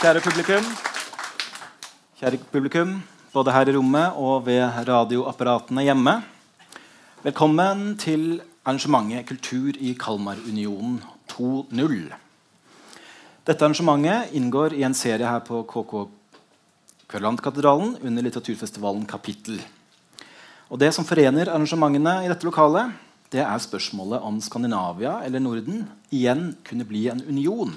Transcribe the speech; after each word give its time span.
Kjære 0.00 0.22
publikum. 0.24 0.64
Kjære 2.16 2.38
publikum, 2.48 2.92
både 3.34 3.52
her 3.52 3.68
i 3.68 3.72
rommet 3.76 4.14
og 4.16 4.46
ved 4.46 4.62
radioapparatene 4.88 5.82
hjemme. 5.84 6.14
Velkommen 7.20 7.98
til 8.00 8.40
arrangementet 8.64 9.26
Kultur 9.28 9.76
i 9.76 9.92
Kalmarunionen 10.00 11.02
2.0. 11.28 11.98
Dette 13.44 13.60
arrangementet 13.60 14.32
inngår 14.40 14.78
i 14.78 14.86
en 14.88 14.96
serie 14.96 15.28
her 15.28 15.44
på 15.44 15.60
KK 15.68 15.92
Kverlandkatedralen 17.12 17.98
under 18.00 18.24
litteraturfestivalen 18.24 19.04
Kapittel. 19.04 19.60
Og 20.70 20.80
Det 20.80 20.94
som 20.96 21.04
forener 21.04 21.52
arrangementene 21.52 22.24
i 22.24 22.32
dette 22.32 22.48
lokalet, 22.48 22.96
det 23.28 23.44
er 23.44 23.60
spørsmålet 23.68 24.24
om 24.24 24.40
Skandinavia 24.40 25.18
eller 25.28 25.44
Norden 25.44 25.90
igjen 26.08 26.54
kunne 26.64 26.88
bli 26.88 27.10
en 27.12 27.20
union. 27.28 27.76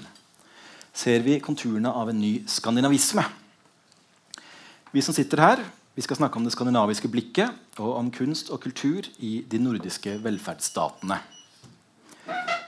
Ser 0.93 1.23
vi 1.25 1.39
konturene 1.41 1.89
av 1.89 2.11
en 2.11 2.19
ny 2.21 2.43
skandinavisme? 2.45 3.23
Vi 4.93 5.01
som 5.01 5.15
sitter 5.15 5.39
her, 5.41 5.61
vi 5.97 6.03
skal 6.05 6.19
snakke 6.19 6.37
om 6.37 6.43
det 6.45 6.51
skandinaviske 6.53 7.09
blikket 7.09 7.79
og 7.81 7.95
om 7.97 8.11
kunst 8.13 8.51
og 8.53 8.61
kultur 8.61 9.07
i 9.17 9.39
de 9.49 9.57
nordiske 9.57 10.19
velferdsstatene. 10.21 11.17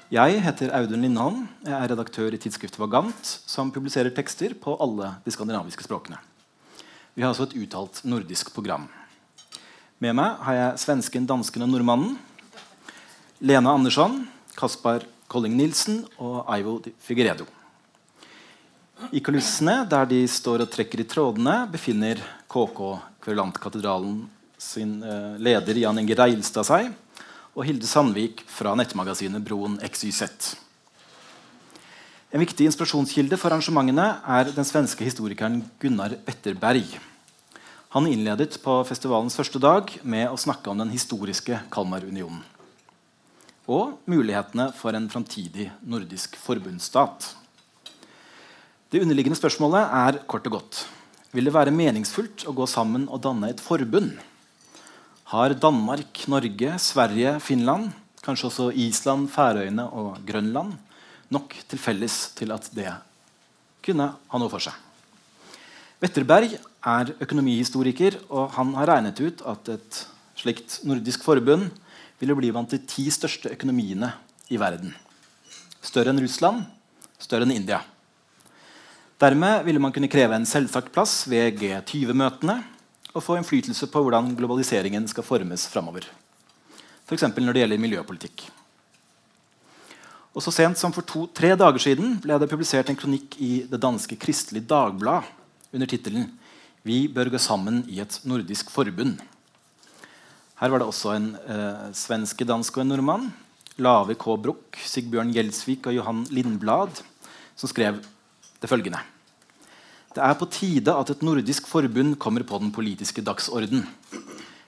Jeg 0.09 0.40
heter 0.41 0.73
Audun 0.73 1.05
Lindholm. 1.05 1.44
Jeg 1.66 1.76
er 1.77 1.91
redaktør 1.94 2.34
i 2.34 2.40
tidsskriftet 2.41 2.82
Vagant, 2.82 3.30
som 3.46 3.70
publiserer 3.73 4.09
tekster 4.13 4.55
på 4.57 4.73
alle 4.82 5.12
de 5.26 5.34
skandinaviske 5.34 5.85
språkene. 5.85 6.18
Vi 7.13 7.21
har 7.21 7.30
også 7.30 7.46
et 7.52 7.57
uttalt 7.62 8.02
nordisk 8.10 8.49
program. 8.57 8.88
Med 10.02 10.18
meg 10.18 10.41
har 10.48 10.57
jeg 10.57 10.82
svensken, 10.82 11.30
dansken 11.30 11.68
og 11.68 11.70
nordmannen. 11.76 12.18
Lena 13.46 13.77
Andersson, 13.77 14.23
Kaspar 14.57 15.05
Kolling 15.30 15.54
Nilsen 15.62 16.02
og 16.18 16.41
Aivo 16.49 16.80
Figueredo. 17.05 17.46
I 19.12 19.20
kulissene, 19.20 19.81
der 19.90 20.08
de 20.08 20.22
står 20.30 20.63
og 20.63 20.72
trekker 20.72 21.02
i 21.04 21.08
trådene, 21.09 21.65
befinner 21.71 22.21
KK 22.48 22.79
Kverulantkatedralen 23.24 24.21
sin 24.62 25.01
eh, 25.04 25.35
leder 25.41 25.82
Jan 25.82 25.99
Inge 25.99 26.15
Reilstad 26.15 26.68
seg 26.68 26.93
og 27.55 27.66
Hilde 27.68 27.88
Sandvik 27.88 28.46
fra 28.51 28.71
nettmagasinet 28.79 29.43
Broen 29.43 29.76
XYZ. 29.84 30.55
En 32.32 32.41
viktig 32.43 32.68
inspirasjonskilde 32.68 33.38
for 33.40 33.51
arrangementene 33.51 34.07
er 34.40 34.51
den 34.55 34.68
svenske 34.68 35.05
historikeren 35.07 35.62
Gunnar 35.79 36.18
Wetterberg. 36.26 36.98
Han 37.96 38.10
innledet 38.12 38.57
på 38.63 38.82
festivalens 38.88 39.38
første 39.40 39.60
dag 39.60 39.91
med 40.04 40.27
å 40.32 40.40
snakke 40.40 40.71
om 40.71 40.84
den 40.84 40.91
historiske 40.96 41.62
Kalmarunionen 41.71 42.43
og 43.66 43.96
mulighetene 44.05 44.68
for 44.77 44.93
en 44.93 45.07
framtidig 45.10 45.71
nordisk 45.90 46.35
forbundsstat. 46.38 47.32
Det 48.96 49.01
underliggende 49.04 49.35
spørsmålet 49.35 49.90
er 49.91 50.18
kort 50.24 50.46
og 50.48 50.54
godt 50.54 50.77
vil 51.35 51.49
det 51.49 51.51
være 51.51 51.71
meningsfullt 51.76 52.46
å 52.48 52.54
gå 52.55 52.63
sammen 52.63 53.10
og 53.12 53.20
danne 53.26 53.49
et 53.51 53.60
forbund. 53.60 54.13
Har 55.34 55.51
Danmark, 55.60 56.21
Norge, 56.32 56.77
Sverige, 56.79 57.34
Finland, 57.43 57.90
kanskje 58.23 58.46
også 58.48 58.68
Island, 58.71 59.26
Færøyene 59.34 59.84
og 59.91 60.21
Grønland 60.23 60.77
nok 61.27 61.57
til 61.68 61.82
felles 61.82 62.16
til 62.38 62.54
at 62.55 62.70
det 62.71 62.93
kunne 63.84 64.06
ha 64.16 64.40
noe 64.40 64.53
for 64.53 64.63
seg? 64.63 64.78
Wetterberg 66.00 66.53
er 66.56 67.12
økonomihistoriker, 67.19 68.16
og 68.31 68.53
han 68.56 68.72
har 68.78 68.94
regnet 68.94 69.19
ut 69.19 69.44
at 69.44 69.73
et 69.73 70.00
slikt 70.40 70.78
nordisk 70.88 71.28
forbund 71.28 71.68
ville 72.22 72.40
bli 72.40 72.53
blant 72.56 72.72
de 72.72 72.79
ti 72.79 73.09
største 73.12 73.51
økonomiene 73.57 74.13
i 74.47 74.62
verden. 74.62 74.96
Større 75.84 76.16
enn 76.16 76.23
Russland, 76.23 76.63
større 77.19 77.44
enn 77.44 77.57
India. 77.57 77.81
Dermed 79.16 79.63
ville 79.63 79.80
man 79.80 79.94
kunne 79.96 80.12
kreve 80.12 80.35
en 80.35 80.47
selvsagt 80.47 80.91
plass 80.91 81.24
ved 81.31 81.56
G20-møtene 81.62 82.58
og 83.16 83.24
få 83.24 83.38
innflytelse 83.40 83.88
på 83.88 84.02
hvordan 84.03 84.34
globaliseringen 84.35 85.07
skal 85.07 85.24
formes 85.24 85.63
framover. 85.72 86.03
F.eks. 87.07 87.23
når 87.23 87.56
det 87.56 87.62
gjelder 87.63 87.79
miljøpolitikk. 87.79 88.44
Og 90.35 90.44
Så 90.44 90.51
sent 90.51 90.75
som 90.75 90.91
for 90.91 91.07
to-tre 91.07 91.53
dager 91.56 91.79
siden 91.79 92.17
ble 92.19 92.35
det 92.41 92.50
publisert 92.51 92.91
en 92.91 93.00
kronikk 93.00 93.38
i 93.39 93.63
det 93.69 93.79
danske 93.79 94.17
Kristelig 94.19 94.66
Dagblad 94.67 95.23
under 95.72 95.88
tittelen 95.88 96.28
'Vi 96.84 97.07
bør 97.07 97.31
gå 97.31 97.39
sammen 97.39 97.85
i 97.89 98.00
et 98.00 98.19
nordisk 98.25 98.69
forbund'. 98.69 99.18
Her 100.59 100.69
var 100.69 100.79
det 100.79 100.88
også 100.88 101.16
en 101.16 101.35
eh, 101.47 101.94
svenske, 101.94 102.45
dansk 102.45 102.78
og 102.78 102.81
en 102.81 102.88
nordmann. 102.88 103.34
Lave 103.78 104.13
K. 104.16 104.38
Bruch, 104.38 104.75
Sigbjørn 104.75 105.34
Gjelsvik 105.34 105.88
og 105.88 105.95
Johan 105.95 106.23
Lindblad, 106.29 107.01
som 107.56 107.68
skrev 107.68 108.03
det 108.62 108.69
følgende. 108.69 109.14
Det 110.15 110.23
er 110.23 110.37
på 110.39 110.47
tide 110.47 110.93
at 110.95 111.09
et 111.11 111.23
nordisk 111.27 111.65
forbund 111.67 112.13
kommer 112.15 112.45
på 112.47 112.55
den 112.61 112.69
politiske 112.71 113.19
dagsorden. 113.19 113.81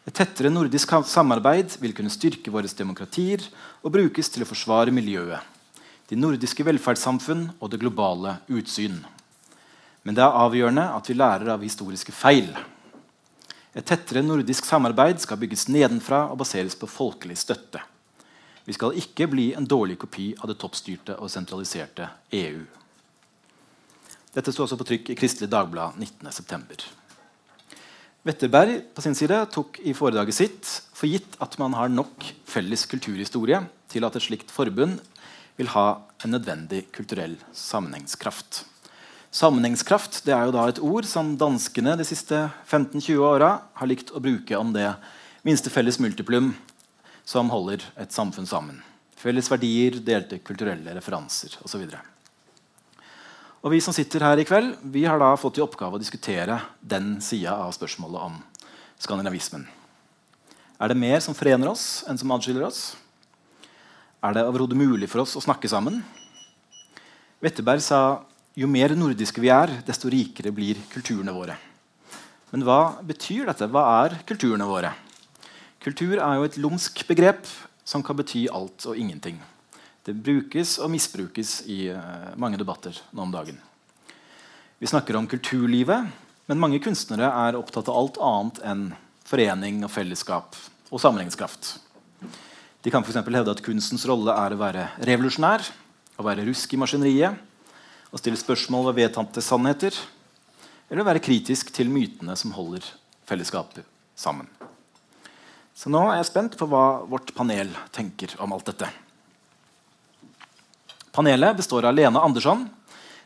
Et 0.07 0.15
tettere 0.15 0.51
nordisk 0.51 0.91
samarbeid 1.07 1.77
vil 1.79 1.93
kunne 1.95 2.11
styrke 2.11 2.51
våre 2.51 2.67
demokratier 2.67 3.45
og 3.79 3.93
brukes 3.95 4.27
til 4.27 4.43
å 4.43 4.47
forsvare 4.49 4.91
miljøet, 4.91 5.39
de 6.11 6.19
nordiske 6.19 6.65
velferdssamfunn 6.67 7.45
og 7.61 7.71
det 7.71 7.79
globale 7.79 8.37
utsyn. 8.51 8.99
Men 10.03 10.15
det 10.15 10.23
er 10.23 10.35
avgjørende 10.35 10.83
at 10.97 11.07
vi 11.07 11.15
lærer 11.15 11.53
av 11.55 11.63
historiske 11.63 12.11
feil. 12.11 12.51
Et 13.71 13.87
tettere 13.87 14.23
nordisk 14.23 14.67
samarbeid 14.67 15.23
skal 15.23 15.39
bygges 15.39 15.69
nedenfra 15.71 16.25
og 16.31 16.41
baseres 16.43 16.75
på 16.75 16.91
folkelig 16.91 17.37
støtte. 17.39 17.79
Vi 18.67 18.75
skal 18.75 18.99
ikke 18.99 19.29
bli 19.31 19.53
en 19.55 19.67
dårlig 19.67 19.95
kopi 20.01 20.33
av 20.41 20.51
det 20.51 20.59
toppstyrte 20.59 21.15
og 21.21 21.31
sentraliserte 21.31 22.09
EU. 22.35 22.65
Dette 24.37 24.53
sto 24.53 24.67
også 24.67 24.77
på 24.77 24.85
trykk 24.85 25.07
i 25.09 25.17
Kristelig 25.17 25.49
Dagblad 25.49 25.95
19.9. 25.97 26.83
Wetterberg 28.27 28.83
på 28.93 29.01
sin 29.01 29.15
side 29.17 29.39
tok 29.49 29.79
i 29.81 29.95
foredraget 29.97 30.35
sitt 30.37 30.73
for 30.93 31.09
gitt 31.09 31.37
at 31.41 31.55
man 31.57 31.73
har 31.73 31.89
nok 31.89 32.25
felles 32.45 32.83
kulturhistorie 32.91 33.63
til 33.89 34.05
at 34.05 34.17
et 34.19 34.25
slikt 34.27 34.51
forbund 34.53 34.99
vil 35.57 35.71
ha 35.73 35.87
en 36.21 36.35
nødvendig 36.35 36.83
kulturell 36.93 37.33
sammenhengskraft. 37.49 38.61
Sammenhengskraft 39.33 40.19
det 40.27 40.35
er 40.35 40.45
jo 40.45 40.53
da 40.53 40.67
et 40.69 40.81
ord 40.85 41.07
som 41.09 41.33
danskene 41.39 41.95
de 41.97 42.05
siste 42.05 42.43
15-20 42.69 43.23
åra 43.25 43.49
har 43.79 43.89
likt 43.89 44.13
å 44.13 44.21
bruke 44.21 44.59
om 44.59 44.69
det 44.75 44.91
minste 45.47 45.73
felles 45.73 45.97
multiplum 46.03 46.51
som 47.25 47.49
holder 47.49 47.89
et 47.97 48.13
samfunn 48.13 48.45
sammen. 48.45 48.83
Felles 49.17 49.49
verdier, 49.49 49.97
delte 49.97 50.37
kulturelle 50.45 50.93
referanser 50.93 51.57
osv. 51.65 51.87
Og 53.65 53.73
Vi 53.73 53.79
som 53.81 53.93
sitter 53.95 54.21
her 54.21 54.37
i 54.37 54.45
kveld, 54.45 54.75
vi 54.93 55.03
har 55.09 55.17
da 55.17 55.31
fått 55.35 55.57
i 55.57 55.63
oppgave 55.63 55.97
å 55.97 56.01
diskutere 56.01 56.59
den 56.79 57.17
sida 57.25 57.55
av 57.57 57.73
spørsmålet 57.73 58.21
om 58.29 58.37
skandinavismen. 59.01 59.65
Er 60.77 60.91
det 60.91 60.99
mer 61.01 61.19
som 61.25 61.33
forener 61.33 61.71
oss, 61.71 62.03
enn 62.05 62.19
som 62.21 62.31
adskiller 62.35 62.67
oss? 62.67 62.95
Er 64.21 64.37
det 64.37 64.45
overhodet 64.45 64.77
mulig 64.77 65.09
for 65.09 65.23
oss 65.23 65.33
å 65.39 65.41
snakke 65.41 65.69
sammen? 65.69 66.03
Wetterberg 67.41 67.81
sa 67.81 68.21
jo 68.57 68.69
mer 68.69 68.93
nordiske 68.97 69.41
vi 69.41 69.49
er, 69.53 69.73
desto 69.85 70.09
rikere 70.09 70.53
blir 70.53 70.77
kulturene 70.93 71.33
våre. 71.33 71.57
Men 72.53 72.63
hva 72.63 73.01
betyr 73.05 73.49
dette? 73.49 73.67
Hva 73.73 73.83
er 74.05 74.19
kulturene 74.29 74.69
våre? 74.69 74.93
Kultur 75.81 76.17
er 76.21 76.37
jo 76.37 76.45
et 76.45 76.61
lumsk 76.61 77.03
begrep 77.09 77.49
som 77.87 78.05
kan 78.05 78.17
bety 78.17 78.45
alt 78.53 78.85
og 78.85 78.97
ingenting. 78.97 79.41
Det 80.07 80.13
brukes 80.15 80.77
og 80.79 80.87
misbrukes 80.93 81.65
i 81.67 81.89
uh, 81.91 82.31
mange 82.39 82.55
debatter 82.59 82.95
nå 83.11 83.25
om 83.25 83.31
dagen. 83.33 83.57
Vi 84.79 84.87
snakker 84.87 85.17
om 85.19 85.25
kulturlivet, 85.27 86.05
men 86.47 86.61
mange 86.61 86.79
kunstnere 86.79 87.27
er 87.27 87.57
opptatt 87.59 87.89
av 87.91 87.97
alt 87.99 88.19
annet 88.23 88.61
enn 88.63 88.83
forening 89.27 89.81
og 89.83 89.91
fellesskap 89.91 90.55
og 90.87 91.01
sammenhengskraft. 91.03 91.73
De 92.85 92.93
kan 92.93 93.03
f.eks. 93.03 93.19
hevde 93.19 93.51
at 93.51 93.63
kunstens 93.65 94.05
rolle 94.07 94.31
er 94.31 94.55
å 94.55 94.59
være 94.61 94.85
revolusjonær, 95.09 95.65
å 96.15 96.23
være 96.23 96.45
rusk 96.47 96.71
i 96.71 96.79
maskineriet, 96.79 97.35
å 98.07 98.21
stille 98.21 98.39
spørsmål 98.39 98.87
ved 98.93 99.01
vedtatte 99.01 99.43
sannheter, 99.43 99.97
eller 100.87 101.03
å 101.03 101.09
være 101.09 101.23
kritisk 101.25 101.73
til 101.75 101.91
mytene 101.91 102.37
som 102.39 102.53
holder 102.55 102.85
fellesskapet 103.27 103.83
sammen. 104.15 104.47
Så 105.75 105.91
nå 105.91 106.05
er 106.07 106.21
jeg 106.21 106.29
spent 106.31 106.55
på 106.55 106.69
hva 106.71 107.03
vårt 107.11 107.35
panel 107.35 107.75
tenker 107.91 108.37
om 108.39 108.55
alt 108.55 108.71
dette. 108.71 108.87
Panelet 111.17 111.57
består 111.57 111.85
av 111.89 111.95
Lena 111.97 112.21
Andersson, 112.21 112.59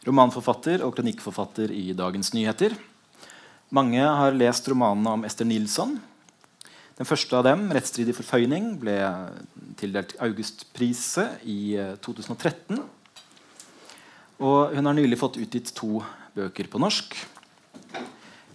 romanforfatter 0.07 0.79
og 0.85 0.93
kronikkforfatter 0.95 1.73
i 1.75 1.89
Dagens 1.91 2.29
Nyheter. 2.31 2.71
Mange 3.75 3.99
har 3.99 4.31
lest 4.31 4.69
romanene 4.71 5.11
om 5.17 5.25
Ester 5.27 5.43
Nilsson. 5.43 5.97
Den 6.95 7.09
første 7.09 7.35
av 7.35 7.43
dem, 7.43 7.65
'Rettsstridig 7.67 8.13
forføyning', 8.15 8.77
ble 8.79 8.95
tildelt 9.75 10.15
Augustpriset 10.23 11.43
i 11.43 11.75
2013. 11.99 12.79
Eh, 12.79 12.85
og 14.39 14.71
hun 14.71 14.85
har 14.87 14.95
nylig 14.95 15.19
fått 15.19 15.35
utgitt 15.35 15.75
to 15.75 15.99
bøker 16.33 16.71
på 16.71 16.79
norsk. 16.79 17.11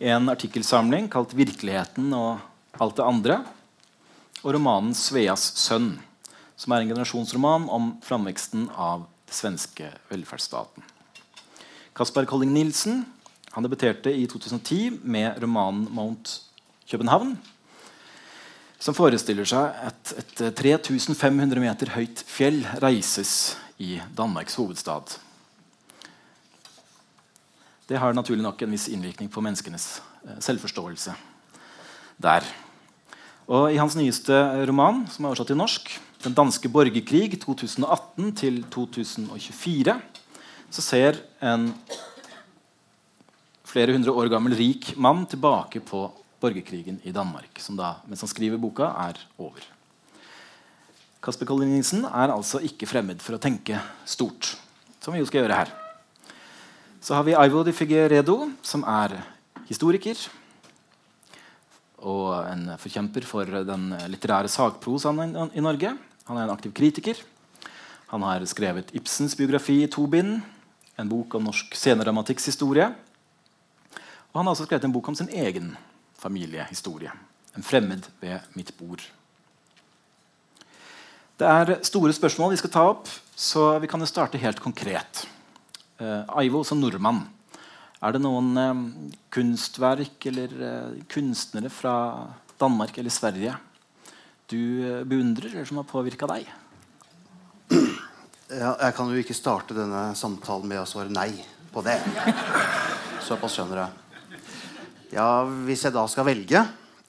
En 0.01 0.31
artikkelsamling 0.33 1.11
kalt 1.13 1.37
'Virkeligheten 1.37 2.09
og 2.15 2.41
alt 2.81 2.97
det 2.97 3.05
andre'. 3.05 3.45
Og 4.45 4.55
romanen 4.55 4.95
'Sveas 4.95 5.53
sønn', 5.61 6.01
som 6.57 6.73
er 6.73 6.81
en 6.81 6.89
generasjonsroman 6.89 7.69
om 7.69 8.01
framveksten 8.01 8.71
av 8.73 9.05
den 9.27 9.35
svenske 9.35 9.91
velferdsstaten. 10.11 10.83
Kaspar 11.97 12.25
Colling 12.25 12.53
Nielsen 12.53 13.05
han 13.57 13.65
debuterte 13.65 14.13
i 14.13 14.27
2010 14.29 15.01
med 15.03 15.39
romanen 15.43 15.89
'Mount 15.89 16.43
København', 16.91 17.37
som 18.79 18.95
forestiller 18.95 19.45
seg 19.49 19.73
at 19.89 20.13
et 20.19 20.43
3500 20.55 21.61
meter 21.61 21.91
høyt 21.97 22.21
fjell 22.29 22.67
reises 22.83 23.57
i 23.79 24.01
Danmarks 24.17 24.55
hovedstad. 24.55 25.17
Det 27.89 27.99
har 27.99 28.13
naturlig 28.13 28.43
nok 28.43 28.63
en 28.63 28.71
viss 28.71 28.89
innvirkning 28.89 29.31
på 29.31 29.41
menneskenes 29.41 30.03
eh, 30.29 30.37
selvforståelse 30.41 31.15
der. 32.21 32.45
Og 33.47 33.73
I 33.73 33.79
hans 33.81 33.97
nyeste 33.97 34.35
roman, 34.69 35.07
som 35.09 35.25
er 35.25 35.29
oversatt 35.29 35.49
til 35.49 35.57
norsk, 35.57 36.01
'Den 36.23 36.35
danske 36.35 36.69
borgerkrig 36.69 37.41
2018 37.41 38.33
2024', 38.73 40.01
så 40.71 40.83
ser 40.83 41.21
en 41.43 41.75
flere 43.65 43.93
hundre 43.93 44.13
år 44.13 44.31
gammel 44.33 44.57
rik 44.57 44.95
mann 44.97 45.27
tilbake 45.27 45.81
på 45.81 46.09
borgerkrigen 46.41 47.01
i 47.05 47.13
Danmark, 47.13 47.61
som 47.61 47.77
da, 47.77 47.97
mens 48.09 48.23
han 48.25 48.31
skriver 48.31 48.61
boka, 48.61 48.89
er 49.09 49.21
over. 49.39 49.61
Kasper 51.23 51.49
Kollinisen 51.49 52.05
er 52.05 52.33
altså 52.33 52.61
ikke 52.63 52.87
fremmed 52.87 53.21
for 53.25 53.37
å 53.37 53.43
tenke 53.43 53.81
stort, 54.07 54.55
som 55.01 55.15
vi 55.15 55.21
jo 55.21 55.29
skal 55.29 55.43
gjøre 55.43 55.61
her. 55.61 55.73
Så 57.01 57.15
har 57.15 57.27
vi 57.27 57.37
Aivo 57.39 57.63
de 57.67 57.75
Figueredo, 57.75 58.51
som 58.63 58.85
er 58.87 59.19
historiker 59.69 60.19
og 62.05 62.45
en 62.51 62.69
forkjemper 62.81 63.25
for 63.25 63.49
den 63.67 63.89
litterære 64.13 64.51
sakprosaen 64.53 65.53
i 65.57 65.65
Norge. 65.65 65.95
Han 66.27 66.37
er 66.37 66.45
en 66.45 66.55
aktiv 66.55 66.75
kritiker. 66.77 67.21
Han 68.13 68.23
har 68.23 68.45
skrevet 68.47 68.93
Ibsens 68.95 69.35
biografi 69.39 69.81
i 69.83 69.91
to 69.91 70.07
bind, 70.07 70.41
en 70.97 71.11
bok 71.11 71.35
om 71.39 71.47
norsk 71.49 71.75
scenedramatiks 71.75 72.47
historie. 72.53 72.87
Og 74.31 74.41
han 74.41 74.47
har 74.47 74.55
også 74.55 74.67
skrevet 74.69 74.85
en 74.87 74.95
bok 74.95 75.09
om 75.09 75.17
sin 75.19 75.31
egen 75.33 75.73
familiehistorie. 76.19 77.13
En 77.57 77.65
fremmed 77.65 78.07
ved 78.21 78.45
mitt 78.55 78.75
bord. 78.79 79.03
Det 81.37 81.49
er 81.49 81.79
store 81.85 82.15
spørsmål 82.17 82.55
vi 82.55 82.61
skal 82.63 82.73
ta 82.73 82.85
opp, 82.89 83.09
så 83.37 83.75
vi 83.81 83.89
kan 83.91 84.01
jo 84.01 84.09
starte 84.09 84.41
helt 84.41 84.61
konkret. 84.61 85.27
Eh, 86.01 86.23
Aivo 86.41 86.63
som 86.65 86.81
nordmann. 86.81 87.27
Er 88.07 88.15
det 88.15 88.21
noen 88.23 88.53
eh, 88.61 88.83
kunstverk 89.35 90.29
eller 90.31 90.53
eh, 90.63 90.99
kunstnere 91.11 91.71
fra 91.75 91.95
Danmark 92.61 92.95
eller 93.01 93.11
Sverige 93.11 93.57
du 94.47 95.03
beundrer, 95.11 95.51
eller 95.51 95.67
som 95.67 95.81
har 95.81 95.89
påvirka 95.91 96.29
deg? 96.31 96.47
Ja, 98.47 98.77
jeg 98.79 98.95
kan 98.95 99.09
jo 99.11 99.19
ikke 99.19 99.35
starte 99.35 99.75
denne 99.75 100.13
samtalen 100.15 100.69
med 100.71 100.79
å 100.79 100.87
svare 100.87 101.11
nei 101.11 101.33
på 101.75 101.83
det. 101.83 101.97
Såpass 103.27 103.57
skjønner 103.59 103.81
jeg. 103.81 104.37
Ja, 105.17 105.27
Hvis 105.67 105.83
jeg 105.83 105.95
da 105.95 106.05
skal 106.11 106.27
velge 106.27 106.61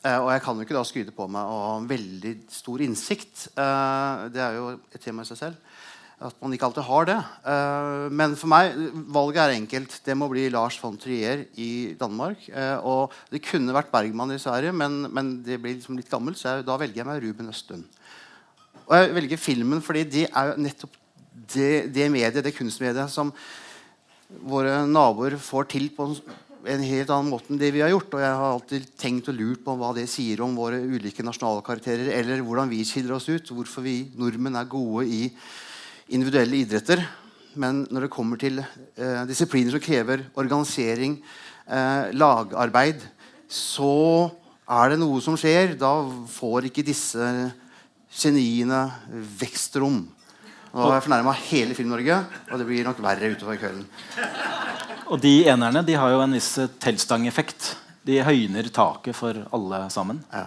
Og 0.01 0.27
jeg 0.29 0.41
kan 0.45 0.57
jo 0.57 0.65
ikke 0.65 0.75
da 0.77 0.83
skryte 0.85 1.13
på 1.13 1.25
meg 1.29 1.45
å 1.45 1.59
ha 1.61 1.77
veldig 1.85 2.33
stor 2.53 2.81
innsikt. 2.85 3.47
Det 3.53 4.41
er 4.41 4.57
jo 4.57 4.71
et 4.89 5.01
tema 5.03 5.21
i 5.21 5.29
seg 5.29 5.43
selv 5.43 5.76
at 6.17 6.33
man 6.41 6.53
ikke 6.55 6.65
alltid 6.65 6.85
har 6.87 7.05
det. 7.05 7.17
Uh, 7.45 8.07
men 8.09 8.33
for 8.39 8.49
meg 8.49 8.73
valget 9.13 9.41
er 9.43 9.55
enkelt. 9.59 9.99
Det 10.05 10.15
må 10.17 10.29
bli 10.31 10.47
Lars 10.49 10.79
von 10.81 10.97
Trier 10.97 11.43
i 11.61 11.93
Danmark. 11.99 12.47
Uh, 12.49 12.77
og 12.81 13.17
det 13.29 13.43
kunne 13.45 13.75
vært 13.75 13.91
Bergman 13.93 14.33
i 14.33 14.39
Sverige, 14.41 14.73
men, 14.73 15.03
men 15.13 15.35
det 15.45 15.59
blir 15.61 15.77
liksom 15.77 15.99
litt 15.99 16.09
gammelt, 16.09 16.39
så 16.39 16.55
jeg, 16.55 16.65
da 16.65 16.79
velger 16.81 17.03
jeg 17.03 17.09
meg 17.09 17.21
Ruben 17.21 17.53
Østlund. 17.53 17.85
Og 18.87 18.95
jeg 18.95 19.13
velger 19.19 19.41
filmen 19.41 19.83
fordi 19.83 20.05
det 20.07 20.25
er 20.31 20.49
jo 20.49 20.57
nettopp 20.63 20.97
det, 21.53 21.71
det 21.93 22.09
mediet, 22.09 22.41
det 22.43 22.55
kunstmediet 22.55 23.11
som 23.13 23.29
våre 24.47 24.81
naboer 24.89 25.37
får 25.39 25.69
til 25.71 25.87
på 25.95 26.09
en 26.67 26.83
helt 26.83 27.11
annen 27.13 27.29
måte 27.31 27.51
enn 27.53 27.59
det 27.61 27.69
vi 27.75 27.83
har 27.83 27.93
gjort. 27.93 28.15
Og 28.17 28.23
jeg 28.23 28.33
har 28.41 28.55
alltid 28.55 28.89
tenkt 28.99 29.29
og 29.31 29.37
lurt 29.37 29.61
på 29.63 29.77
hva 29.77 29.93
det 29.95 30.07
sier 30.11 30.41
om 30.43 30.57
våre 30.57 30.81
ulike 30.81 31.23
nasjonalkarakterer, 31.23 32.09
eller 32.17 32.41
hvordan 32.41 32.73
vi 32.73 32.81
skiller 32.87 33.19
oss 33.19 33.29
ut. 33.29 33.53
Hvorfor 33.53 33.85
vi 33.85 33.99
nordmenn 34.17 34.57
er 34.57 34.71
gode 34.71 35.05
i 35.05 35.21
individuelle 36.13 36.61
idretter. 36.63 37.03
Men 37.57 37.85
når 37.89 38.05
det 38.05 38.13
kommer 38.13 38.39
til 38.39 38.59
eh, 38.61 39.23
disipliner 39.29 39.73
som 39.73 39.83
krever 39.83 40.25
organisering, 40.37 41.17
eh, 41.65 42.11
lagarbeid, 42.13 43.01
så 43.49 44.29
er 44.67 44.93
det 44.93 44.99
noe 45.01 45.21
som 45.23 45.37
skjer. 45.39 45.73
Da 45.79 45.93
får 46.31 46.69
ikke 46.69 46.85
disse 46.85 47.31
geniene 48.13 48.83
vekstrom. 49.39 50.03
Nå 50.77 50.83
har 50.83 50.97
jeg 50.97 51.07
fornærma 51.07 51.33
hele 51.47 51.75
Film-Norge, 51.77 52.19
og 52.51 52.59
det 52.59 52.67
blir 52.67 52.85
nok 52.85 52.99
verre 53.01 53.31
utover 53.33 53.57
kvelden. 53.57 53.87
Og 55.07 55.21
de 55.23 55.47
enerne 55.47 55.81
de 55.87 55.95
har 55.97 56.11
jo 56.11 56.21
en 56.21 56.35
viss 56.35 56.51
teltstangeffekt. 56.83 57.71
De 58.07 58.19
høyner 58.23 58.67
taket 58.71 59.15
for 59.17 59.39
alle 59.55 59.79
sammen. 59.91 60.19
Ja. 60.31 60.45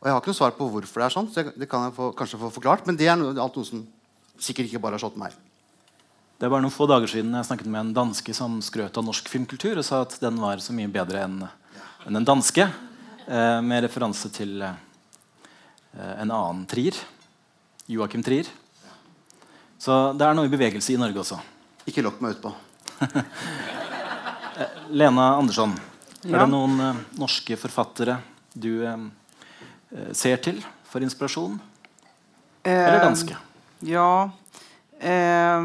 Og 0.00 0.06
Jeg 0.06 0.14
har 0.14 0.22
ikke 0.22 0.32
noe 0.32 0.38
svar 0.38 0.54
på 0.54 0.68
hvorfor 0.70 1.02
det 1.02 1.06
er 1.06 1.14
sånn, 1.14 1.28
så 1.32 1.44
det 1.50 1.68
kan 1.70 1.88
jeg 1.88 1.96
få, 1.96 2.12
kanskje 2.16 2.40
få 2.40 2.50
forklart. 2.54 2.86
Men 2.86 2.98
det 2.98 3.10
er 3.10 3.18
noe, 3.18 3.34
alt 3.42 3.58
noe 3.58 3.66
som 3.66 3.82
sikkert 4.42 4.68
ikke 4.68 4.82
bare 4.82 4.98
har 4.98 5.04
slått 5.04 5.18
meg. 5.20 5.34
Det 6.36 6.44
er 6.44 6.52
bare 6.52 6.64
noen 6.64 6.74
få 6.74 6.84
dager 6.90 7.08
siden 7.08 7.32
jeg 7.32 7.48
snakket 7.48 7.70
med 7.72 7.80
en 7.80 7.94
danske 7.96 8.34
som 8.36 8.58
skrøt 8.64 8.98
av 9.00 9.06
norsk 9.06 9.28
filmkultur 9.32 9.78
og 9.80 9.86
sa 9.86 10.02
at 10.04 10.18
den 10.20 10.36
var 10.42 10.60
så 10.60 10.74
mye 10.76 10.90
bedre 10.92 11.22
enn 11.24 11.38
en 12.06 12.14
den 12.20 12.26
danske, 12.28 12.68
eh, 13.26 13.60
med 13.60 13.82
referanse 13.82 14.30
til 14.30 14.60
eh, 14.62 14.76
en 15.96 16.30
annen 16.30 16.66
Trier. 16.70 16.94
Joakim 17.90 18.22
Trier. 18.22 18.46
Så 19.78 20.12
det 20.14 20.26
er 20.26 20.36
noe 20.36 20.46
i 20.46 20.52
bevegelse 20.52 20.94
i 20.94 21.00
Norge 21.00 21.22
også. 21.24 21.40
Ikke 21.86 22.04
lokk 22.06 22.22
meg 22.22 22.36
utpå. 22.36 22.52
Eh, 23.00 24.78
Lena 25.02 25.32
Andersson, 25.40 25.74
ja. 26.22 26.36
er 26.36 26.38
det 26.44 26.50
noen 26.52 26.78
eh, 26.82 27.02
norske 27.18 27.58
forfattere 27.58 28.20
du 28.54 28.86
eh, 28.86 29.08
eh 29.96 30.12
ser 30.14 30.38
til 30.42 30.62
for 30.86 31.02
inspirasjon? 31.02 31.58
Eller 32.66 33.02
danske? 33.02 33.45
Ja. 33.78 34.30
Eh, 34.98 35.62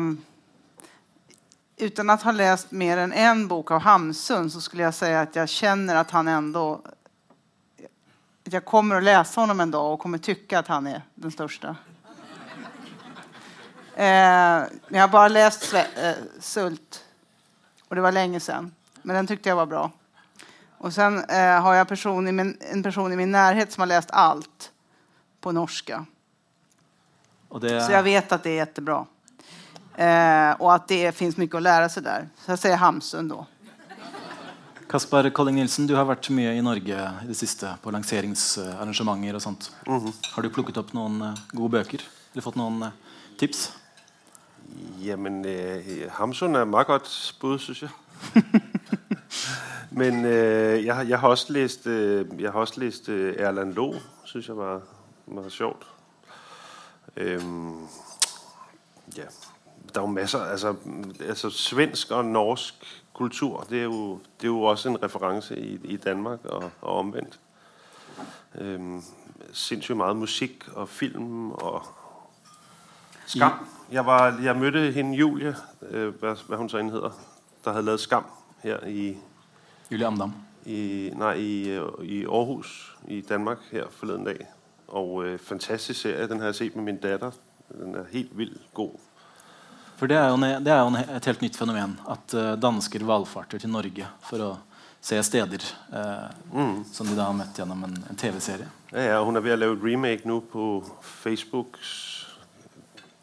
uten 1.78 2.10
att 2.10 2.22
ha 2.22 2.31
lest 2.31 2.72
mer 2.72 2.98
än 2.98 3.13
en 3.13 3.48
bok 3.48 3.72
av 3.72 3.80
Hamsun 3.80 4.52
så 4.52 4.62
skulle 4.62 4.84
jeg 4.84 4.94
si 4.94 5.12
at 5.13 5.36
jeg 5.36 5.50
kjenner 5.50 6.02
at 6.02 6.12
han 6.12 6.28
ändå... 6.28 6.81
at 8.46 8.54
jeg 8.54 8.66
kommer 8.66 8.98
å 8.98 9.06
lese 9.06 9.40
honom 9.40 9.60
en 9.60 9.72
dag 9.72 9.94
og 9.94 10.00
kommer 10.00 10.18
tycka 10.18 10.60
at 10.60 10.68
han 10.68 10.88
er 10.88 11.02
den 11.16 11.31
største. 11.31 11.75
Eh, 13.96 14.60
jeg 14.90 15.00
har 15.02 15.12
bare 15.12 15.30
lest 15.30 15.68
Sve 15.68 15.86
eh, 15.96 16.22
Sult 16.40 17.02
og 17.92 17.96
det 17.96 18.04
var 18.06 18.16
lenge 18.16 18.40
siden. 18.40 18.72
Men 19.04 19.16
den 19.16 19.28
tyckte 19.28 19.50
jeg 19.50 19.57
var 19.59 19.68
bra. 19.68 19.81
Og 20.80 20.94
så 20.95 21.09
eh, 21.28 21.57
har 21.59 21.74
jeg 21.76 21.88
person 21.90 22.30
min, 22.35 22.54
en 22.71 22.83
person 22.83 23.12
i 23.12 23.18
min 23.19 23.31
nærhet 23.31 23.74
som 23.74 23.83
har 23.83 23.92
lest 23.92 24.14
alt 24.16 24.69
på 25.44 25.52
norska. 25.52 26.06
Det... 27.60 27.81
Så 27.81 27.92
jag 27.92 28.04
vet 28.04 28.31
att 28.31 28.44
det 28.44 28.50
är 28.50 28.56
jättebra. 28.56 29.06
Eh, 29.96 30.52
och 30.52 30.74
att 30.74 30.88
det 30.88 31.12
finns 31.16 31.38
mycket 31.38 31.56
att 31.56 31.64
lära 31.64 31.90
sig 31.90 32.04
där. 32.04 32.30
Så 32.46 32.52
jag 32.52 32.60
säger 32.60 32.76
Hamsun 32.76 33.28
då. 33.28 33.46
Kaspar 34.92 35.30
Colling 35.30 35.56
Nilsen, 35.56 35.88
du 35.88 35.94
har 35.96 36.04
vært 36.04 36.28
mye 36.36 36.52
i 36.52 36.62
Norge 36.62 37.04
i 37.24 37.28
det 37.30 37.36
siste 37.40 37.70
på 37.80 37.92
lanseringsarrangementer. 37.96 39.36
og 39.36 39.42
sånt. 39.42 39.72
Mm 39.88 40.00
-hmm. 40.00 40.14
Har 40.34 40.44
du 40.44 40.50
plukket 40.50 40.78
opp 40.78 40.94
noen 40.94 41.22
uh, 41.22 41.38
gode 41.54 41.72
bøker? 41.72 42.02
Eller 42.34 42.44
fått 42.44 42.56
noen 42.56 42.84
uh, 42.84 42.90
tips? 43.40 43.72
Jamen, 45.00 45.46
uh, 45.46 46.12
Hamsun 46.12 46.56
er 46.56 46.66
meget 46.66 46.88
godt 46.88 47.36
bud, 47.40 47.60
synes 47.60 47.81
jeg. 47.81 47.90
Men 49.92 50.26
jeg, 50.26 51.10
jeg, 51.10 51.20
har 51.20 51.28
også 51.28 51.54
læst, 51.54 51.86
jeg 52.40 52.52
har 52.52 52.60
også 52.60 52.80
læst 52.80 53.10
Erland 53.10 53.74
Loe, 53.74 54.00
synes 54.26 54.48
jeg 54.48 54.58
var, 54.58 54.81
var 55.28 55.50
sjovt. 55.50 55.91
Øhm, 57.18 57.87
ja, 59.18 59.23
der 59.95 60.01
er 60.01 60.06
jo 60.06 60.06
masser 60.06 60.39
altså, 60.39 60.75
altså 61.19 61.49
svensk 61.49 62.11
og 62.11 62.25
norsk 62.25 63.03
kultur, 63.13 63.65
det 63.69 63.80
er 63.80 63.83
jo, 63.83 64.13
det 64.13 64.44
er 64.44 64.47
jo 64.47 64.61
også 64.61 64.89
en 64.89 65.03
referanse 65.03 65.59
i, 65.59 65.80
i 65.83 65.97
Danmark 65.97 66.45
og, 66.45 66.71
og 66.81 66.97
omvendt. 66.97 67.39
Øhm, 68.56 69.03
sindssygt 69.53 69.97
meget 69.97 70.15
musikk 70.15 70.69
og 70.75 70.89
film 70.89 71.51
og 71.51 71.85
Skam. 73.25 73.51
Jeg, 73.91 74.06
var, 74.06 74.39
jeg 74.44 74.56
mødte 74.56 74.91
hende 74.91 75.18
Julie, 75.18 75.56
øh, 75.89 76.15
hvad, 76.19 76.35
hvad 76.47 76.57
hun 76.57 76.69
så 76.69 76.77
end 76.77 76.91
hedder, 76.91 77.11
der 77.65 77.71
havde 77.71 77.85
lavet 77.85 77.99
Skam 77.99 78.25
her 78.63 78.87
i... 78.87 79.18
Julie 79.91 80.06
Amdam. 80.06 80.33
I, 80.65 81.11
nej, 81.15 81.33
i, 81.33 81.75
i 82.01 82.25
Aarhus 82.25 82.97
i 83.07 83.21
Danmark 83.21 83.57
her 83.71 83.85
forleden 83.89 84.25
dag. 84.25 84.47
Og 84.92 85.24
øh, 85.26 85.40
fantastisk 85.40 86.02
serie. 86.02 86.28
Den 86.28 86.40
har 86.40 86.52
jeg 86.52 86.56
sett 86.56 86.76
med 86.76 86.83
min 86.83 87.00
datter. 87.00 87.31
Den 87.71 87.95
er 87.95 88.04
helt 88.12 88.38
vilt 88.38 88.62
god. 88.74 89.00
For 90.02 90.10
det 90.10 90.18
er 90.18 90.30
jo, 90.30 90.38
det 90.42 90.71
er 90.74 90.80
jo 90.81 91.16
et 91.16 91.26
helt 91.30 91.42
nytt 91.45 91.57
fenomen 91.57 91.92
at 92.10 92.33
uh, 92.33 92.54
dansker 92.57 93.04
valfarter 93.06 93.62
til 93.62 93.69
Norge 93.69 94.07
for 94.26 94.42
å 94.42 94.48
se 94.98 95.19
steder 95.24 95.62
uh, 95.94 96.26
mm. 96.50 96.80
som 96.90 97.06
de 97.06 97.14
da 97.14 97.28
har 97.30 97.38
møtt 97.38 97.60
gjennom 97.62 97.83
en, 97.86 97.94
en 98.10 98.18
TV-serie. 98.18 98.66
Ja, 98.90 99.04
ja, 99.06 99.19
hun 99.21 99.38
er 99.38 99.45
ved 99.45 99.54
å 99.54 99.60
lave 99.60 99.78
et 99.78 99.86
remake 99.86 100.26
nå 100.26 100.40
på 100.50 100.66
Facebook. 101.06 101.78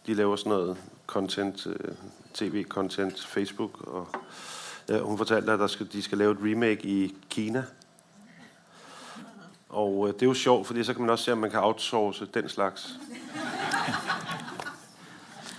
De 0.07 0.15
laver 0.15 0.39
sånn 0.39 0.55
noe 0.55 0.79
content 1.11 1.67
uh, 1.67 1.99
tv-content, 2.39 3.27
Facebook. 3.27 3.83
Og 3.91 4.15
ja, 4.87 5.03
hun 5.03 5.19
fortalte 5.19 5.59
at 5.59 5.67
der 5.67 5.75
skal, 5.75 5.91
de 5.91 6.03
skal 6.07 6.23
lave 6.23 6.39
et 6.39 6.45
remake 6.47 6.87
i 6.87 6.99
Kina. 7.27 7.67
Og 9.69 10.09
øh, 10.09 10.15
det 10.15 10.23
er 10.23 10.27
jo 10.27 10.35
sjovt, 10.35 10.67
fordi 10.67 10.85
så 10.85 10.95
kan 10.95 11.03
man 11.03 11.11
også 11.11 11.25
se 11.25 11.33
om 11.33 11.39
man 11.39 11.51
kan 11.51 11.61
outsource 11.61 12.27
den 12.35 12.49
slags. 12.49 12.99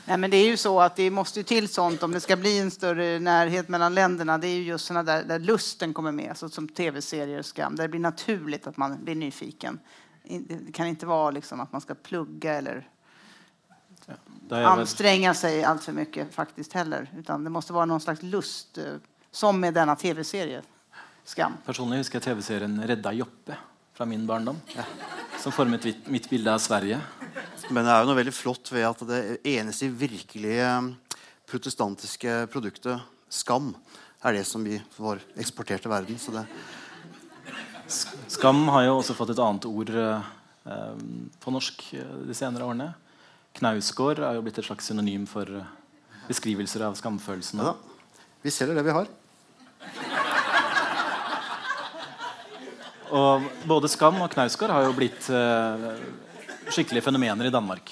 Nej, 0.09 0.17
men 0.17 0.31
det 0.31 0.37
är 0.37 0.47
ju 0.47 0.57
så 0.57 0.79
att 0.79 0.95
det 0.95 1.09
måste 1.09 1.43
til 1.43 1.45
till 1.45 1.69
sånt 1.69 2.03
om 2.03 2.11
det 2.11 2.19
ska 2.19 2.35
bli 2.35 2.59
en 2.59 2.71
större 2.71 3.19
närhet 3.19 3.69
mellan 3.69 3.93
länderna. 3.93 4.37
Det 4.37 4.47
är 4.47 4.55
ju 4.55 4.63
just 4.63 4.85
såna 4.85 5.03
där, 5.03 5.23
där 5.23 5.39
lusten 5.39 5.93
kommer 5.93 6.11
med, 6.11 6.37
så 6.37 6.49
som 6.49 6.67
tv-serier 6.67 7.39
och 7.39 7.45
skam. 7.45 7.75
Där 7.75 7.83
det 7.83 7.89
blir 7.89 7.99
naturligt 7.99 8.67
att 8.67 8.77
man 8.77 9.03
blir 9.03 9.15
nyfiken. 9.15 9.79
Det 10.23 10.71
kan 10.71 10.87
inte 10.87 11.05
vara 11.05 11.31
liksom 11.31 11.59
att 11.59 11.71
man 11.71 11.81
ska 11.81 11.95
plugga 11.95 12.53
eller 12.53 12.87
seg 14.49 14.63
anstränga 14.63 15.33
sig 15.33 15.63
allt 15.63 15.83
för 15.83 15.93
mycket 15.93 16.33
faktiskt 16.33 16.73
heller. 16.73 17.11
Utan 17.17 17.43
det 17.43 17.49
måste 17.49 17.73
vara 17.73 17.85
någon 17.85 18.01
slags 18.01 18.23
lust, 18.23 18.77
eh, 18.77 18.83
som 19.31 19.59
med 19.59 19.73
denna 19.73 19.95
tv-serie. 19.95 20.61
Skam. 21.23 21.53
personlig 21.65 21.97
husker 21.97 22.17
jeg 22.17 22.23
TV-serien 22.23 22.83
'Redda 22.83 23.11
Joppe' 23.11 23.55
fra 23.99 24.05
min 24.05 24.27
barndom. 24.27 24.61
Som 25.43 25.51
formet 25.51 25.83
mitt, 25.83 26.05
mitt 26.07 26.29
bilde 26.29 26.53
av 26.53 26.61
Sverige. 26.63 27.01
Men 27.67 27.83
det 27.83 27.91
er 27.91 27.99
jo 27.99 28.07
noe 28.07 28.15
veldig 28.15 28.31
flott 28.31 28.71
ved 28.71 28.85
at 28.87 29.01
det 29.09 29.17
eneste 29.51 29.89
virkelige 29.91 30.69
protestantiske 31.51 32.45
produktet, 32.53 33.03
skam, 33.27 33.73
er 34.23 34.37
det 34.37 34.45
som 34.47 34.63
vi 34.63 34.77
får 34.95 35.19
eksportert 35.43 35.83
til 35.83 35.91
verden. 35.91 36.15
Så 36.15 36.31
det, 36.31 36.45
Skam 38.31 38.63
har 38.71 38.85
jo 38.85 38.95
også 39.01 39.17
fått 39.19 39.35
et 39.35 39.43
annet 39.43 39.67
ord 39.67 39.91
eh, 39.91 40.31
eh, 40.71 41.05
på 41.43 41.51
norsk 41.57 41.83
eh, 41.99 42.17
de 42.29 42.39
senere 42.39 42.71
årene. 42.71 42.93
Knausgård 43.59 44.23
er 44.23 44.39
jo 44.39 44.47
blitt 44.47 44.63
et 44.63 44.69
slags 44.69 44.87
synonym 44.87 45.27
for 45.27 45.59
eh, 45.59 45.71
beskrivelser 46.31 46.87
av 46.87 46.95
skamfølelsen. 46.95 47.67
ja, 47.67 47.75
vi 48.47 48.55
selger 48.61 48.79
det 48.79 48.87
vi 48.87 48.95
har. 48.95 49.11
Og 53.15 53.45
både 53.69 53.89
Skam 53.89 54.19
og 54.21 54.29
Knausgård 54.33 54.73
har 54.73 54.85
jo 54.85 54.95
blitt 54.97 55.29
eh, 55.33 55.85
skikkelige 56.69 57.05
fenomener 57.07 57.49
i 57.49 57.53
Danmark. 57.53 57.91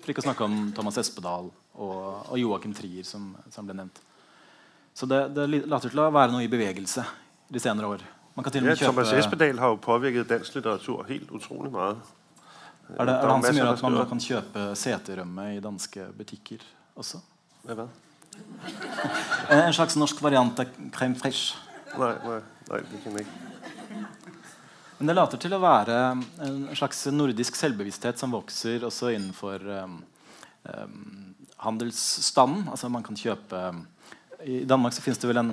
For 0.00 0.12
ikke 0.12 0.22
å 0.24 0.28
snakke 0.30 0.46
om 0.46 0.60
Thomas 0.76 0.98
Espedal 1.02 1.50
og, 1.76 2.04
og 2.32 2.36
Joakim 2.40 2.72
Trier, 2.76 3.04
som, 3.04 3.34
som 3.52 3.68
ble 3.68 3.76
nevnt. 3.76 4.00
Så 4.96 5.06
det, 5.06 5.20
det 5.36 5.46
later 5.68 5.92
til 5.92 6.00
å 6.02 6.08
være 6.14 6.32
noe 6.32 6.46
i 6.46 6.50
bevegelse 6.50 7.04
de 7.52 7.62
senere 7.62 7.92
år. 7.92 8.06
Man 8.38 8.46
kan 8.46 8.54
til 8.54 8.64
og 8.64 8.70
med 8.70 8.80
kjøpe 8.80 8.94
Thomas 8.94 9.12
Espedal 9.18 9.60
har 9.60 9.74
jo 9.74 9.80
påvirket 9.84 10.32
dansk 10.32 10.58
litteratur 10.58 11.04
helt 11.10 11.30
utrolig 11.34 11.72
meget. 11.74 12.14
Er 12.96 13.04
det, 13.04 13.14
er 13.14 13.20
det 13.20 13.32
han 13.34 13.44
som 13.44 13.58
gjør 13.58 13.72
at 13.74 13.82
man 13.84 14.08
kan 14.08 14.20
kjøpe 14.24 14.66
seterømme 14.80 15.48
i 15.58 15.60
danske 15.60 16.08
butikker 16.16 16.62
også? 16.96 17.20
Ja. 17.68 17.84
En 19.50 19.60
en 19.66 19.76
slags 19.76 19.96
norsk 20.00 20.22
variant 20.24 20.60
av 20.62 20.72
crème 20.94 21.18
fraîche. 21.18 21.58
Nei, 21.98 22.14
nei, 22.24 22.40
nei, 22.70 22.80
det 22.88 23.02
kan 23.04 23.18
jeg 23.18 23.26
ikke. 23.26 23.57
Men 24.98 25.10
det 25.10 25.14
later 25.14 25.38
til 25.38 25.54
å 25.54 25.62
være 25.62 25.96
en 26.42 26.62
slags 26.76 27.04
nordisk 27.14 27.56
selvbevissthet 27.58 28.18
som 28.18 28.32
vokser 28.34 28.82
også 28.86 29.12
innenfor 29.14 29.62
um, 29.84 30.00
um, 30.66 31.34
handelsstanden. 31.62 32.64
Altså 32.72 32.90
man 32.90 33.04
kan 33.06 33.18
kjøpe 33.18 33.60
I 34.42 34.64
Danmark 34.66 34.96
så 34.96 35.04
finnes 35.04 35.20
det 35.22 35.30
vel 35.30 35.42
en, 35.44 35.52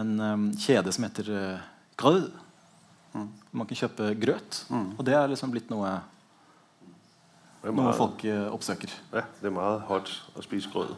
en 0.00 0.14
um, 0.20 0.46
kjede 0.56 0.94
som 0.96 1.04
heter 1.04 1.28
uh, 1.28 1.66
Grød. 2.00 2.30
Man 3.12 3.66
kan 3.68 3.76
kjøpe 3.76 4.14
grøt. 4.22 4.62
Og 4.70 5.04
det 5.04 5.16
er 5.18 5.28
liksom 5.28 5.52
blitt 5.52 5.68
noe, 5.72 5.90
noe 7.66 7.94
folk 7.98 8.24
uh, 8.24 8.48
oppsøker. 8.54 8.92
ja, 9.12 9.26
det 9.42 9.50
er 9.50 9.56
meget 9.56 9.84
hot 9.90 10.12
å 10.38 10.44
spise 10.46 10.70
grød. 10.72 10.94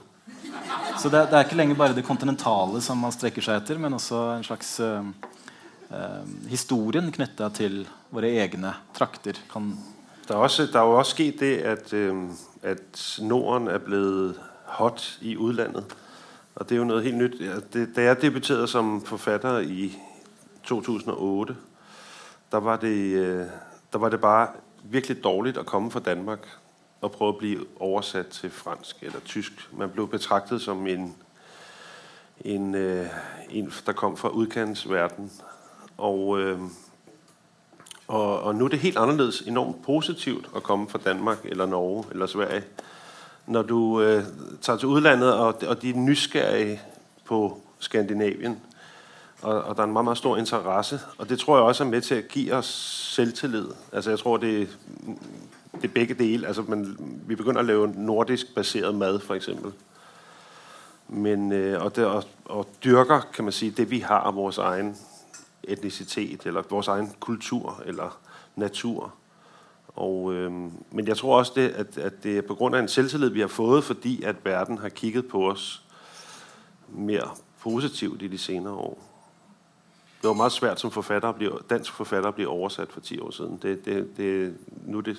Så 1.01 1.11
det, 1.11 1.25
det 1.33 1.35
er 1.35 1.47
ikke 1.47 1.59
lenger 1.59 1.79
bare 1.81 1.97
det 1.97 2.05
kontinentale 2.07 2.83
som 2.85 3.01
man 3.03 3.15
strekker 3.15 3.43
seg 3.43 3.59
etter, 3.59 3.81
men 3.83 3.97
også 3.97 4.21
en 4.37 4.47
slags 4.47 4.77
um, 4.85 5.11
um, 5.11 5.42
historien 6.49 7.11
knytta 7.13 7.49
til 7.57 7.83
våre 8.11 8.31
egne 8.41 8.75
trakter. 8.97 9.39
Kan 9.53 9.75
Der 10.29 10.39
er, 10.39 10.85
jo 10.85 10.99
også 10.99 11.11
sket 11.11 11.41
det, 11.41 11.57
at, 11.59 11.93
at 12.63 13.19
Norden 13.21 13.69
er 13.69 13.79
blevet 13.79 14.41
hot 14.65 15.19
i 15.21 15.37
utlandet. 15.37 15.85
Og 16.55 16.69
det 16.69 16.75
er 16.75 16.79
jo 16.79 16.85
noe 16.85 17.03
helt 17.03 17.17
nytt. 17.17 17.39
Da 17.97 18.03
jeg 18.03 18.23
debuterte 18.23 18.67
som 18.69 19.01
forfatter 19.05 19.59
i 19.59 19.93
2008, 20.65 21.57
der 22.53 22.59
var 22.59 22.77
det, 22.77 22.97
øh, 23.17 23.47
der 23.93 23.99
var 23.99 24.09
det 24.09 24.21
bare 24.21 24.49
virkelig 24.83 25.25
dårligt 25.25 25.59
at 25.59 25.67
komme 25.67 25.91
fra 25.91 26.01
Danmark 26.01 26.49
og 27.01 27.13
prøve 27.13 27.29
at 27.29 27.39
blive 27.39 27.65
oversat 27.81 28.27
til 28.27 28.51
fransk 28.51 29.03
eller 29.03 29.21
tysk. 29.21 29.53
Man 29.73 29.91
blev 29.91 30.09
betragtet 30.09 30.63
som 30.63 30.87
en, 30.87 31.17
en, 32.41 32.75
øh, 32.75 33.07
en 33.51 33.73
der 33.87 33.93
kom 33.93 34.17
fra 34.17 34.29
udkantsverden. 34.29 35.31
Og, 36.03 36.41
øh, 36.41 36.59
og, 38.09 38.41
og 38.43 38.55
nå 38.55 38.65
er 38.65 38.69
det 38.69 38.79
helt 38.79 38.97
anderledes 38.97 39.41
enormt 39.41 39.83
positivt 39.83 40.49
at 40.57 40.63
komme 40.63 40.89
fra 40.89 40.99
Danmark 41.05 41.39
eller 41.45 41.67
Norge 41.67 42.05
eller 42.11 42.27
Sverige. 42.27 42.63
Når 43.47 43.63
du 43.63 44.01
øh, 44.01 44.25
tager 44.61 44.77
til 44.77 44.89
utlandet, 44.89 45.35
og, 45.35 45.55
og 45.67 45.83
de 45.83 45.91
er 45.91 45.95
nysgerrige 45.95 46.81
på 47.25 47.61
Skandinavien, 47.79 48.61
og, 49.43 49.63
og 49.63 49.77
der 49.77 49.83
er 49.83 49.87
en 49.87 49.93
meget, 49.93 50.05
meget 50.05 50.19
stor 50.19 50.37
interesse. 50.37 51.01
Og 51.19 51.29
det 51.29 51.39
tror 51.39 51.57
jeg 51.57 51.65
også 51.65 51.85
er 51.85 51.89
med 51.89 52.01
til 52.01 52.15
at 52.15 52.29
gi 52.29 52.51
oss 52.51 52.69
selvtillid. 53.15 53.67
Altså 53.93 54.11
jeg 54.11 54.19
tror, 54.19 54.37
det, 54.37 54.79
det 55.73 55.85
er 55.85 55.95
begge 55.95 56.15
dele. 56.15 56.47
Altså, 56.47 56.63
man, 56.69 56.97
vi 57.27 57.35
begynder 57.35 57.61
å 57.61 57.65
lave 57.65 57.93
nordisk 57.97 58.55
basert 58.55 59.23
for 59.23 59.35
eksempel. 59.35 59.73
Men, 61.09 61.53
øh, 61.53 61.85
og, 61.85 61.97
det, 61.97 62.07
og, 62.07 62.25
og 62.45 62.67
dyrker, 62.85 63.21
kan 63.35 63.45
man 63.45 63.53
si, 63.53 63.71
det 63.71 63.91
vi 63.91 63.99
har 63.99 64.21
av 64.21 64.35
vores 64.35 64.59
egen 64.59 64.97
etnicitet, 65.65 66.47
eller 66.47 66.63
vores 66.71 66.89
egen 66.89 67.13
kultur, 67.21 67.83
eller 67.87 68.19
natur. 68.57 69.15
Og, 69.89 70.35
øh, 70.35 70.53
men 70.91 71.09
jeg 71.09 71.17
tror 71.17 71.39
også, 71.39 71.53
det, 71.55 71.69
at, 71.69 71.99
at 71.99 72.23
det 72.23 72.39
er 72.39 72.43
på 72.43 72.55
grund 72.55 72.75
af 72.75 72.81
en 72.81 72.89
selvtillid, 72.89 73.29
vi 73.29 73.41
har 73.41 73.47
fået, 73.47 73.85
fordi 73.85 74.23
at 74.23 74.37
verden 74.45 74.79
har 74.79 74.89
kigget 74.89 75.29
på 75.29 75.51
os 75.51 75.83
mere 76.89 77.29
positivt 77.61 78.23
i 78.23 78.29
de 78.29 78.39
senere 78.39 78.75
år. 78.75 78.99
Det 80.23 80.29
var 80.29 80.35
meget 80.35 80.53
svært 80.53 80.81
som 80.81 80.91
forfatter 80.91 81.29
at 81.29 81.35
blive, 81.35 81.59
dansk 81.71 81.93
forfatter 81.93 82.29
at 82.29 82.35
blive 82.35 82.49
oversat 82.49 82.93
for 82.93 83.01
10 83.01 83.21
år 83.21 83.31
siden. 83.31 83.59
Det, 83.63 83.85
det, 83.85 84.17
det, 84.17 84.57
nu 84.87 85.01
det, 85.01 85.17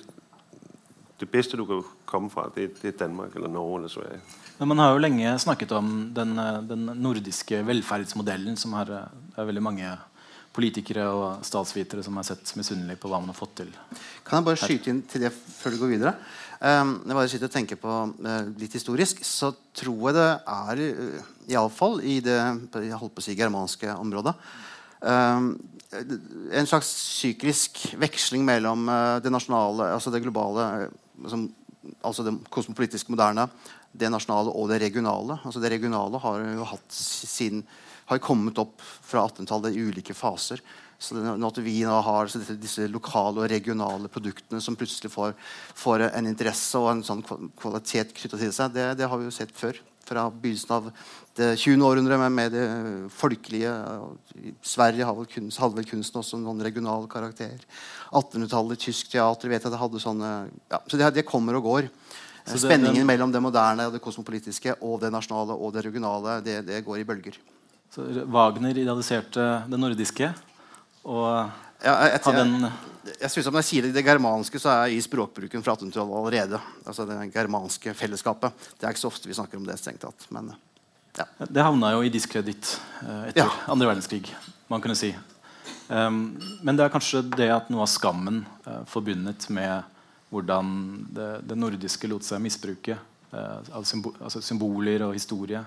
det 1.20 1.28
bedste, 1.28 1.56
du 1.56 1.64
kan 1.64 1.82
komme 2.04 2.30
fra, 2.30 2.50
det, 2.54 2.82
det 2.82 2.94
er 2.94 2.98
Danmark 2.98 3.34
eller 3.34 3.48
Norge 3.48 3.78
eller 3.78 3.88
Sverige. 3.88 4.20
Men 4.58 4.68
man 4.68 4.78
har 4.78 4.92
jo 4.92 4.98
lenge 4.98 5.38
snakket 5.38 5.72
om 5.72 6.12
den, 6.16 6.38
eh, 6.38 6.68
den 6.68 6.90
nordiske 6.94 7.66
velferdsmodellen, 7.66 8.56
som 8.56 8.72
har, 8.72 8.84
eh, 8.84 9.40
er 9.40 9.44
veldig 9.44 9.62
mange 9.62 9.90
politikere 10.54 11.04
og 11.10 11.44
statsvitere 11.46 12.04
som 12.06 12.16
har 12.20 12.26
sett 12.28 12.54
misunnelig 12.58 12.96
på 13.02 13.10
hva 13.10 13.20
man 13.22 13.32
har 13.32 13.38
fått 13.38 13.56
til. 13.62 13.70
Kan 14.26 14.38
jeg 14.38 14.48
bare 14.48 14.60
skyte 14.60 14.92
inn 14.92 15.02
til 15.10 15.26
det 15.26 15.32
før 15.34 15.74
du 15.74 15.80
går 15.82 15.94
videre? 15.96 16.14
Um, 16.64 16.94
jeg 17.02 17.16
bare 17.18 17.30
sitter 17.32 17.50
og 17.50 17.54
tenker 17.54 17.80
på 17.80 17.94
uh, 18.14 18.44
litt 18.60 18.76
historisk, 18.78 19.20
så 19.26 19.50
tror 19.76 20.06
jeg 20.08 20.16
det 20.16 20.28
er 20.54 20.84
uh, 20.84 21.32
iallfall 21.50 21.98
i 22.06 22.20
det 22.24 22.38
jeg 22.38 23.00
holdt 23.00 23.16
på 23.16 23.20
å 23.20 23.26
si 23.26 23.34
germanske 23.36 23.90
området 24.00 24.32
um, 25.04 25.50
en 26.54 26.68
slags 26.68 26.88
syklisk 27.20 27.84
veksling 28.00 28.44
mellom 28.46 28.88
uh, 28.88 29.18
det 29.22 29.32
nasjonale, 29.32 29.92
altså 29.94 30.12
det 30.14 30.24
globale 30.24 30.70
eh, 30.84 31.28
som, 31.30 31.50
Altså 32.00 32.22
det 32.24 32.32
kosmopolitiske 32.48 33.12
moderne, 33.12 33.42
det 33.92 34.08
nasjonale 34.08 34.48
og 34.56 34.70
det 34.70 34.78
regionale. 34.80 35.34
Altså 35.44 35.60
det 35.60 35.68
regionale 35.74 36.16
har 36.16 36.40
jo 36.40 36.64
hatt 36.70 36.96
sin 36.96 37.60
har 38.10 38.22
kommet 38.22 38.58
opp 38.60 38.82
fra 38.82 39.24
1800-tallet 39.26 39.76
i 39.76 39.84
ulike 39.88 40.16
faser. 40.16 40.62
Så 40.98 41.18
at 41.18 41.58
vi 41.60 41.80
nå 41.84 41.96
har 42.06 42.30
så 42.30 42.40
disse, 42.54 42.86
lokale 42.88 43.42
og 43.42 43.50
regionale 43.50 44.10
produktene 44.12 44.60
som 44.62 44.76
plutselig 44.78 45.10
får, 45.12 45.34
får 45.76 46.08
en 46.10 46.30
interesse 46.30 46.80
og 46.80 46.92
en 46.92 47.02
sånn 47.04 47.24
kvalitet 47.60 48.14
knytta 48.16 48.40
til 48.40 48.54
seg, 48.54 48.72
det, 48.76 48.92
det 49.00 49.10
har 49.10 49.20
vi 49.20 49.28
jo 49.28 49.34
sett 49.34 49.52
før. 49.56 49.80
Fra 50.04 50.26
begynnelsen 50.28 50.72
av 50.76 50.88
det 51.38 51.46
20. 51.56 51.80
århundre 51.80 52.18
med, 52.20 52.32
med 52.36 52.52
det 52.52 52.64
folkelige. 53.16 53.72
Sverige 54.60 55.06
hadde 55.08 55.22
vel 55.22 55.30
kunst, 55.32 55.60
hadde 55.62 55.78
vel 55.78 55.88
kunsten 55.88 56.20
også 56.20 56.40
noen 56.40 56.60
regional 56.64 57.08
karakter. 57.10 57.56
1800-tallet, 58.12 58.82
tysk 58.84 59.08
teater 59.14 59.52
vet 59.52 59.64
jeg 59.64 59.72
det 59.72 59.80
hadde 59.80 60.02
sånne 60.04 60.34
ja, 60.68 60.82
Så 60.84 61.00
det, 61.00 61.08
det 61.16 61.26
kommer 61.28 61.56
og 61.56 61.70
går. 61.70 61.90
Så 62.44 62.60
Spenningen 62.60 63.08
mellom 63.08 63.32
det 63.32 63.40
moderne, 63.40 63.88
og 63.88 63.96
det 63.96 64.04
kosmopolitiske 64.04 64.76
og 64.84 65.00
det 65.00 65.08
nasjonale 65.12 65.56
og 65.56 65.72
det 65.72 65.86
regionale, 65.86 66.38
det, 66.44 66.60
det 66.68 66.84
går 66.84 67.00
i 67.00 67.08
bølger. 67.08 67.40
Så 67.94 68.24
Wagner 68.26 68.78
idealiserte 68.78 69.44
det 69.70 69.78
nordiske. 69.78 70.32
Og 71.04 71.28
Ja, 71.84 71.92
jeg, 72.08 72.20
hadde 72.24 72.42
en 72.42 72.72
jeg 73.20 73.28
synes 73.30 73.50
Når 73.50 73.60
jeg 73.60 73.68
sier 73.68 73.86
det, 73.86 73.92
det 73.92 74.04
germanske, 74.06 74.58
så 74.58 74.70
er 74.72 74.86
jeg 74.88 74.98
i 74.98 75.04
språkbruken 75.04 75.62
fra 75.62 75.74
1800-tallet 75.76 76.16
allerede. 76.20 76.60
Altså 76.86 77.04
Det 77.06 77.18
germanske 77.34 77.94
fellesskapet. 77.94 78.66
Det 78.78 78.86
er 78.86 78.94
ikke 78.94 79.04
så 79.04 79.10
ofte 79.12 79.28
vi 79.28 79.36
snakker 79.36 79.60
om 79.60 79.66
det. 79.68 79.76
strengt 79.78 80.00
tatt 80.02 80.26
Men 80.34 80.54
ja. 81.14 81.28
Det 81.38 81.62
havna 81.62 81.92
jo 81.94 82.02
i 82.02 82.10
diskreditt 82.10 82.80
eh, 83.04 83.28
etter 83.28 83.44
Ja. 83.44 83.50
andre 83.70 83.92
verdenskrig, 83.92 84.34
man 84.66 84.82
kunne 84.82 84.96
si. 84.98 85.12
Um, 85.86 86.34
men 86.64 86.74
det 86.74 86.82
er 86.82 86.90
kanskje 86.90 87.22
det 87.36 87.50
at 87.54 87.68
noe 87.70 87.84
av 87.84 87.90
skammen 87.92 88.40
uh, 88.66 88.82
forbundet 88.90 89.46
med 89.52 89.84
hvordan 90.32 90.72
det, 91.14 91.28
det 91.46 91.58
nordiske 91.60 92.08
lot 92.10 92.24
seg 92.26 92.42
misbruke 92.42 92.96
uh, 93.30 93.60
av 93.70 93.84
symbo 93.86 94.14
altså 94.18 94.42
symboler 94.42 95.04
og 95.06 95.14
historie. 95.14 95.62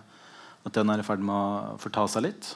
At 0.68 0.76
den 0.76 0.92
er 0.92 1.00
i 1.00 1.06
ferd 1.08 1.24
med 1.24 1.34
å 1.34 1.78
forta 1.82 2.04
seg 2.12 2.28
litt. 2.28 2.52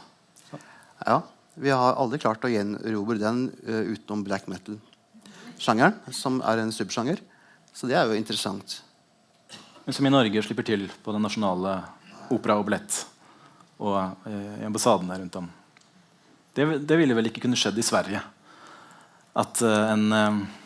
Ja, 1.06 1.22
Vi 1.56 1.72
har 1.72 1.98
aldri 2.00 2.20
klart 2.22 2.44
å 2.46 2.52
gjenerobre 2.52 3.20
den 3.20 3.46
uh, 3.68 3.84
utenom 3.92 4.26
black 4.28 4.46
metal-sjangeren, 4.52 5.98
som 6.16 6.40
er 6.48 6.62
en 6.62 6.74
subsjanger. 6.76 7.24
Så 7.74 7.88
det 7.88 7.96
er 7.98 8.08
jo 8.08 8.20
interessant. 8.20 8.82
Men 9.86 9.96
som 9.96 10.06
i 10.06 10.14
Norge 10.14 10.44
slipper 10.44 10.68
til 10.68 10.86
på 11.04 11.16
den 11.16 11.24
nasjonale 11.24 11.80
opera 12.32 12.60
og 12.60 12.68
billett 12.68 13.02
og 13.82 13.98
ambassaden 13.98 14.68
ambassadene 14.68 15.18
rundt 15.18 15.38
om. 15.40 15.48
Det, 16.54 16.66
det, 16.86 16.98
ville 17.00 17.16
vel 17.18 17.30
ikke 17.32 17.42
kunne 17.46 17.58
skjedd 17.58 17.80
i 17.80 17.86
Sverige. 17.86 18.22
At 19.42 19.62
uh, 19.64 19.92
en, 19.94 20.06
uh, 20.12 20.61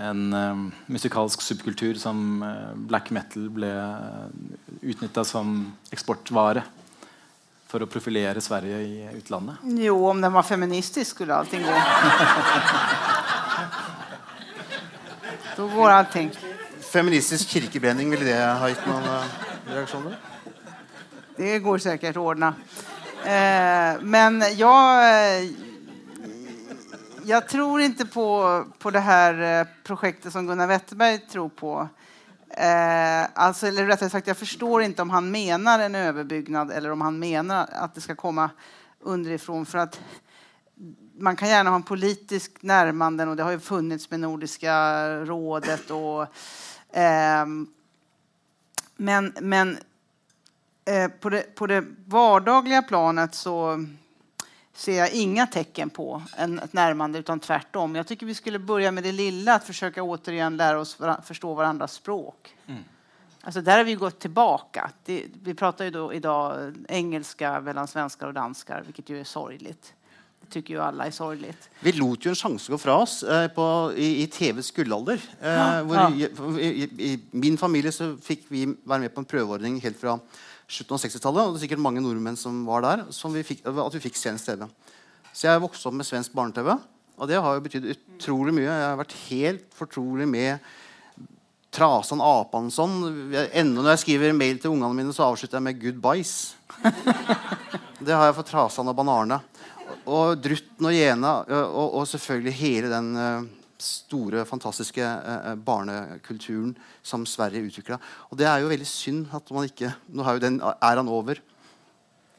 en 0.00 0.22
uh, 0.34 0.64
musikalsk 0.90 1.42
subkultur 1.42 1.98
som 2.00 2.42
black 2.88 3.10
metal 3.14 3.48
ble 3.54 3.70
utnytta 4.82 5.24
som 5.26 5.60
eksportvare 5.94 6.64
for 7.70 7.82
å 7.82 7.90
profilere 7.90 8.42
Sverige 8.42 8.80
i 8.82 9.08
utlandet? 9.18 9.62
Jo, 9.82 9.96
om 10.10 10.20
den 10.22 10.34
var 10.34 10.46
feministisk, 10.46 11.16
skulle 11.16 11.34
allting 11.34 11.64
gå. 11.66 11.74
Da 15.54 15.62
går 15.70 15.90
allting. 15.90 16.32
Feministisk 16.80 17.48
kirkebrenning, 17.48 18.10
ville 18.10 18.26
det 18.26 18.38
ha 18.42 18.68
gitt 18.72 18.86
noen 18.90 19.04
reaksjoner? 19.70 20.16
Det 21.36 21.60
går 21.62 21.82
sikkert 21.84 22.18
å 22.18 22.24
ordne. 22.32 22.50
Eh, 23.22 24.02
men 24.02 24.42
jeg 24.58 25.52
Jeg 27.24 27.48
tror 27.48 27.80
ikke 27.80 28.04
på, 28.04 28.28
på 28.78 28.90
det 28.92 29.00
her 29.00 29.38
eh, 29.40 29.68
prosjektet 29.86 30.32
som 30.32 30.44
Gunnar 30.46 30.68
Wetterberg 30.68 31.22
tror 31.30 31.48
på. 31.48 31.88
Eh, 32.50 33.24
alltså, 33.34 33.66
eller 33.66 33.86
rättare 33.86 34.10
sagt, 34.10 34.26
jag 34.26 34.36
förstår 34.36 34.82
inte 34.82 35.02
om 35.02 35.10
han 35.10 35.30
menar 35.30 35.78
en 35.78 35.94
överbyggnad 35.94 36.70
eller 36.70 36.90
om 36.90 37.00
han 37.00 37.18
menar 37.18 37.68
att 37.72 37.94
det 37.94 38.00
ska 38.00 38.14
komma 38.14 38.50
underifrån. 39.00 39.66
För 39.66 39.78
att 39.78 40.00
man 41.18 41.36
kan 41.36 41.48
gärna 41.48 41.70
ha 41.70 41.76
en 41.76 41.82
politisk 41.82 42.62
närmanden 42.62 43.28
och 43.28 43.36
det 43.36 43.42
har 43.42 43.50
ju 43.50 43.60
funnits 43.60 44.10
med 44.10 44.20
Nordiska 44.20 45.06
rådet. 45.24 45.90
Och, 45.90 46.22
eh, 46.96 47.46
men 48.96 49.32
men 49.40 49.78
eh, 50.84 51.08
på, 51.20 51.30
det, 51.30 51.56
på 51.56 52.84
planet 52.88 53.34
så 53.34 53.86
ser 54.74 54.98
jag 54.98 55.12
inga 55.12 55.46
tecken 55.46 55.90
på 55.90 56.22
en, 56.36 56.58
ett 56.58 56.72
närmande 56.72 57.18
utan 57.18 57.40
tvärtom. 57.40 57.94
Jag 57.94 58.06
tycker 58.06 58.26
vi 58.26 58.34
skulle 58.34 58.58
börja 58.58 58.92
med 58.92 59.02
det 59.02 59.12
lilla, 59.12 59.54
att 59.54 59.64
försöka 59.64 60.02
återigen 60.02 60.56
lära 60.56 60.80
oss 60.80 61.00
var, 61.00 61.20
förstå 61.24 61.54
varandras 61.54 61.92
språk. 61.92 62.54
Mm. 62.66 62.84
Alltså 63.40 63.60
där 63.60 63.76
har 63.76 63.84
vi 63.84 63.94
gått 63.94 64.18
tillbaka. 64.18 64.90
Det, 65.04 65.24
vi 65.42 65.54
pratar 65.54 65.84
ju 65.84 65.90
då 65.90 66.12
idag 66.12 66.72
engelska 66.88 67.60
mellan 67.60 67.88
svenskar 67.88 68.26
och 68.26 68.34
danskar, 68.34 68.82
vilket 68.86 69.08
ju 69.08 69.20
är 69.20 69.24
sorgligt. 69.24 69.94
Det 70.40 70.50
tycker 70.50 70.74
ju 70.74 70.80
alla 70.80 71.06
är 71.06 71.10
sorgligt. 71.10 71.70
Vi 71.80 71.92
lot 71.92 72.26
ju 72.26 72.28
en 72.28 72.34
chans 72.34 72.68
gå 72.68 72.78
fra 72.78 72.96
oss 72.96 73.22
eh, 73.22 73.48
på, 73.48 73.92
i, 73.96 74.22
i 74.22 74.26
TVs 74.26 74.70
gullalder. 74.70 75.20
Eh, 75.40 75.50
ja, 75.50 75.82
ja. 75.94 76.10
I, 76.60 76.66
i, 76.66 77.12
I, 77.12 77.20
min 77.30 77.58
familie 77.58 77.92
så 77.92 78.16
fikk 78.16 78.44
vi 78.48 78.66
være 78.84 79.06
med 79.06 79.14
på 79.14 79.20
en 79.20 79.28
prøveordning 79.28 79.80
helt 79.80 80.00
fra 80.00 80.18
slutten 80.68 80.96
av 80.96 81.02
60-tallet. 81.02 81.44
Og 81.44 81.54
det 81.54 81.60
er 81.60 81.64
sikkert 81.66 81.84
mange 81.84 82.02
nordmenn 82.04 82.38
som 82.40 82.62
var 82.68 82.84
der, 82.84 83.04
som 83.14 83.34
vi 83.34 83.44
fikk, 83.46 83.64
at 83.66 83.96
vi 83.96 84.02
fikk 84.06 84.18
svensk 84.20 84.50
TV. 84.50 84.66
Så 85.34 85.48
jeg 85.48 85.62
vokste 85.64 85.90
opp 85.90 85.98
med 85.98 86.06
svensk 86.06 86.34
barne-TV, 86.36 86.74
og 87.14 87.30
det 87.30 87.40
har 87.42 87.56
jo 87.56 87.62
betydd 87.64 87.90
utrolig 87.90 88.54
mye. 88.54 88.68
Jeg 88.68 88.88
har 88.88 89.00
vært 89.00 89.16
helt 89.28 89.64
fortrolig 89.74 90.26
med 90.30 90.68
Trasan 91.74 92.22
Apansson. 92.22 93.00
Enda 93.34 93.82
når 93.82 93.90
jeg 93.94 94.02
skriver 94.04 94.36
mail 94.36 94.60
til 94.62 94.74
ungene 94.76 94.94
mine, 94.94 95.14
så 95.14 95.26
avslutter 95.26 95.58
jeg 95.58 95.66
med 95.66 95.80
'goodbyes'. 95.82 96.54
Det 98.04 98.14
har 98.14 98.26
jeg 98.28 98.36
for 98.36 98.46
Trasan 98.46 98.88
og 98.90 98.96
Banarene. 98.96 99.40
Og 100.06 100.38
Drutten 100.38 100.86
og 100.86 100.94
Jena, 100.94 101.32
og, 101.72 101.94
og 101.98 102.08
selvfølgelig 102.08 102.52
hele 102.58 102.90
den 102.92 103.16
uh, 103.16 103.63
store, 103.84 104.44
fantastiske 104.48 105.04
uh, 105.04 105.54
barnekulturen 105.60 106.74
som 107.04 107.26
Sverige 107.28 107.64
utvikla. 107.68 108.00
Og 108.30 108.40
det 108.40 108.48
er 108.50 108.62
jo 108.62 108.70
veldig 108.72 108.88
synd 108.88 109.34
at 109.36 109.50
man 109.54 109.68
ikke 109.68 109.92
Nå 110.08 110.24
er 110.24 110.38
jo 110.38 110.44
den 110.46 110.60
æraen 110.62 111.10
over. 111.12 111.40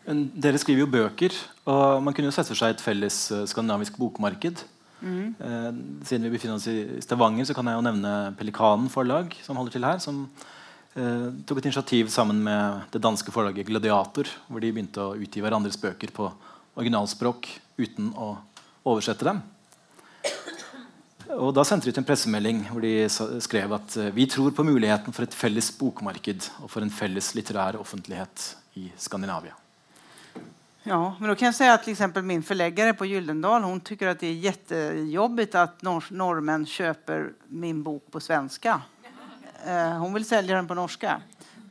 Men 0.06 0.28
dere 0.38 0.60
skriver 0.62 0.84
jo 0.84 0.92
bøker, 0.92 1.34
og 1.66 2.04
man 2.06 2.14
kunne 2.14 2.30
jo 2.30 2.36
sett 2.36 2.50
for 2.50 2.58
seg 2.60 2.76
et 2.76 2.84
felles 2.84 3.18
uh, 3.34 3.46
skandinavisk 3.50 3.98
bokmarked. 4.02 4.66
Mm. 5.06 5.36
Eh, 5.40 5.72
siden 6.08 6.26
vi 6.26 6.34
befinner 6.34 6.58
oss 6.58 6.68
i 6.72 7.02
Stavanger, 7.04 7.46
så 7.46 7.56
kan 7.56 7.68
jeg 7.70 7.78
jo 7.78 7.86
nevne 7.86 8.14
Pelikanen 8.40 8.90
forlag, 8.92 9.36
som 9.46 9.58
holder 9.60 9.76
til 9.76 9.88
her. 9.88 10.00
Som 10.02 10.26
eh, 10.96 11.28
tok 11.46 11.62
et 11.62 11.70
initiativ 11.70 12.10
sammen 12.14 12.42
med 12.46 12.88
det 12.94 13.04
danske 13.04 13.34
forlaget 13.34 13.68
Gladiator, 13.70 14.30
hvor 14.48 14.64
de 14.64 14.72
begynte 14.72 15.04
å 15.04 15.16
utgi 15.20 15.44
hverandres 15.44 15.80
bøker 15.82 16.14
på 16.16 16.30
originalspråk 16.76 17.52
uten 17.82 18.14
å 18.18 18.36
oversette 18.86 19.28
dem. 19.28 19.44
Og 21.34 21.54
Da 21.56 21.64
sendte 21.66 21.90
de 21.90 21.96
ut 21.96 21.98
en 21.98 22.06
pressemelding 22.06 22.64
hvor 22.70 22.84
de 22.86 23.10
skrev 23.42 23.74
at 23.74 23.98
eh, 23.98 24.14
vi 24.14 24.28
tror 24.30 24.54
på 24.54 24.64
muligheten 24.64 25.14
for 25.14 25.26
et 25.26 25.34
felles 25.34 25.72
bokmarked 25.80 26.50
og 26.62 26.70
for 26.70 26.86
en 26.86 26.94
felles 26.94 27.34
litterær 27.36 27.80
offentlighet 27.82 28.56
i 28.78 28.92
Skandinavia. 28.98 29.56
Ja, 30.88 31.16
men 31.20 31.30
då 31.30 31.36
kan 31.36 31.46
jag 31.46 31.56
säga 31.56 31.74
att 31.74 31.84
till 31.84 31.92
exempel 31.92 32.24
min 32.24 32.44
förläggare 32.44 32.94
på 32.94 33.06
Gyldendal 33.06 33.64
hon 33.64 33.80
tycker 33.80 34.08
att 34.08 34.20
det 34.20 34.28
är 34.28 34.34
jättejobbigt 34.34 35.56
att 35.56 35.82
nor 35.82 36.04
norrmän 36.10 36.66
köper 36.66 37.34
min 37.48 37.84
bok 37.84 38.04
på 38.12 38.20
svenska. 38.20 38.82
Eh, 39.66 39.98
hon 39.98 40.14
vill 40.14 40.26
sälja 40.26 40.56
den 40.56 40.68
på 40.68 40.74
norska. 40.74 41.22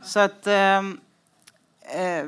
Så 0.02 0.20
att 0.20 0.46
eh, 0.46 0.78
eh, 1.98 2.26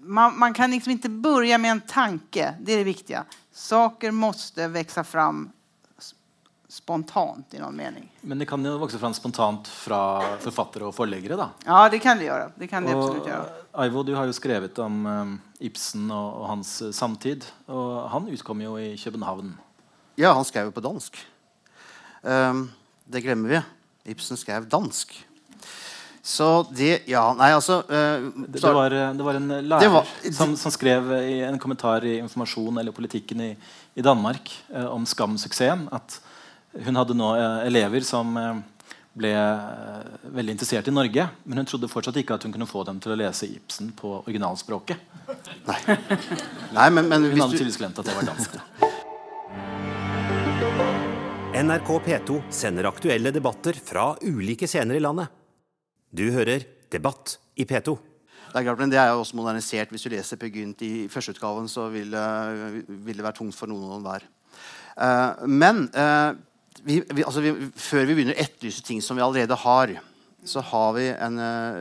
man, 0.00 0.38
man, 0.38 0.54
kan 0.54 0.70
liksom 0.70 0.92
inte 0.92 1.08
börja 1.08 1.58
med 1.58 1.70
en 1.70 1.80
tanke. 1.80 2.54
Det 2.60 2.72
är 2.72 2.78
det 2.78 2.84
viktiga. 2.84 3.24
Saker 3.52 4.10
måste 4.10 4.68
växa 4.68 5.04
fram 5.04 5.50
spontant 6.76 7.54
i 7.56 7.60
noen 7.60 7.76
mening. 7.76 8.08
Men 8.20 8.40
det 8.40 8.48
kan 8.50 8.64
jo 8.64 8.74
vokse 8.80 8.98
fram 9.00 9.14
spontant 9.16 9.68
fra 9.70 10.00
forfattere 10.42 10.88
og 10.88 10.94
forleggere? 10.96 11.38
da? 11.40 11.48
Ja, 11.64 11.84
det 11.92 12.02
kan 12.04 12.20
det 12.20 12.28
gjøre. 12.28 12.50
Det 12.58 12.68
kan 12.68 12.84
det 12.84 12.92
og, 12.94 13.04
absolutt 13.04 13.30
gjøre. 13.30 13.62
Aivo, 13.84 14.02
du 14.04 14.12
har 14.16 14.28
jo 14.28 14.34
skrevet 14.36 14.80
om 14.84 14.98
um, 15.06 15.36
Ibsen 15.64 16.10
og, 16.10 16.26
og, 16.42 16.48
hans 16.52 16.74
uh, 16.84 16.90
samtid. 16.96 17.46
Og 17.72 18.10
han 18.12 18.28
utkom 18.32 18.60
jo 18.64 18.76
i 18.80 18.90
København. 19.00 19.54
Ja, 20.20 20.34
han 20.36 20.44
skrev 20.48 20.68
jo 20.68 20.76
på 20.76 20.84
dansk. 20.84 21.16
Um, 22.20 22.66
det 23.08 23.24
glemmer 23.24 23.56
vi. 23.56 23.62
Ibsen 24.12 24.36
skrev 24.40 24.68
dansk. 24.68 25.16
Så 26.26 26.50
det 26.74 27.06
Ja, 27.08 27.30
nei, 27.38 27.52
altså 27.54 27.80
uh, 27.86 28.28
det, 28.44 28.60
det, 28.60 28.62
var, 28.66 28.92
det, 28.92 29.24
var, 29.24 29.40
en 29.40 29.56
lærer 29.70 29.96
var, 29.96 30.12
som, 30.28 30.56
som, 30.58 30.74
skrev 30.74 31.12
i 31.22 31.40
en 31.46 31.60
kommentar 31.62 32.04
i 32.04 32.18
Informasjon 32.18 32.82
eller 32.82 32.92
Politikken 32.92 33.44
i, 33.44 33.52
i 33.94 34.04
Danmark 34.04 34.52
uh, 34.74 34.90
om 34.90 35.08
Skam-suksessen 35.08 35.88
at 35.94 36.20
hun 36.84 36.98
hadde 37.00 37.16
nå 37.16 37.28
uh, 37.36 37.60
elever 37.66 38.04
som 38.06 38.36
ble 39.16 39.32
veldig 40.36 40.52
interessert 40.52 40.88
i 40.90 40.92
Norge, 40.92 41.24
men 41.48 41.62
hun 41.62 41.68
trodde 41.68 41.88
fortsatt 41.88 42.18
ikke 42.20 42.36
at 42.36 42.44
hun 42.44 42.52
kunne 42.52 42.68
få 42.68 42.82
dem 42.84 42.98
til 43.00 43.14
å 43.14 43.16
lese 43.16 43.48
Ibsen 43.48 43.94
på 43.96 44.10
originalspråket. 44.18 45.00
Nei, 45.64 45.78
nei 46.76 46.90
men, 46.92 47.08
men 47.08 47.24
Hun 47.30 47.40
hadde 47.40 47.56
tydeligvis 47.56 47.80
glemt 47.80 47.96
at 48.02 48.10
det 48.10 48.16
var 48.18 48.28
dansk. 48.28 48.58
NRK 51.56 51.88
P2 52.04 52.34
sender 52.52 52.90
aktuelle 52.90 53.32
debatter 53.32 53.78
fra 53.80 54.10
ulike 54.20 54.68
scener 54.68 54.98
i 54.98 55.00
landet. 55.00 55.32
Du 56.12 56.28
hører 56.34 56.66
Debatt 56.92 57.38
i 57.56 57.64
P2. 57.64 57.96
Det 58.52 58.60
er 58.60 58.66
klart, 58.66 58.80
men 58.82 58.92
det 58.92 58.98
er 59.00 59.10
jo 59.10 59.22
også 59.22 59.38
modernisert. 59.38 59.90
Hvis 59.92 60.04
du 60.04 60.12
leser 60.12 60.38
Per 60.40 60.52
Gynt 60.52 60.84
i 60.84 61.08
førsteutgaven, 61.12 61.66
så 61.68 61.88
vil, 61.92 62.12
vil, 62.12 63.16
det 63.16 63.24
være 63.24 63.38
tungt 63.40 63.56
for 63.56 63.72
noen 63.72 63.88
og 63.88 63.96
enhver. 63.98 64.26
Uh, 64.96 65.48
men 65.48 65.82
uh, 65.96 66.36
vi, 66.86 67.00
vi, 67.02 67.24
altså 67.26 67.42
vi, 67.44 67.52
før 67.74 68.06
vi 68.06 68.16
begynner 68.16 68.36
å 68.36 68.42
etterlyse 68.44 68.84
ting 68.86 69.02
som 69.04 69.18
vi 69.18 69.24
allerede 69.24 69.58
har, 69.58 69.96
så 70.46 70.62
har 70.62 70.92
vi 70.94 71.08
en 71.10 71.40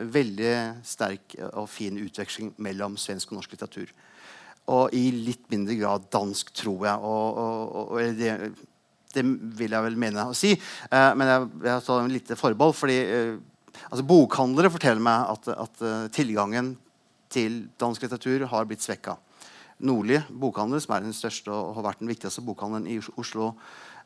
veldig 0.10 0.54
sterk 0.82 1.36
og 1.52 1.68
fin 1.70 2.00
utveksling 2.02 2.56
mellom 2.66 2.96
svensk 2.98 3.30
og 3.30 3.38
norsk 3.38 3.54
litteratur. 3.54 3.92
Og 4.74 4.96
i 4.98 5.04
litt 5.14 5.44
mindre 5.52 5.76
grad 5.78 6.08
dansk, 6.14 6.50
tror 6.58 6.88
jeg. 6.88 6.96
Og, 7.06 7.38
og, 7.44 7.92
og 7.94 8.18
det, 8.18 8.32
det, 9.14 9.26
vil 9.60 9.76
jeg 9.78 9.86
vel 9.86 10.00
mene 10.02 10.26
å 10.32 10.34
si. 10.34 10.56
men 10.90 11.30
jeg, 11.30 11.52
jeg 11.68 11.86
tar 11.86 12.02
en 12.02 12.16
lite 12.16 12.40
forbehold. 12.40 12.74
fordi 12.74 12.98
altså 13.92 14.08
Bokhandlere 14.08 14.74
forteller 14.74 15.06
meg 15.06 15.30
at, 15.36 15.52
at 15.54 15.86
uh, 15.86 16.08
tilgangen 16.14 16.74
til 17.32 17.66
dansk 17.82 18.06
litteratur 18.06 18.48
har 18.52 18.68
blitt 18.70 18.86
svekka. 18.86 19.18
Nordli 19.86 20.22
bokhandel, 20.32 20.80
som 20.80 20.96
er 20.96 21.04
den 21.04 21.16
største 21.16 21.52
og 21.52 21.76
har 21.76 21.90
vært 21.90 22.02
den 22.04 22.12
viktigste 22.12 22.44
bokhandelen 22.48 22.88
i 22.88 23.00
Oslo 23.20 23.52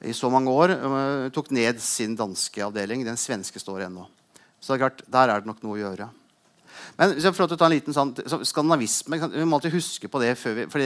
i 0.05 0.13
så 0.15 0.29
mange 0.31 0.51
år, 0.51 0.75
uh, 0.79 1.27
tok 1.35 1.51
ned 1.51 1.81
sin 1.83 2.15
danske 2.15 2.63
avdeling. 2.63 3.03
Den 3.07 3.19
svenske 3.19 3.59
står 3.59 3.87
ennå. 3.89 4.05
Så 4.59 4.71
det 4.71 4.77
er 4.77 4.85
klart, 4.85 5.03
der 5.07 5.31
er 5.31 5.41
det 5.41 5.49
nok 5.49 5.61
noe 5.65 5.75
å 5.75 5.81
gjøre. 5.81 6.09
Men 6.99 7.13
hvis 7.13 7.27
jeg 7.27 7.35
får 7.35 7.51
ta 7.53 7.67
en 7.67 7.73
liten 7.73 7.95
sånn, 7.95 8.11
skandinavisme 8.47 9.17
Vi 9.31 9.45
må 9.47 9.57
alltid 9.57 9.73
huske 9.75 10.09
på 10.11 10.19
det. 10.21 10.33
før 10.39 10.55
vi, 10.57 10.65
For 10.71 10.83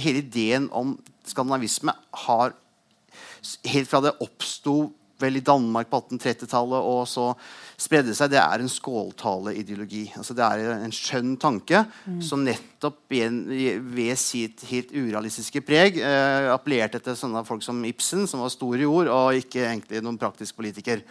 Hele 0.00 0.20
ideen 0.20 0.68
om 0.72 0.94
skandinavisme 1.28 1.92
har 2.26 2.54
helt 3.68 3.90
fra 3.90 4.00
det 4.04 4.14
oppsto 4.24 4.92
vel 5.24 5.40
i 5.40 5.44
Danmark 5.44 5.90
på 5.90 6.00
1830-tallet 6.04 6.88
og 6.94 7.02
så 7.10 7.30
spredde 7.80 8.14
seg, 8.14 8.30
det 8.32 8.40
er 8.40 8.62
en 8.62 8.70
skåltale-ideologi. 8.70 10.04
Altså 10.18 10.36
det 10.36 10.46
er 10.46 10.74
en 10.76 10.94
skjønn 10.94 11.34
tanke 11.42 11.84
som 12.22 12.44
nettopp 12.46 13.00
ved 13.10 14.14
sitt 14.20 14.66
helt 14.70 14.92
urealistiske 14.94 15.64
preg 15.66 15.98
eh, 16.02 16.50
appellerte 16.52 17.00
til 17.02 17.18
sånne 17.18 17.44
folk 17.48 17.64
som 17.66 17.82
Ibsen, 17.88 18.28
som 18.30 18.44
var 18.44 18.52
stor 18.54 18.78
i 18.78 18.88
ord, 18.88 19.10
og 19.10 19.40
ikke 19.40 19.64
egentlig 19.66 20.04
noen 20.04 20.20
praktisk 20.20 20.60
politiker. 20.60 21.02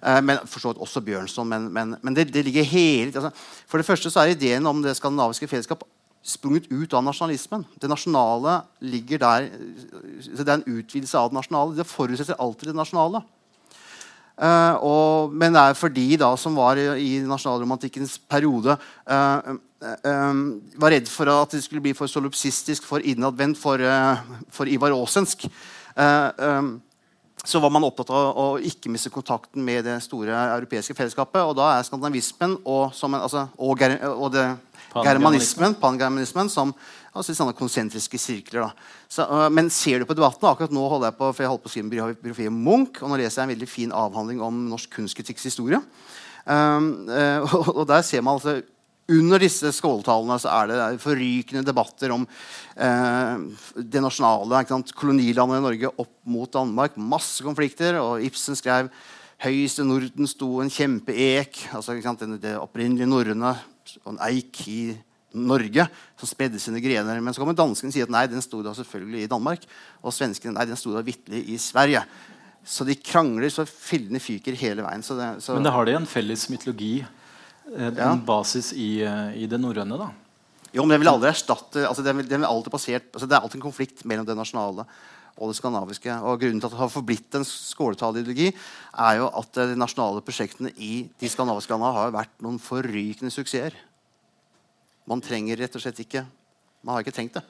Eh, 0.00 0.20
men 0.24 0.40
forstått 0.48 0.80
også 0.80 1.02
Bjørnson. 1.04 1.48
Men, 1.48 1.70
men, 1.72 1.96
men 2.02 2.16
det, 2.16 2.30
det, 2.34 2.44
ligger 2.46 2.66
hele 2.66 3.12
altså, 3.12 3.32
For 3.68 3.80
det 3.80 3.88
første 3.88 4.12
så 4.12 4.24
er 4.24 4.34
ideen 4.34 4.66
om 4.66 4.82
det 4.84 4.96
skandinaviske 4.98 5.48
fellesskap 5.50 5.84
sprunget 6.20 6.68
ut 6.68 6.94
av 6.94 7.04
nasjonalismen. 7.04 7.64
Det 7.80 7.88
nasjonale 7.88 8.60
ligger 8.84 9.22
der 9.22 9.50
så 10.20 10.44
Det 10.44 10.48
er 10.48 10.58
en 10.58 10.78
utvidelse 10.78 11.18
av 11.18 11.30
det 11.30 11.38
nasjonale. 11.38 11.76
Det 11.78 11.88
forutsetter 11.88 12.40
alltid 12.40 12.72
det 12.72 12.80
nasjonale. 12.80 13.22
Uh, 14.40 14.74
og, 14.80 15.32
men 15.36 15.52
det 15.52 15.60
er 15.60 15.76
fordi 15.76 16.06
da, 16.16 16.30
som 16.40 16.54
var 16.56 16.78
i, 16.80 17.18
nasjonalromantikkens 17.28 18.14
periode 18.24 18.72
uh, 18.72 19.50
uh, 19.52 20.38
var 20.80 20.94
redd 20.94 21.10
for 21.12 21.28
at 21.28 21.52
det 21.52 21.60
skulle 21.66 21.84
bli 21.84 21.92
for 21.96 22.08
solipsistisk, 22.08 22.86
for 22.88 23.04
innadvendt, 23.04 23.60
for, 23.60 23.84
for 24.48 24.70
Ivar 24.70 24.96
Aasensk. 24.96 25.44
så 27.40 27.60
var 27.60 27.70
man 27.72 27.84
opptatt 27.84 28.10
av 28.12 28.36
å 28.36 28.46
ikke 28.64 28.92
miste 28.92 29.12
kontakten 29.12 29.64
med 29.64 29.84
det 29.84 29.98
store 30.04 30.32
europeiske 30.56 30.96
fellesskapet. 30.96 31.40
Og 31.44 31.54
da 31.56 31.70
er 31.74 31.84
skandinavismen 31.84 32.58
og, 32.64 32.92
en, 32.92 33.16
altså, 33.20 33.46
og, 33.56 33.84
og 34.14 34.32
det 34.32 34.46
germanismen, 34.94 35.76
pangermanismen 35.80 36.50
som 36.52 36.72
altså 37.12 37.34
sånne 37.34 37.56
konsentriske 37.58 38.18
sirkler. 38.20 38.70
Så, 39.10 39.26
uh, 39.26 39.48
men 39.50 39.70
ser 39.74 39.98
du 39.98 40.06
på 40.06 40.14
debatten 40.14 40.46
Akkurat 40.46 40.70
nå 40.70 40.84
holder 40.86 41.10
jeg 41.10 41.18
på 41.18 41.30
for 41.32 41.42
jeg 41.42 41.50
holdt 41.50 41.64
på 41.64 41.70
å 41.70 41.72
skrive 41.72 41.88
en 41.88 41.94
biografi 42.14 42.46
om 42.46 42.60
Munch, 42.66 43.00
og 43.02 43.10
nå 43.10 43.18
leser 43.18 43.40
jeg 43.40 43.48
en 43.48 43.54
veldig 43.56 43.70
fin 43.70 43.94
avhandling 43.96 44.42
om 44.46 44.66
norsk 44.70 44.92
kunstkritikkes 44.94 45.48
historie. 45.50 45.80
Um, 46.46 47.08
uh, 47.10 47.42
og, 47.56 47.72
og, 47.74 47.82
der 47.90 48.06
ser 48.06 48.22
man 48.22 48.38
altså 48.38 48.60
under 49.10 49.42
disse 49.42 49.72
skåltalene 49.74 50.36
så 50.38 50.52
er 50.54 50.70
det 50.70 51.02
forrykende 51.02 51.66
debatter 51.66 52.12
om 52.14 52.22
eh, 52.78 53.40
det 53.74 54.02
nasjonale. 54.04 54.60
Kolonilandet 54.94 55.58
i 55.58 55.64
Norge 55.64 55.90
opp 55.90 56.12
mot 56.30 56.52
Danmark. 56.54 56.94
Masse 56.94 57.42
konflikter. 57.42 57.98
Og 57.98 58.22
Ibsen 58.22 58.58
skrev 58.58 58.90
Høyest 59.40 59.80
i 59.80 59.86
Norden 59.88 60.28
sto 60.28 60.60
en 60.60 60.70
kjempeek. 60.70 61.64
altså 61.72 61.96
det, 61.96 62.42
det 62.42 62.58
opprinnelige 62.60 63.08
norrøne 63.08 63.54
en 64.06 64.20
eik 64.28 64.62
i 64.68 64.82
Norge 65.36 65.86
som 66.18 66.28
spredde 66.28 66.60
sine 66.62 66.82
grener. 66.82 67.20
Men 67.22 67.34
så 67.34 67.42
kommer 67.42 67.58
danskene 67.58 67.92
og 67.92 67.96
sier 67.96 68.08
at 68.08 68.14
nei, 68.14 68.26
den 68.30 68.44
sto 68.44 68.62
da 68.64 68.74
selvfølgelig 68.76 69.24
i 69.24 69.30
Danmark. 69.30 69.66
Og 70.02 70.14
svenskene 70.14 70.56
nei, 70.56 70.68
den 70.70 70.80
sto 70.80 70.94
da 70.94 71.04
vitterlig 71.06 71.44
i 71.54 71.58
Sverige. 71.60 72.04
Så 72.66 72.84
de 72.84 72.96
krangler 72.98 73.52
så 73.52 73.64
fillene 73.68 74.20
fyker 74.22 74.58
hele 74.60 74.84
veien. 74.84 75.04
Så 75.06 75.16
det, 75.18 75.30
så 75.44 75.56
Men 75.56 75.68
det 75.68 75.74
har 75.74 75.88
de 75.88 75.96
en 76.00 76.08
felles 76.08 76.48
mytologi, 76.52 76.98
eh, 77.70 77.86
en 77.86 78.02
ja. 78.02 78.10
basis 78.16 78.72
i, 78.76 79.00
eh, 79.06 79.38
i 79.44 79.48
det 79.50 79.60
norrøne? 79.60 80.00
da? 80.00 80.10
Jo, 80.70 80.84
men 80.84 80.94
det 80.94 81.00
vil 81.02 81.10
aldri 81.10 81.30
erstatte 81.32 81.82
altså 81.82 82.02
det, 82.06 82.12
vil, 82.14 82.44
alltid 82.46 82.70
basert, 82.70 83.08
altså 83.10 83.26
det 83.26 83.34
er 83.34 83.42
alltid 83.42 83.58
en 83.58 83.64
konflikt 83.64 84.04
mellom 84.06 84.26
det 84.28 84.36
nasjonale 84.38 84.84
og 85.40 85.50
det 85.50 85.56
skandinaviske. 85.56 86.14
Og 86.26 86.40
Grunnen 86.42 86.60
til 86.60 86.68
at 86.68 86.74
det 86.74 86.80
har 86.82 86.92
forblitt 86.92 87.36
en 87.38 87.46
skåletallideologi, 87.48 88.50
er 88.52 89.14
jo 89.18 89.30
at 89.40 89.56
de 89.56 89.78
nasjonale 89.78 90.22
prosjektene 90.26 90.72
i 90.76 91.06
de 91.20 91.30
skandinaviske 91.32 91.72
landene 91.72 91.96
har 91.96 92.12
vært 92.14 92.34
noen 92.44 92.60
forrykende 92.62 93.32
suksesser. 93.32 93.74
Man 95.08 95.22
trenger 95.24 95.60
rett 95.60 95.76
og 95.76 95.82
slett 95.82 96.02
ikke 96.02 96.26
Man 96.84 96.94
har 96.94 97.04
ikke 97.04 97.12
trengt 97.12 97.34
det. 97.36 97.42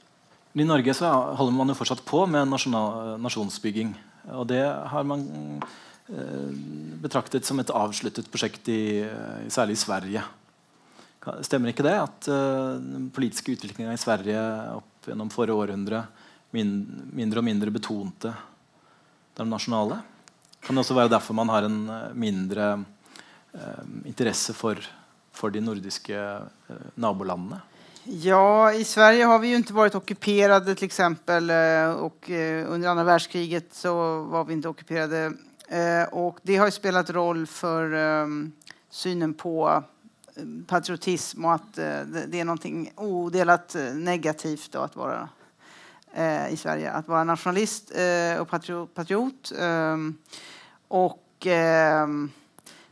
I 0.59 0.67
Norge 0.67 0.95
så 0.99 1.07
holder 1.39 1.55
man 1.55 1.71
jo 1.71 1.77
fortsatt 1.79 2.03
på 2.03 2.25
med 2.27 2.51
nasjonsbygging. 2.51 3.93
Og 4.35 4.49
det 4.51 4.65
har 4.67 5.07
man 5.07 5.23
eh, 6.11 6.49
betraktet 6.99 7.47
som 7.47 7.63
et 7.63 7.71
avsluttet 7.71 8.27
prosjekt, 8.33 8.67
i, 8.67 9.07
særlig 9.47 9.79
i 9.79 9.83
Sverige. 9.85 10.25
Stemmer 11.47 11.71
ikke 11.71 11.87
det? 11.87 11.95
At 12.01 12.29
eh, 12.33 12.81
den 12.83 13.07
politiske 13.15 13.55
utviklinga 13.55 13.95
i 13.95 14.03
Sverige 14.03 14.43
opp 14.81 15.07
gjennom 15.07 15.31
forrige 15.31 15.63
århundre 15.63 16.03
min, 16.57 16.75
mindre 17.15 17.43
og 17.43 17.47
mindre 17.47 17.75
betonte 17.75 18.35
det 19.37 19.47
nasjonale? 19.47 20.01
Kan 20.61 20.77
det 20.77 20.83
også 20.83 20.97
være 20.97 21.13
derfor 21.13 21.37
man 21.37 21.53
har 21.53 21.69
en 21.69 21.83
eh, 21.89 22.17
mindre 22.17 22.71
eh, 23.55 23.85
interesse 24.09 24.57
for 24.57 24.81
för 25.41 25.51
de 25.51 25.61
nordiske 25.61 26.19
eh, 26.69 26.77
nabolandene? 26.95 27.61
Ja, 28.05 28.73
i 28.73 28.85
Sverige 28.85 29.25
har 29.25 29.39
vi 29.39 29.49
ju 29.49 29.57
inte 29.57 29.73
varit 29.73 29.95
ockuperade 29.95 30.75
till 30.75 30.85
exempel 30.85 31.51
eh, 31.51 31.93
och 31.93 32.31
eh, 32.31 32.73
under 32.73 32.89
andra 32.89 33.05
världskriget 33.05 33.75
så 33.75 34.23
var 34.23 34.45
vi 34.45 34.53
inte 34.53 34.69
ockuperade. 34.69 35.33
Och 36.11 36.39
det 36.43 36.57
har 36.57 36.71
spelat 36.71 37.11
roll 37.11 37.47
för 37.47 38.27
synen 38.91 39.35
på 39.35 39.85
patriotism 40.67 41.45
och 41.45 41.55
att 41.55 41.75
det 41.75 42.41
är 42.41 42.45
någonting 42.45 42.93
odelat 42.97 43.77
negativt 43.95 44.75
att 44.75 44.97
vara 44.97 45.29
i 46.51 46.57
Sverige. 46.57 46.91
Att 46.91 47.09
vara 47.09 47.25
nationalist 47.25 47.93
och 48.41 48.49
patriot. 48.95 49.53
Och 50.89 51.47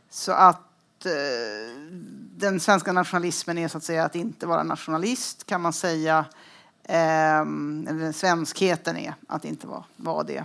så 0.09 0.31
att 0.31 1.05
den 2.39 2.59
svenska 2.59 2.91
nationalismen 2.91 3.57
är 3.57 3.67
så 3.67 3.77
att 3.77 3.83
säga 3.83 4.05
att 4.05 4.15
inte 4.15 4.47
vara 4.47 4.63
nationalist 4.63 5.45
kan 5.45 5.61
man 5.61 5.73
säga. 5.73 6.25
Eh, 6.83 7.45
svenskheten 8.13 8.97
är 8.97 9.13
att 9.27 9.45
inte 9.45 9.67
vara, 9.67 9.83
vara 9.95 10.23
det. 10.23 10.43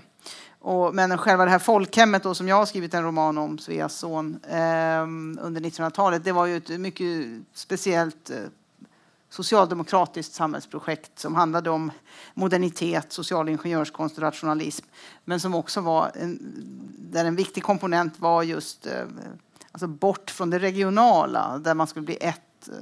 Och, 0.61 0.95
men 0.95 1.19
själva 1.19 1.45
det 1.45 1.51
här 1.51 1.59
folkhemmet 1.59 2.23
då, 2.23 2.35
som 2.35 2.49
jag 2.49 2.57
har 2.57 2.67
skrivit 2.67 2.95
en 2.95 3.03
roman 3.03 3.39
om, 3.39 3.59
Sveas 3.59 3.95
son, 3.95 4.41
eh, 4.49 5.03
under 5.41 5.61
1900-talet, 5.61 6.25
det 6.25 6.33
var 6.33 6.47
ju 6.47 6.57
ett 6.57 6.81
mycket 6.81 7.27
speciellt 7.55 8.31
eh, 8.31 8.37
socialdemokratiskt 9.31 10.35
samhällsprojekt 10.35 11.19
som 11.19 11.35
handlade 11.35 11.71
om 11.71 11.93
modernitet, 12.35 13.13
social 13.13 13.49
ingenjörskonst 13.49 14.17
och 14.17 14.23
rationalism. 14.23 14.87
Men 15.25 15.41
som 15.41 15.55
också 15.55 15.81
var 15.81 16.11
en, 16.15 16.39
där 16.99 17.25
en 17.25 17.37
viktig 17.37 17.63
komponent 17.63 18.21
var 18.21 18.43
just 18.43 18.87
eh, 18.87 19.05
alltså 19.75 19.87
bort 19.87 20.31
från 20.31 20.51
det 20.51 20.59
regionala 20.59 21.59
där 21.59 21.75
man 21.75 21.87
skulle 21.87 22.05
bli 22.05 22.17
ett 22.21 22.69
eh, 22.69 22.75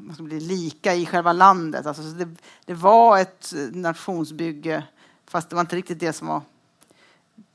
man 0.00 0.14
skulle 0.14 0.28
bli 0.28 0.40
lika 0.40 0.94
i 0.94 1.06
själva 1.06 1.32
landet. 1.32 1.86
Alltså 1.86 2.02
det, 2.02 2.28
det, 2.64 2.74
var 2.74 3.18
ett 3.18 3.52
nationsbygge 3.72 4.84
fast 5.26 5.48
det 5.48 5.56
var 5.56 5.60
inte 5.60 5.76
riktigt 5.76 6.00
det 6.00 6.12
som 6.12 6.26
var 6.26 6.42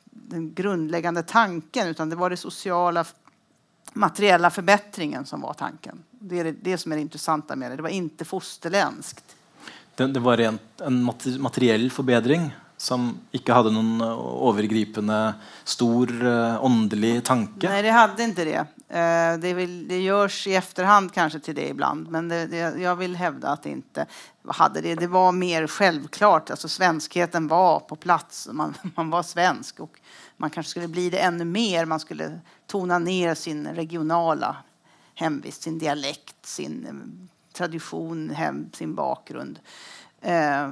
den 0.09 0.53
grundläggande 0.53 1.23
tanken 1.23 1.87
utan 1.87 2.09
det 2.09 2.15
var 2.15 2.29
det 2.29 2.37
sociala 2.37 3.05
materiella 3.93 4.49
förbättringen 4.49 5.25
som 5.25 5.41
var 5.41 5.53
tanken. 5.53 6.03
Det 6.09 6.39
är 6.39 6.43
det, 6.43 6.51
det 6.51 6.77
som 6.77 6.91
är 6.91 6.95
det 6.95 7.01
intressanta 7.01 7.55
med 7.55 7.71
det. 7.71 7.75
Det 7.75 7.81
var 7.81 7.89
inte 7.89 8.25
fosterländskt. 8.25 9.35
Det, 9.95 10.07
det 10.07 10.19
var 10.19 10.37
rent 10.37 10.81
en 10.81 11.03
materiell 11.39 11.91
forbedring 11.91 12.55
som 12.77 13.09
ikke 13.33 13.55
hadde 13.57 13.73
noen 13.73 14.01
eh, 14.05 14.25
overgripende, 14.47 15.17
stor 15.65 16.11
uh, 16.21 16.63
åndelig 16.63 17.23
tanke? 17.25 17.65
Nei, 17.65 17.81
det 17.81 17.93
hadde 17.95 18.27
ikke 18.29 18.45
det. 18.45 18.65
Uh, 18.87 19.33
det, 19.41 19.53
vil, 19.57 19.73
det 19.89 20.03
gjøres 20.03 20.37
i 20.47 20.53
efterhand 20.59 21.09
kanskje 21.15 21.41
til 21.47 21.57
det 21.57 21.71
ibland, 21.73 22.05
men 22.13 22.29
det, 22.29 22.43
det, 22.53 22.61
jeg 22.83 22.99
vil 23.01 23.17
hevde 23.17 23.49
at 23.49 23.65
det 23.65 23.73
ikke 23.79 24.05
hadde 24.59 24.85
det. 24.85 24.95
Det 25.01 25.09
var 25.11 25.33
mer 25.35 25.65
selvklart. 25.71 26.53
Altså, 26.53 26.69
svenskheten 26.69 27.49
var 27.49 27.81
på 27.89 27.97
plass. 27.97 28.45
Man, 28.53 28.77
man 28.99 29.09
var 29.13 29.25
svensk. 29.25 29.81
og 29.87 29.97
man 30.37 30.53
kanskje 30.53 30.75
skulle 30.77 30.93
bli 30.93 31.09
det 31.09 31.23
enda 31.25 31.45
mer. 31.49 31.89
Man 31.89 32.03
skulle 32.03 32.29
tona 32.69 33.01
ned 33.01 33.33
sin 33.37 33.65
regionala 33.73 34.55
hemvist, 35.17 35.65
sin 35.65 35.79
dialekt, 35.81 36.45
sin 36.45 36.83
tradisjon, 37.57 38.29
sin 38.73 38.93
bakgrund 38.95 39.57
eh, 40.21 40.65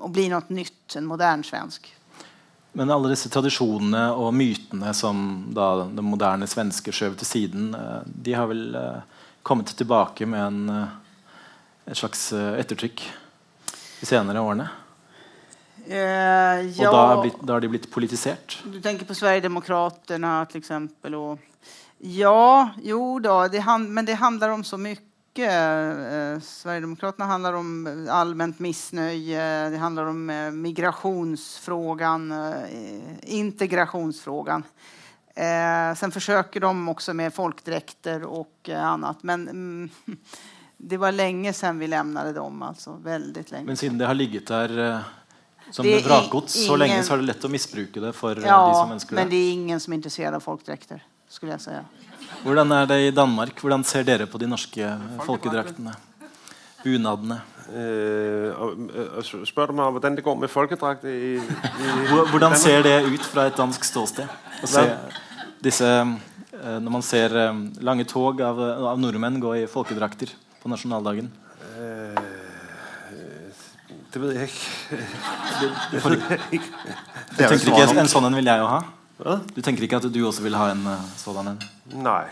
og 0.00 0.12
bli 0.14 0.28
noe 0.32 0.46
nytt, 0.54 0.96
en 0.96 1.08
moderne 1.08 1.46
svensk. 1.46 1.90
Men 2.72 2.90
alle 2.94 3.10
disse 3.10 3.30
tradisjonene 3.32 4.04
og 4.14 4.30
mytene 4.34 4.92
som 4.94 5.22
den 5.50 6.06
moderne 6.06 6.46
svenske 6.50 6.94
skjøv 6.94 7.16
til 7.18 7.28
siden, 7.28 7.72
eh, 7.74 8.02
de 8.06 8.36
har 8.36 8.50
vel 8.50 8.74
eh, 8.78 9.24
kommet 9.42 9.72
tilbake 9.76 10.26
med 10.26 10.44
en, 10.44 10.60
eh, 10.76 11.90
et 11.90 11.98
slags 11.98 12.30
ettertrykk 12.32 13.02
de 14.00 14.08
senere 14.08 14.40
årene? 14.40 14.68
Eh, 15.90 16.66
ja. 16.78 16.86
Og 16.86 16.94
da, 16.94 17.04
blitt, 17.22 17.38
da, 17.42 17.54
har 17.56 17.64
de 17.64 17.70
blitt 17.72 17.90
politisert? 17.90 18.60
Du 18.64 18.78
tenker 18.82 19.08
på 19.08 19.16
Sverigedemokraterna 19.18 20.44
eksempel. 20.54 21.16
Ja, 21.98 22.70
jo 22.84 23.18
da, 23.22 23.42
det 23.50 23.64
men 23.66 24.06
det 24.06 24.20
handler 24.20 24.54
om 24.54 24.64
så 24.64 24.78
mye 24.78 25.00
mycket. 25.30 25.52
Eh, 25.52 26.40
Sverigedemokraterna 26.40 27.26
handlar 27.26 27.52
om 27.52 28.08
allmänt 28.10 28.58
missnöje, 28.58 29.70
det 29.70 29.76
handlar 29.76 30.06
om 30.06 30.30
eh, 30.30 30.50
migrationsfrågan, 30.50 32.32
eh, 32.32 32.64
integrationsfrågan. 33.22 34.62
Eh, 35.34 35.94
sen 35.96 36.10
försöker 36.10 36.60
de 36.60 36.88
också 36.88 37.14
med 37.14 37.34
folkdräkter 37.34 38.22
och 38.24 38.68
eh, 38.68 38.84
annat. 38.84 39.22
Men 39.22 39.48
mm, 39.48 39.90
det 40.76 40.96
var 40.96 41.12
länge 41.12 41.52
sedan 41.52 41.78
vi 41.78 41.86
lämnade 41.86 42.32
dem. 42.32 42.62
Alltså, 42.62 42.96
väldigt 43.02 43.50
länge. 43.50 43.64
Men 43.64 43.76
siden 43.76 43.98
det 43.98 44.06
har 44.06 44.14
ligget 44.14 44.46
der 44.46 45.00
Som 45.70 45.86
Det 45.86 46.06
vrakgods 46.06 46.66
så 46.66 46.76
lenge 46.76 47.02
så 47.02 47.12
har 47.12 47.18
det 47.18 47.24
lett 47.24 47.44
å 47.44 47.48
misbruke 47.48 48.00
det 48.00 48.12
för 48.12 48.42
ja, 48.46 48.66
de 48.66 48.74
som 48.74 48.92
ønsker 48.92 49.14
men 49.14 49.30
det. 49.30 49.36
är 49.36 49.52
ingen 49.52 49.80
som 49.80 49.92
er 49.92 49.96
intresserad 49.96 50.34
av 50.34 50.40
folkdräkter, 50.40 51.04
skulle 51.28 51.52
jag 51.52 51.60
si. 51.60 51.70
Hvordan 52.42 52.72
er 52.72 52.86
det 52.90 52.98
i 53.06 53.14
Danmark? 53.14 53.58
Hvordan 53.60 53.84
ser 53.84 54.06
dere 54.08 54.26
på 54.30 54.40
de 54.40 54.48
norske 54.48 54.92
folkedraktene? 55.26 55.94
Bunadene? 56.84 57.40
Og 57.70 59.20
så 59.26 59.42
spør 59.46 59.70
du 59.70 59.78
meg 59.78 59.92
hvordan 59.94 60.16
det 60.18 60.24
går 60.26 60.38
med 60.40 60.50
folkedrakt 60.50 61.04
i, 61.06 61.36
i 61.38 61.98
Hvordan 62.32 62.56
ser 62.58 62.82
det 62.86 62.96
ut 63.06 63.26
fra 63.30 63.46
et 63.50 63.58
dansk 63.58 63.84
ståsted? 63.86 64.26
Å 64.64 64.70
se 64.70 64.86
disse, 65.60 65.86
eh, 65.86 66.78
når 66.80 66.90
man 66.90 67.04
ser 67.04 67.36
eh, 67.36 67.60
lange 67.84 68.06
tog 68.08 68.40
av, 68.42 68.58
av 68.94 68.98
nordmenn 68.98 69.38
gå 69.42 69.54
i 69.60 69.68
folkedrakter 69.70 70.32
på 70.62 70.72
nasjonaldagen. 70.72 71.28
Det 74.10 74.18
vet 74.18 74.34
jeg 74.34 74.48
ikke. 74.50 74.96
Det, 75.60 75.68
det, 75.92 76.00
Det 76.00 76.00
du 76.02 76.16
det, 76.18 76.38
det 77.38 77.46
tenker 77.46 77.68
ikke 77.70 78.02
en 78.02 78.10
sånn 78.10 78.26
en 78.26 78.34
vil 78.34 78.48
jeg 78.50 78.58
jo 78.58 78.66
ha? 78.66 78.80
Hva? 79.20 79.40
Du 79.54 79.60
tenker 79.60 79.84
ikke 79.84 79.98
at 80.00 80.06
du 80.08 80.22
også 80.24 80.42
vil 80.46 80.56
ha 80.56 80.70
en 80.72 80.86
eh, 80.88 81.08
sådan 81.20 81.52
en? 81.52 81.58
Nei. 82.00 82.24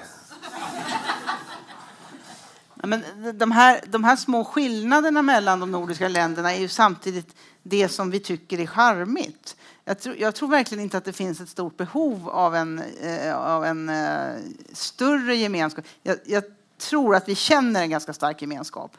Men 2.75 3.03
de 3.35 3.51
här, 3.53 3.81
de 3.87 4.05
här 4.05 4.17
små 4.17 4.45
skillnaderna 4.45 5.23
mellan 5.23 5.61
de 5.61 5.71
nordiska 5.71 6.09
länderna 6.09 6.55
är 6.55 6.61
ju 6.61 6.69
samtidigt 6.69 7.37
det 7.63 7.89
som 7.89 8.11
vi 8.11 8.21
tycker 8.21 8.61
är 8.61 8.67
charmigt. 8.67 9.57
Jag 9.85 10.01
tror, 10.01 10.17
jag 10.17 10.35
tror 10.35 10.49
verkligen 10.49 10.85
inte 10.85 10.99
att 10.99 11.05
det 11.05 11.13
finns 11.13 11.41
ett 11.41 11.49
stort 11.49 11.77
behov 11.77 12.29
av 12.29 12.55
en, 12.55 12.83
eh, 13.03 13.37
av 13.37 13.65
en 13.65 13.89
eh, 13.89 14.37
större 14.73 15.37
gemenskap. 15.37 15.85
Jag, 16.03 16.17
jag 16.25 16.45
tror 16.79 17.17
att 17.17 17.29
vi 17.29 17.35
känner 17.35 17.83
en 17.83 17.91
ganska 17.91 18.13
stark 18.13 18.43
gemenskap 18.43 18.97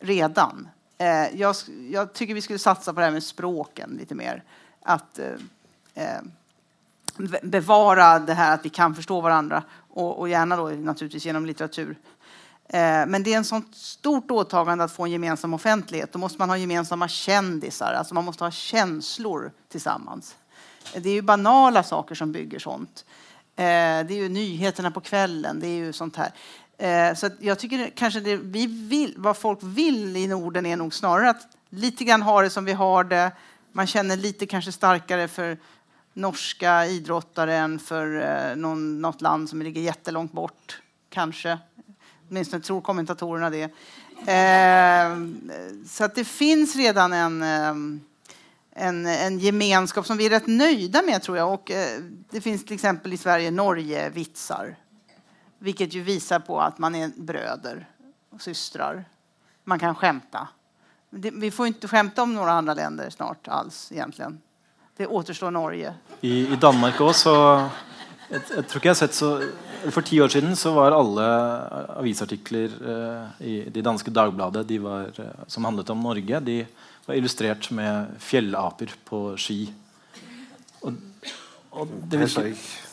redan. 0.00 0.68
Eh, 0.98 1.36
jag, 1.40 1.56
jag 1.90 2.12
tycker 2.12 2.34
vi 2.34 2.42
skulle 2.42 2.58
satsa 2.58 2.92
på 2.92 3.00
det 3.00 3.06
här 3.06 3.12
med 3.12 3.22
språken 3.22 3.96
lite 4.00 4.14
mer. 4.14 4.42
Att 4.82 5.18
eh, 5.18 5.32
eh, 5.94 6.20
bevara 7.42 8.18
det 8.18 8.34
här 8.34 8.54
att 8.54 8.64
vi 8.64 8.68
kan 8.68 8.94
förstå 8.94 9.20
varandra 9.20 9.62
och, 9.90 10.18
och 10.18 10.28
gärna 10.28 10.56
då 10.56 10.68
naturligtvis 10.68 11.26
genom 11.26 11.46
litteratur. 11.46 11.98
Eh, 12.68 13.06
Men 13.06 13.22
det 13.22 13.32
är 13.32 13.36
en 13.36 13.44
sånt 13.44 13.76
stort 13.76 14.30
åtagande 14.30 14.84
att 14.84 14.92
få 14.92 15.04
en 15.04 15.10
gemensam 15.10 15.54
offentlighet. 15.54 16.12
Då 16.12 16.18
måste 16.18 16.38
man 16.38 16.48
ha 16.50 16.56
gemensamma 16.56 17.08
kändisar, 17.08 17.92
alltså 17.92 18.14
man 18.14 18.24
måste 18.24 18.44
ha 18.44 18.50
känslor 18.50 19.52
tillsammans. 19.68 20.36
Eh, 20.94 21.02
Det 21.02 21.08
är 21.10 21.14
ju 21.14 21.22
banala 21.22 21.82
saker 21.82 22.14
som 22.14 22.32
bygger 22.32 22.58
sånt. 22.58 23.04
Eh, 23.56 23.64
Det 23.64 24.10
är 24.10 24.12
ju 24.16 24.28
nyheterna 24.28 24.90
på 24.90 25.00
kvällen, 25.00 25.60
det 25.60 25.66
är 25.66 25.76
ju 25.76 25.92
sånt 25.92 26.16
här. 26.16 26.30
Eh, 26.78 27.14
Så 27.14 27.30
jag 27.40 27.58
tycker 27.58 27.90
kanske 27.96 28.20
det 28.20 28.36
vi 28.36 28.66
vill, 28.66 29.14
vad 29.16 29.36
folk 29.36 29.58
vill 29.62 30.16
i 30.16 30.26
Norden 30.26 30.66
är 30.66 30.76
nog 30.76 30.94
snarare 30.94 31.30
att 31.30 31.48
lite 31.70 32.04
grann 32.04 32.22
ha 32.22 32.42
det 32.42 32.50
som 32.50 32.64
vi 32.64 32.72
har 32.72 33.04
det. 33.04 33.32
Man 33.72 33.86
känner 33.86 34.16
lite 34.16 34.46
kanske 34.46 34.72
starkare 34.72 35.28
för 35.28 35.58
norska 36.18 36.86
idrottare 36.86 37.56
än 37.56 37.78
för 37.78 38.20
eh, 38.50 38.56
något 38.76 39.20
land 39.20 39.48
som 39.48 39.62
ligger 39.62 39.80
jättelångt 39.80 40.32
bort, 40.32 40.82
kanske. 41.10 41.58
Åtminstone 42.30 42.62
tror 42.62 42.80
kommentatorerna 42.80 43.50
det. 43.50 43.62
Eh, 44.32 45.16
så 45.86 46.04
att 46.04 46.14
det 46.14 46.24
finns 46.24 46.76
redan 46.76 47.12
en, 47.12 47.42
eh, 47.42 48.00
en, 48.86 49.06
en 49.06 49.38
gemenskap 49.38 50.06
som 50.06 50.16
vi 50.16 50.26
är 50.26 50.30
rätt 50.30 50.46
nöjda 50.46 51.02
med, 51.02 51.22
tror 51.22 51.36
jag. 51.36 51.54
Och, 51.54 51.70
eh, 51.70 52.00
det 52.30 52.40
finns 52.40 52.64
till 52.64 52.74
exempel 52.74 53.12
i 53.12 53.16
Sverige 53.16 53.50
Norge-vitsar. 53.50 54.76
Vilket 55.58 55.94
ju 55.94 56.02
visar 56.02 56.40
på 56.40 56.60
att 56.60 56.78
man 56.78 56.94
är 56.94 57.10
bröder 57.16 57.88
och 58.30 58.42
systrar. 58.42 59.04
Man 59.64 59.78
kan 59.78 59.94
skämta. 59.94 60.48
Vi 61.10 61.50
får 61.50 61.66
inte 61.66 61.88
skämta 61.88 62.22
om 62.22 62.34
några 62.34 62.52
andra 62.52 62.74
länder 62.74 63.10
snart 63.10 63.48
alls 63.48 63.92
egentligen. 63.92 64.40
Det 64.98 65.06
återstår 65.06 65.50
Norge. 65.50 65.92
I, 66.26 66.32
i 66.50 66.56
Danmark 66.58 66.98
òg, 67.00 67.12
så 67.14 67.34
jeg, 68.30 68.40
jeg 68.56 68.64
tror 68.66 68.80
ikke 68.80 68.88
jeg 68.88 68.96
har 68.96 68.98
sett 68.98 69.14
så 69.14 69.28
For 69.94 70.02
ti 70.02 70.18
år 70.20 70.32
siden 70.32 70.56
så 70.58 70.72
var 70.74 70.96
alle 70.96 71.26
avisartikler 72.00 72.72
eh, 72.82 73.44
i 73.46 73.52
de 73.70 73.82
danske 73.86 74.10
Dagbladet 74.10 74.66
de 74.66 74.80
var, 74.82 75.12
eh, 75.22 75.44
som 75.46 75.68
handlet 75.68 75.92
om 75.94 76.02
Norge, 76.02 76.40
de 76.42 76.56
var 77.06 77.14
illustrert 77.14 77.70
med 77.70 78.18
fjellaper 78.18 78.96
på 79.06 79.36
ski. 79.38 79.68
Og, 80.82 80.98
og 81.70 81.86
det 81.86 82.10
Det 82.10 82.20
passer 82.24 82.42
virker 82.42 82.58
ikke. 82.58 82.84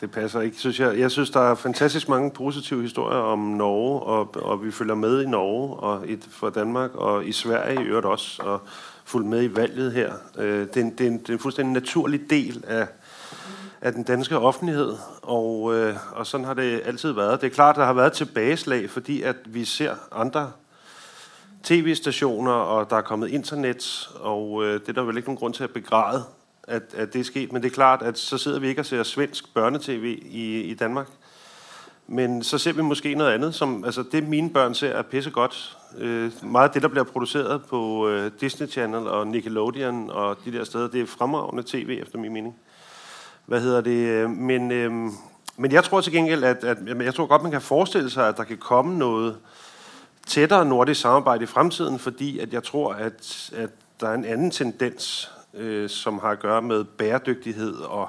Det 0.00 0.10
passer 0.10 0.40
ikke, 0.40 0.58
synes 0.58 0.80
jeg. 0.80 0.98
Jeg 1.00 1.10
synes, 1.10 1.30
der 1.30 1.40
er 1.40 1.54
fantastisk 1.54 2.08
mange 2.08 2.30
positive 2.30 2.82
historier 2.82 3.18
om 3.18 3.38
Norge, 3.38 4.00
og, 4.00 4.36
og 4.36 4.64
vi 4.64 4.70
følger 4.70 4.94
med 4.94 5.22
i 5.22 5.26
Norge 5.26 5.76
og 5.76 6.08
i, 6.08 6.18
for 6.30 6.50
Danmark, 6.50 6.94
og 6.94 7.24
i 7.24 7.32
Sverige 7.32 7.80
i 7.80 7.86
øvrigt 7.86 8.06
også, 8.06 8.42
og 8.42 8.60
fulgt 9.04 9.28
med 9.28 9.42
i 9.42 9.56
valget 9.56 9.92
her. 9.92 10.12
Øh, 10.38 10.60
det, 10.60 10.76
er 10.76 10.80
en, 10.80 10.90
det, 10.90 11.06
er 11.06 11.10
en, 11.10 11.18
det 11.18 11.28
er 11.28 11.32
en 11.32 11.38
fuldstændig 11.38 11.72
naturlig 11.72 12.30
del 12.30 12.64
af, 12.66 12.86
af 13.80 13.92
den 13.92 14.02
danske 14.02 14.38
offentlighed, 14.38 14.96
og, 15.22 15.74
øh, 15.74 15.96
og 16.12 16.26
sånn 16.26 16.44
har 16.44 16.54
det 16.54 16.82
alltid 16.84 17.12
vært. 17.12 17.40
Det 17.40 17.46
er 17.46 17.54
klart, 17.54 17.76
der 17.76 17.84
har 17.84 17.92
vært 17.92 18.12
tilbageslag, 18.12 18.90
fordi 18.90 19.22
at 19.22 19.36
vi 19.44 19.64
ser 19.64 19.94
andre 20.12 20.52
tv-stationer, 21.62 22.52
og 22.52 22.90
der 22.90 22.96
er 22.96 23.00
kommet 23.00 23.28
internett, 23.28 24.10
og 24.20 24.64
øh, 24.64 24.80
det 24.80 24.88
er 24.88 24.92
der 24.92 25.02
vel 25.02 25.16
ikke 25.16 25.28
noen 25.28 25.38
grunn 25.38 25.52
til 25.52 25.64
at 25.64 25.70
begræde, 25.70 26.24
at, 26.68 26.82
at 26.96 27.12
det 27.12 27.20
er 27.20 27.24
sket. 27.24 27.52
Men 27.52 27.62
det 27.62 27.70
er 27.70 27.74
klart, 27.74 28.02
at 28.02 28.18
så 28.18 28.38
sidder 28.38 28.58
vi 28.58 28.68
ikke 28.68 28.80
og 28.80 28.86
ser 28.86 29.02
svensk 29.02 29.54
børnetv 29.54 30.04
i, 30.04 30.60
i 30.60 30.74
Danmark. 30.74 31.08
Men 32.06 32.42
så 32.42 32.58
ser 32.58 32.72
vi 32.72 32.82
måske 32.82 33.14
noget 33.14 33.32
andet, 33.32 33.54
som 33.54 33.84
altså 33.84 34.04
det 34.12 34.28
mine 34.28 34.50
børn 34.50 34.74
ser 34.74 34.88
er 34.88 35.02
pissegodt. 35.02 35.76
Øh, 35.98 36.32
meget 36.42 36.68
af 36.68 36.72
det, 36.72 36.82
der 36.82 36.88
bliver 36.88 37.04
produceret 37.04 37.62
på 37.64 38.08
øh, 38.08 38.30
Disney 38.40 38.68
Channel 38.68 39.08
og 39.08 39.26
Nickelodeon 39.26 40.10
og 40.10 40.36
de 40.44 40.52
der 40.52 40.64
steder, 40.64 40.88
det 40.88 41.00
er 41.00 41.06
fremragende 41.06 41.62
tv, 41.66 41.98
efter 42.02 42.18
min 42.18 42.32
mening. 42.32 42.56
Hvad 43.46 43.60
hedder 43.60 43.80
det? 43.80 44.08
øh, 44.08 44.30
Men, 44.30 44.70
øh, 44.70 44.92
men 45.56 45.72
jeg 45.72 45.84
tror 45.84 46.00
til 46.00 46.12
gengæld, 46.12 46.44
at, 46.44 46.64
at 46.64 46.78
jeg 47.04 47.14
tror 47.14 47.26
godt, 47.26 47.42
man 47.42 47.52
kan 47.52 47.60
forestille 47.60 48.10
sig, 48.10 48.28
at 48.28 48.36
der 48.36 48.44
kan 48.44 48.58
komme 48.58 48.98
noget 48.98 49.36
tættere 50.26 50.64
nordisk 50.64 51.00
samarbejde 51.00 51.42
i 51.42 51.46
fremtiden, 51.46 51.98
fordi 51.98 52.38
at 52.38 52.52
jeg 52.52 52.62
tror, 52.62 52.92
at, 52.92 53.50
at 53.56 53.70
der 54.00 54.08
er 54.08 54.14
en 54.14 54.24
anden 54.24 54.50
tendens, 54.50 55.30
øh, 55.54 55.88
som 55.88 56.18
har 56.18 56.30
at 56.30 56.40
gøre 56.40 56.62
med 56.62 56.84
bæredygtighed 56.84 57.74
og 57.74 58.08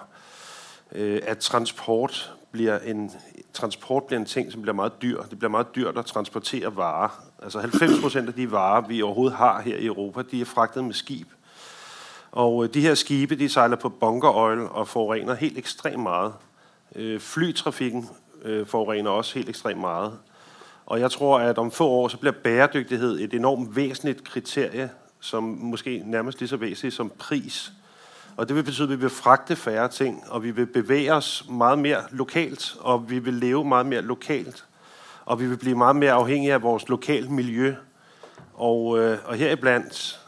øh, 0.92 1.22
at 1.26 1.38
transport 1.38 2.34
bliver 2.56 2.80
en 2.80 3.12
transport 3.54 4.04
bliver 4.04 4.20
en 4.20 4.26
ting, 4.26 4.52
som 4.52 4.62
bliver 4.62 4.76
meget 4.76 5.02
dyr. 5.02 5.22
Det 5.22 5.40
bliver 5.40 5.52
meget 5.52 5.76
dyrt 5.76 5.98
at 5.98 6.06
transportere 6.06 6.76
varer. 6.76 7.24
Altså 7.44 7.60
90 7.60 8.02
procent 8.02 8.28
af 8.28 8.34
de 8.34 8.52
varer, 8.52 8.88
vi 8.88 9.02
overhovedet 9.02 9.38
har 9.38 9.62
her 9.62 9.78
i 9.78 9.86
Europa, 9.86 10.22
de 10.32 10.42
er 10.42 10.46
fragtet 10.46 10.84
med 10.84 10.94
skib. 10.94 11.28
Og 12.32 12.64
øh, 12.64 12.74
de 12.74 12.82
her 12.82 12.94
skibe, 12.94 13.36
de 13.36 13.50
sejler 13.50 13.76
på 13.76 13.90
bunkeroil 13.90 14.60
og 14.60 14.88
forurener 14.88 15.34
helt 15.34 15.58
ekstremt 15.58 16.04
meget. 16.04 16.34
Øh, 16.96 17.20
flytrafikken 17.20 18.10
øh, 18.42 18.68
forurener 18.68 19.10
også 19.10 19.36
helt 19.36 19.50
ekstremt 19.50 19.82
meget. 19.82 20.14
Og 20.86 21.00
jeg 21.00 21.12
tror, 21.12 21.40
at 21.40 21.58
om 21.58 21.72
få 21.72 21.88
år, 21.88 22.08
så 22.08 22.18
bliver 22.18 22.34
bæredygtighed 22.44 23.20
et 23.20 23.34
enormt 23.34 23.76
væsentligt 23.76 24.24
kriterie, 24.24 24.90
som 25.20 25.44
måske 25.44 26.02
nærmest 26.06 26.40
lige 26.40 26.50
så 26.50 26.58
væsentligt 26.58 26.96
som 26.96 27.12
pris. 27.20 27.72
Og 28.38 28.48
det 28.48 28.56
vil 28.56 28.64
betyde, 28.64 28.84
at 28.84 28.90
vi 28.90 28.96
vil 28.96 29.10
fragte 29.10 29.56
færre 29.56 29.88
ting, 29.88 30.24
og 30.28 30.44
vi 30.44 30.52
vil 30.52 30.66
bevæge 30.66 31.14
os 31.14 31.46
meget 31.50 31.80
mere 31.80 32.04
lokalt, 32.12 32.76
og 32.80 33.10
vi 33.10 33.20
vil 33.20 33.34
leve 33.34 33.66
meget 33.66 33.86
mere 33.86 34.02
lokalt, 34.02 34.66
og 35.26 35.40
vi 35.40 35.48
vil 35.48 35.58
blive 35.58 35.76
meget 35.76 35.96
mere 35.96 36.12
afhængige 36.12 36.54
af 36.54 36.62
vores 36.62 36.90
lokale 36.90 37.30
miljø. 37.30 37.76
Og, 38.54 39.00
øh, 39.00 39.18
og 39.26 39.36
heriblandt 39.36 40.20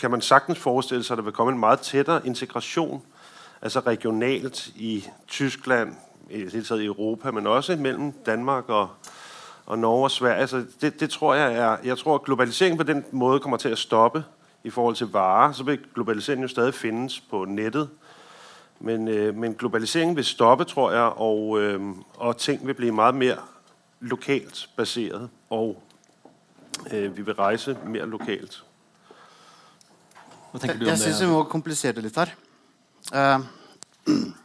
kan 0.00 0.10
man 0.10 0.20
sagtens 0.20 0.58
forestille 0.58 1.04
sig, 1.04 1.14
at 1.14 1.18
der 1.18 1.24
vil 1.24 1.32
komme 1.32 1.52
en 1.52 1.58
meget 1.58 1.80
tættere 1.80 2.26
integration, 2.26 3.02
altså 3.62 3.80
regionalt 3.80 4.66
i 4.66 5.04
Tyskland, 5.28 5.94
i 6.30 6.40
det 6.44 6.52
hele 6.52 6.64
taget 6.64 6.82
i 6.82 6.86
Europa, 6.86 7.30
men 7.30 7.46
også 7.46 7.76
mellem 7.76 8.12
Danmark 8.12 8.68
og, 8.68 8.88
og 9.66 9.78
Norge 9.78 10.04
og 10.04 10.10
Sverige. 10.10 10.36
Altså 10.36 10.64
det, 10.80 11.00
det 11.00 11.10
tror 11.10 11.34
jeg 11.34 11.54
er, 11.54 11.76
jeg 11.84 11.98
tror, 11.98 12.14
at 12.14 12.22
globaliseringen 12.22 12.78
på 12.78 12.84
den 12.84 13.04
måde 13.10 13.40
kommer 13.40 13.56
til 13.56 13.68
at 13.68 13.78
stoppe 13.78 14.24
i 14.64 14.70
forhold 14.70 14.96
til 14.96 15.06
varer. 15.06 15.52
Så 15.52 15.64
vil 15.64 15.78
globaliseringen 15.94 16.42
jo 16.42 16.48
stadig 16.48 16.74
findes 16.74 17.20
på 17.20 17.44
nettet. 17.44 17.88
Men, 18.80 19.08
øh, 19.08 19.34
men 19.34 19.54
globaliseringen 19.54 20.16
vil 20.16 20.24
stoppe, 20.24 20.64
tror 20.64 20.92
jeg, 20.92 21.12
og, 21.16 21.60
øh, 21.60 21.80
og 22.14 22.36
ting 22.36 22.66
vil 22.66 22.74
blive 22.74 22.92
meget 22.92 23.14
mere 23.14 23.36
lokalt 24.00 24.68
baseret, 24.76 25.30
og 25.50 25.82
øh, 26.92 27.16
vi 27.16 27.22
vil 27.22 27.34
rejse 27.34 27.76
mere 27.86 28.06
lokalt. 28.06 28.64
Hva 30.50 30.58
tenker 30.58 30.78
du 30.78 30.84
Jeg 30.84 30.92
om 30.92 30.98
syns 30.98 31.22
vi 31.22 31.26
må 31.26 31.44
komplisere 31.44 31.92
det 31.92 32.02
litt 32.02 32.16
her. 32.16 32.34
Eh, 33.14 33.40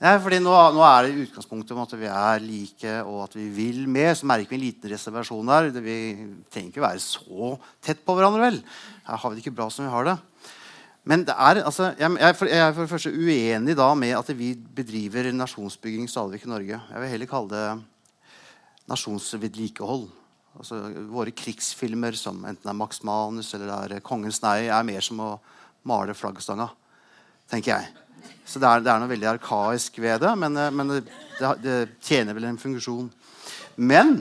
Nei, 0.00 0.14
fordi 0.24 0.38
nå, 0.40 0.52
nå 0.72 0.80
er 0.80 1.04
det 1.04 1.26
utgangspunktet 1.26 1.74
om 1.74 1.82
at 1.82 1.90
vi 2.00 2.06
er 2.08 2.38
like 2.40 2.92
og 3.04 3.18
at 3.26 3.34
vi 3.36 3.50
vil 3.52 3.82
mer. 3.84 4.14
Så 4.16 4.28
merker 4.28 4.54
vi 4.54 4.56
en 4.56 4.62
liten 4.62 4.92
reservasjon 4.94 5.52
her. 5.52 5.68
Vi 5.76 5.96
trenger 6.48 6.70
ikke 6.70 6.84
være 6.86 7.02
så 7.04 7.50
tett 7.84 8.00
på 8.06 8.16
hverandre, 8.16 8.46
vel. 8.46 8.56
Her 9.04 9.20
har 9.20 9.28
vi 9.28 9.36
det 9.36 9.44
ikke 9.44 9.58
bra 9.58 9.68
som 9.68 9.84
vi 9.84 9.92
har 9.92 10.08
det. 10.08 10.16
Men 11.04 11.26
det 11.28 11.36
er, 11.36 11.60
altså, 11.68 11.90
jeg, 12.00 12.16
jeg, 12.16 12.38
jeg 12.48 12.64
er 12.64 12.72
for 12.76 12.84
det 12.84 12.92
første 12.94 13.12
uenig 13.12 13.76
da 13.76 13.90
med 13.96 14.16
at 14.16 14.32
vi 14.36 14.54
bedriver 14.56 15.28
nasjonsbygging 15.36 16.08
stadig 16.08 16.38
vekk 16.38 16.48
i 16.48 16.52
Norge. 16.54 16.80
Jeg 16.80 17.04
vil 17.04 17.12
heller 17.14 17.30
kalle 17.36 17.52
det 17.52 17.68
nasjonsvedlikehold. 18.88 20.08
Altså, 20.60 20.80
våre 21.12 21.36
krigsfilmer, 21.36 22.16
som 22.16 22.40
enten 22.48 22.72
er 22.72 22.76
Max 22.76 23.04
Manus 23.04 23.52
eller 23.56 23.76
er 23.76 24.04
Kongens 24.04 24.40
nei, 24.44 24.62
er 24.72 24.86
mer 24.86 25.04
som 25.04 25.20
å 25.24 25.34
male 25.88 26.16
flaggstanga, 26.16 26.72
tenker 27.52 27.76
jeg. 27.76 28.08
Så 28.46 28.60
det 28.62 28.66
er, 28.68 28.82
det 28.84 28.90
er 28.92 29.00
noe 29.02 29.10
veldig 29.10 29.30
arkaisk 29.36 30.00
ved 30.02 30.20
det, 30.24 30.34
men, 30.42 30.58
eh, 30.58 30.74
men 30.74 30.92
det, 30.96 31.54
det, 31.62 31.78
tjener 32.04 32.36
vel 32.36 32.48
en 32.50 32.60
funksjon. 32.60 33.08
Men 33.80 34.20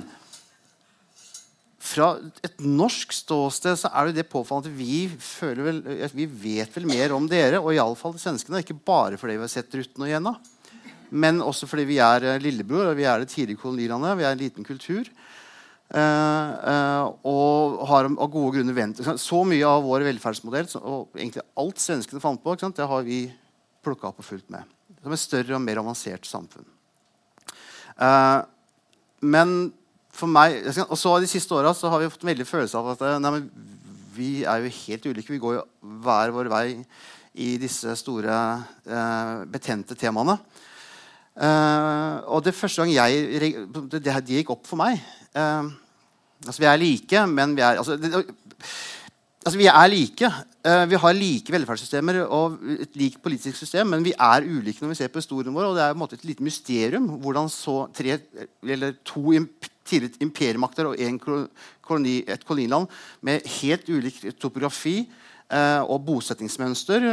fra 1.89 2.11
et 2.45 2.59
norsk 2.61 3.15
ståsted 3.15 3.79
så 3.81 3.89
er 3.89 4.09
det, 4.09 4.19
det 4.19 4.29
påfallende 4.29 4.69
at 4.69 4.77
vi, 4.77 5.07
vel, 5.41 5.81
vi 6.13 6.27
vet 6.29 6.75
vel 6.75 6.85
mer 6.89 7.15
om 7.15 7.25
dere, 7.29 7.61
og 7.63 7.73
iallfall 7.73 8.17
svenskene. 8.21 8.61
Ikke 8.61 8.77
bare 8.77 9.17
fordi 9.17 9.39
vi 9.39 9.45
har 9.47 9.51
sett 9.51 9.73
Rutten 9.73 10.05
og 10.05 10.11
Jenna, 10.11 10.35
men 11.09 11.41
også 11.41 11.69
fordi 11.69 11.87
vi 11.89 11.97
er 12.03 12.27
eh, 12.35 12.41
lillebror, 12.43 12.91
og 12.91 12.99
vi 12.99 13.07
er 13.09 13.23
det 13.23 13.31
tidlige 13.33 13.61
kolonilandet. 13.61 14.17
Vi 14.19 14.27
er 14.27 14.35
en 14.35 14.43
liten 14.43 14.67
kultur. 14.67 15.09
Uh, 15.89 16.49
uh, 16.69 17.05
og 17.25 17.79
har 17.89 18.05
av 18.05 18.27
gode 18.29 18.59
grunner 18.59 18.75
ventet 18.77 19.07
Så 19.17 19.39
mye 19.41 19.65
av 19.65 19.81
vår 19.81 20.03
velferdsmodell 20.05 20.67
og 20.83 21.17
egentlig 21.17 21.41
alt 21.57 21.81
svenskene 21.81 22.21
fant 22.21 22.43
på, 22.43 22.53
det 22.53 22.85
har 22.91 23.07
vi 23.07 23.23
plukka 23.85 24.09
opp 24.09 24.21
og 24.21 24.27
fulgt 24.27 24.49
med. 24.53 24.67
Som 25.03 25.15
et 25.15 25.21
større 25.21 25.55
og 25.57 25.63
mer 25.63 25.81
avansert 25.81 26.27
samfunn. 26.27 26.67
Uh, 27.99 28.43
men 29.19 29.73
for 30.15 30.31
meg 30.31 30.63
Og 30.85 30.95
så 30.99 31.11
de 31.19 31.27
siste 31.27 31.51
åra 31.55 31.71
har 31.71 31.99
vi 31.99 32.07
fått 32.11 32.23
en 32.23 32.31
veldig 32.31 32.45
følelse 32.47 32.79
av 32.79 32.87
at 32.93 33.01
nei, 33.23 33.41
vi 34.15 34.29
er 34.43 34.63
jo 34.63 34.71
helt 34.81 35.05
ulike. 35.07 35.31
Vi 35.31 35.41
går 35.41 35.59
jo 35.59 35.65
hver 36.03 36.33
vår 36.35 36.49
vei 36.51 36.65
i 37.39 37.53
disse 37.61 37.93
store, 37.95 38.35
uh, 38.89 39.45
betente 39.47 39.95
temaene. 39.95 40.35
Uh, 41.39 42.19
og 42.27 42.43
det 42.43 42.55
første 42.57 42.83
gang 42.83 42.91
jeg, 42.91 43.39
det, 43.39 44.01
det, 44.03 44.15
gikk 44.27 44.49
opp 44.51 44.65
for 44.67 44.81
meg 44.81 44.99
altså 45.39 46.59
Vi 46.59 46.67
er 46.67 46.79
like, 46.81 47.21
men 47.31 47.53
vi 47.55 47.63
er 47.63 47.79
altså, 47.79 47.95
det, 47.95 48.09
altså 49.45 49.59
vi 49.59 49.69
er 49.71 49.87
like. 49.91 50.31
Uh, 50.59 50.83
vi 50.91 50.97
har 50.99 51.15
like 51.15 51.53
velferdssystemer 51.53 52.17
og 52.25 52.59
et 52.83 52.97
likt 52.99 53.21
politisk 53.23 53.61
system, 53.61 53.93
men 53.93 54.03
vi 54.03 54.11
er 54.11 54.43
ulike 54.43 54.83
når 54.83 54.91
vi 54.91 54.99
ser 54.99 55.11
på 55.13 55.21
historien 55.21 55.55
vår. 55.55 55.69
Og 55.69 55.77
det 55.77 55.85
er 55.85 55.93
på 55.93 55.97
en 55.97 56.03
måte 56.03 56.19
et 56.19 56.27
lite 56.27 56.43
mysterium 56.43 57.07
hvordan 57.23 57.47
så 57.53 57.77
tre, 57.95 58.19
to 59.07 59.23
tidligere 59.89 60.21
imperiemakter 60.21 60.89
og 60.89 60.99
koloni, 61.81 62.19
et 62.27 62.43
koloniland 62.45 62.91
med 63.25 63.47
helt 63.61 63.87
ulik 63.89 64.21
topografi 64.37 65.07
Eh, 65.49 65.81
og 65.81 66.03
bosettingsmønster. 66.05 67.05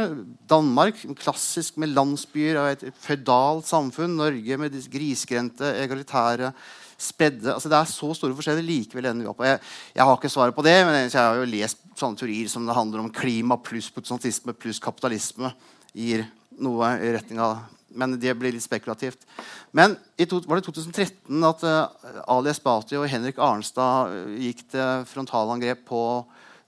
Danmark 0.45 0.99
klassisk 1.17 1.79
med 1.81 1.89
landsbyer 1.89 2.59
og 2.61 2.67
et 2.69 2.83
føydalt 3.01 3.65
samfunn. 3.65 4.13
Norge 4.13 4.57
med 4.61 4.75
grisgrendte, 4.93 5.71
egalitære, 5.81 6.51
spredde 6.97 7.53
altså 7.53 7.69
Det 7.69 7.77
er 7.77 7.89
så 7.89 8.09
store 8.17 8.35
forskjeller. 8.35 8.65
likevel 8.65 9.05
ender 9.05 9.27
vi 9.27 9.29
opp. 9.31 9.43
Jeg, 9.45 9.61
jeg, 9.93 10.03
har 10.03 10.17
ikke 10.17 10.33
svaret 10.33 10.55
på 10.57 10.65
det, 10.65 10.75
men 10.85 10.97
jeg 11.05 11.13
har 11.13 11.37
jo 11.37 11.49
lest 11.49 11.83
sånne 11.97 12.17
teorier 12.17 12.49
som 12.49 12.65
det 12.65 12.77
handler 12.77 13.03
om 13.03 13.13
klima 13.13 13.59
pluss 13.61 13.91
protestantisme 13.93 14.55
pluss 14.57 14.81
kapitalisme 14.81 15.53
gir 15.93 16.25
noe 16.57 16.95
i 17.01 17.11
retning 17.13 17.41
av 17.41 17.65
Men 17.97 18.17
det 18.19 18.33
blir 18.37 18.51
litt 18.51 18.61
spekulativt. 18.61 19.23
Men 19.71 19.95
to, 20.29 20.41
var 20.45 20.59
det 20.59 20.67
2013 20.67 21.45
at 21.47 21.63
uh, 21.65 22.09
Ali 22.29 22.51
Esbati 22.51 22.97
og 22.99 23.07
Henrik 23.09 23.39
Arnstad 23.41 24.11
gikk 24.37 24.65
til 24.73 25.05
frontalangrep 25.07 25.85
på 25.87 26.01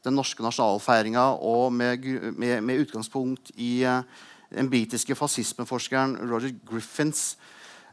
den 0.08 0.16
norske 0.16 0.42
nasjonalfeiringa 0.42 1.26
og 1.44 1.74
med, 1.76 2.08
med, 2.40 2.64
med, 2.64 2.82
utgangspunkt 2.86 3.52
i 3.58 3.84
uh, 3.84 4.02
den 4.50 4.72
britiske 4.72 5.18
fascismeforskeren 5.20 6.16
Roger 6.24 6.56
Griffins 6.66 7.36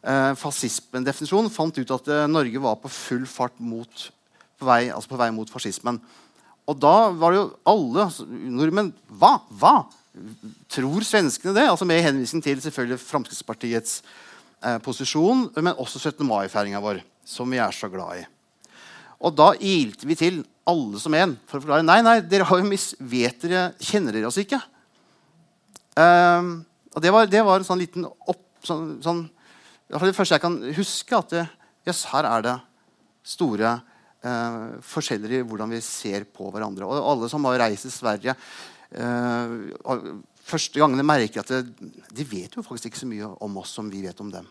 uh, 0.07 0.33
fascismedefinisjon, 0.39 1.51
fant 1.53 1.77
ut 1.77 1.95
at 1.99 2.13
uh, 2.13 2.23
Norge 2.31 2.63
var 2.63 2.79
på 2.81 2.93
full 2.93 3.27
fart 3.31 3.59
mot, 3.59 4.07
på, 4.57 4.69
vei, 4.69 4.87
altså 4.95 5.13
på 5.13 5.21
vei 5.21 5.31
mot 5.35 5.51
fascismen. 5.51 6.01
Og 6.67 6.79
da 6.83 6.95
var 7.15 7.33
det 7.33 7.41
jo 7.41 7.49
alle 7.71 8.07
altså, 8.09 8.27
nordmenn 8.27 8.91
Hva? 9.21 9.37
Hva? 9.55 9.75
Tror 10.73 11.05
svenskene 11.07 11.55
det? 11.55 11.67
Altså 11.71 11.87
Med 11.87 12.03
henvisning 12.03 12.43
til 12.43 12.59
selvfølgelig 12.65 12.99
Fremskrittspartiets 13.05 14.01
eh, 14.65 14.79
posisjon, 14.83 15.47
men 15.55 15.77
også 15.77 16.01
17. 16.01 16.27
mai-feiringa 16.27 16.81
vår, 16.83 17.05
som 17.23 17.53
vi 17.53 17.61
er 17.63 17.75
så 17.77 17.91
glad 17.93 18.23
i. 18.23 18.25
Og 19.23 19.37
da 19.37 19.53
ilte 19.63 20.09
vi 20.09 20.17
til 20.19 20.41
alle 20.67 21.01
som 21.01 21.15
en 21.17 21.37
for 21.47 21.59
å 21.59 21.63
forklare 21.63 21.87
nei, 21.87 22.01
nei, 22.05 22.19
dere 22.27 22.49
har 22.49 22.61
jo 22.61 22.67
mis, 22.69 22.91
vet 22.99 23.39
dere, 23.45 23.69
kjenner 23.79 24.17
dere 24.17 24.29
oss 24.29 24.41
ikke. 24.43 24.59
Um, 25.97 26.59
og 26.93 27.05
det 27.05 27.13
var, 27.15 27.31
det 27.31 27.45
var, 27.47 27.61
en 27.61 27.69
sånn 27.69 27.81
liten 27.81 28.05
opp, 28.05 28.43
sånn, 28.67 28.97
sånn, 29.05 29.23
det 29.89 30.17
første 30.17 30.35
jeg 30.35 30.43
kan 30.43 30.57
huske. 30.77 31.17
at 31.17 31.31
det, 31.31 31.45
yes, 31.87 32.05
her 32.13 32.27
er 32.27 32.43
det 32.43 32.57
store 33.27 33.75
eh, 34.23 34.79
forskjeller 34.83 35.39
i 35.39 35.43
hvordan 35.47 35.71
vi 35.71 35.83
ser 35.85 36.25
på 36.25 36.51
hverandre. 36.51 36.87
Og 36.87 37.11
alle 37.13 37.31
som 37.31 37.45
har 37.49 37.61
reist 37.67 37.87
til 37.89 37.95
Sverige 37.95 38.37
eh, 38.91 39.55
Første 40.47 40.79
gangene 40.79 41.03
merker 41.03 41.43
at 41.43 41.49
det, 41.51 41.89
de 42.15 42.25
vet 42.31 42.53
jo 42.55 42.63
faktisk 42.63 42.87
ikke 42.87 43.01
så 43.01 43.09
mye 43.11 43.33
om 43.43 43.57
oss 43.59 43.73
som 43.75 43.89
vi 43.91 44.05
vet 44.05 44.21
om 44.23 44.29
dem. 44.31 44.47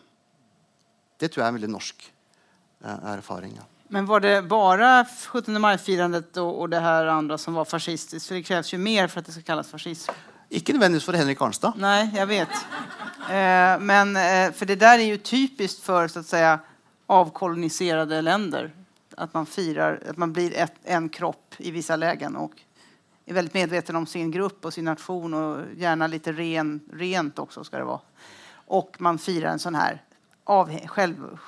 Det 1.16 1.30
tror 1.32 1.40
jeg 1.40 1.46
er 1.46 1.54
en 1.54 1.56
veldig 1.56 1.70
norsk 1.72 2.04
eh, 2.04 3.06
erfaring. 3.14 3.54
Ja. 3.56 3.64
Men 3.88 4.04
var 4.08 4.20
det 4.20 4.34
bare 4.50 5.06
17 5.06 5.56
maj-firandet 5.62 6.36
og, 6.42 6.50
og, 6.52 6.70
det 6.74 6.82
her 6.84 7.08
andre 7.14 7.38
som 7.40 7.56
var 7.56 7.68
fascistisk? 7.70 8.26
For 8.26 8.36
det 8.36 8.44
kreves 8.44 8.72
jo 8.74 8.80
mer 8.82 9.08
for 9.08 9.22
at 9.22 9.30
det 9.30 9.38
skal 9.38 9.46
kalles 9.54 9.70
fascism. 9.72 10.12
Ikke 10.48 10.72
nødvendigvis 10.72 11.04
for 11.04 11.18
Henrik 11.18 11.40
Arnstad. 11.42 11.74
Nei, 11.80 12.08
jeg 12.14 12.28
vet. 12.28 12.58
Eh, 13.30 13.78
men 13.82 14.16
eh, 14.16 14.52
for 14.54 14.68
det 14.68 14.78
der 14.80 15.00
er 15.02 15.08
jo 15.10 15.18
typisk 15.18 15.82
for 15.82 16.08
så 16.08 16.20
att 16.20 16.26
säga 16.26 16.58
avkoloniserade 17.06 18.22
länder. 18.22 18.70
At 19.16 19.34
man 19.34 19.46
firar, 19.46 20.02
at 20.08 20.16
man 20.16 20.32
blir 20.32 20.54
ett, 20.54 20.74
en 20.84 21.08
kropp 21.08 21.54
i 21.58 21.70
vissa 21.70 21.96
lägen 21.96 22.36
og 22.36 22.52
er 23.26 23.34
veldig 23.34 23.54
medveten 23.54 23.96
om 23.96 24.06
sin 24.06 24.30
grupp 24.30 24.64
og 24.64 24.72
sin 24.72 24.84
nation 24.84 25.34
og 25.34 25.78
gjerne 25.80 26.08
litt 26.08 26.26
ren, 26.26 26.80
rent 26.92 27.38
også 27.38 27.64
ska 27.64 27.78
det 27.78 27.84
vara. 27.84 28.00
Och 28.66 28.96
man 28.98 29.18
firar 29.18 29.50
en 29.50 29.58
sånn 29.58 29.74
här 29.74 30.02
av, 30.44 30.78
själv. 30.86 31.38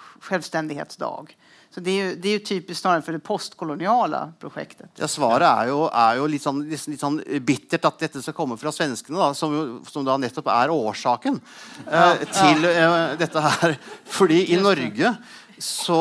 Så 1.78 1.82
det 1.86 1.92
jo, 1.94 2.06
det 2.18 2.26
er 2.26 2.40
jo 2.40 2.42
typisk 2.42 2.80
snarere 2.80 3.04
for 3.06 3.14
det 3.14 3.22
postkoloniale 3.22 4.18
prosjektet. 4.42 4.88
Ja, 4.98 5.06
Svaret 5.06 5.46
er 5.46 5.68
jo, 5.70 5.84
er 5.86 6.16
jo 6.18 6.24
litt, 6.26 6.42
sånn, 6.42 6.64
litt, 6.66 6.88
litt, 6.90 6.98
sånn, 6.98 7.20
bittert 7.46 7.86
at 7.86 8.02
dette 8.02 8.22
skal 8.24 8.34
komme 8.34 8.56
fra 8.58 8.72
svenskene, 8.74 9.14
da, 9.14 9.28
som, 9.38 9.54
som, 9.86 10.02
da 10.02 10.16
nettopp 10.18 10.50
er 10.50 10.74
årsaken 10.74 11.38
eh, 11.38 12.24
til 12.34 12.66
eh, 12.66 13.14
dette 13.22 13.44
her. 13.46 13.76
Fordi 14.16 14.40
i 14.56 14.58
Norge, 14.58 15.14
så, 15.54 16.00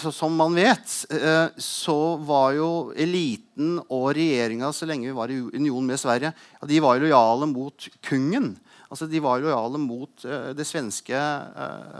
så, 0.00 0.14
som 0.16 0.40
man 0.40 0.56
vet, 0.56 0.96
eh, 1.12 1.60
så 1.60 2.00
var 2.24 2.56
jo 2.56 2.72
eliten 2.96 3.76
og 3.84 4.14
regjeringa 4.16 4.72
så 4.72 4.88
lenge 4.88 5.10
vi 5.10 5.16
var 5.20 5.28
i 5.28 5.42
union 5.60 5.92
med 5.92 6.00
Sverige, 6.00 6.32
de 6.72 6.84
var 6.88 7.04
lojale 7.04 7.52
mot 7.52 7.92
kungen. 8.00 8.54
Altså, 8.88 9.04
de 9.12 9.20
var 9.20 9.44
lojale 9.44 9.76
mot 9.76 10.24
uh, 10.24 10.54
det 10.56 10.64
svenske 10.64 11.12
eh, 11.12 11.98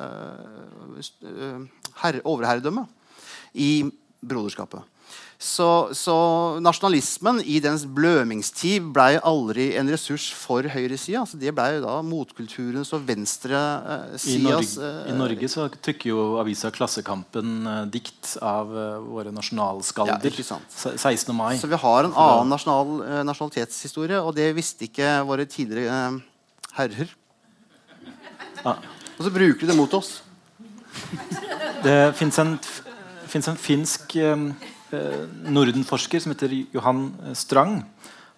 uh, 1.36 2.22
overherredømmet 2.24 2.96
i 3.54 3.72
broderskapet. 4.20 4.84
Så, 5.38 5.94
så, 5.94 6.14
nasjonalismen 6.58 7.38
i 7.46 7.60
dens 7.62 7.84
blømingstid 7.86 8.88
ble 8.90 9.20
aldri 9.22 9.68
en 9.78 9.86
ressurs 9.86 10.24
for 10.34 10.66
høyresida. 10.66 11.20
Altså 11.22 11.38
det 11.38 11.52
ble 11.54 11.78
da 11.84 12.00
motkulturens 12.02 12.90
og 12.96 13.04
venstresidas 13.06 14.32
I, 14.34 14.40
Norge, 14.42 14.88
I 15.06 15.14
Norge 15.14 15.50
så 15.52 15.68
trykker 15.70 16.10
jo 16.10 16.24
avisa 16.42 16.72
Klassekampen 16.74 17.52
uh, 17.70 17.76
dikt 17.86 18.32
av 18.42 18.74
våre 19.06 19.30
nasjonalskalder. 19.34 20.42
Ja, 20.42 20.58
16. 20.74 21.30
mai. 21.38 21.54
Så 21.62 21.70
vi 21.70 21.78
har 21.86 22.10
en 22.10 22.18
annen 22.18 22.50
nasjonal, 22.56 23.22
nasjonalitetshistorie, 23.30 24.18
og 24.18 24.34
det 24.34 24.50
visste 24.58 24.88
ikke 24.90 25.20
våre 25.28 25.46
tidligere 25.46 26.18
herrer. 26.80 27.14
Ah. 28.66 28.82
Og 29.14 29.22
så 29.22 29.30
bruker 29.30 29.62
de 29.62 29.70
det 29.70 29.78
mot 29.78 29.94
oss. 29.94 30.16
Det 31.86 31.98
fins 32.18 32.42
en 32.42 32.56
fins 33.32 33.48
en 33.50 33.58
finsk 33.60 34.16
eh, 34.20 34.46
eh, 34.96 35.20
nordenforsker 35.52 36.22
som 36.22 36.32
heter 36.34 36.54
Johan 36.74 37.08
Strang. 37.38 37.82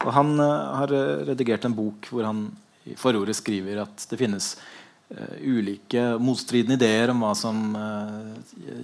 Og 0.05 0.13
han 0.17 0.35
eh, 0.41 0.75
har 0.81 0.95
redigert 1.31 1.67
en 1.69 1.77
bok 1.77 2.11
hvor 2.13 2.27
han 2.29 2.49
i 2.89 2.97
forordet 2.99 3.37
skriver 3.37 3.83
at 3.85 4.07
det 4.11 4.19
finnes 4.21 4.55
ulike 5.43 5.99
motstridende 6.23 6.77
ideer 6.79 7.11
om 7.11 7.25
hva 7.25 7.33
som 7.35 7.75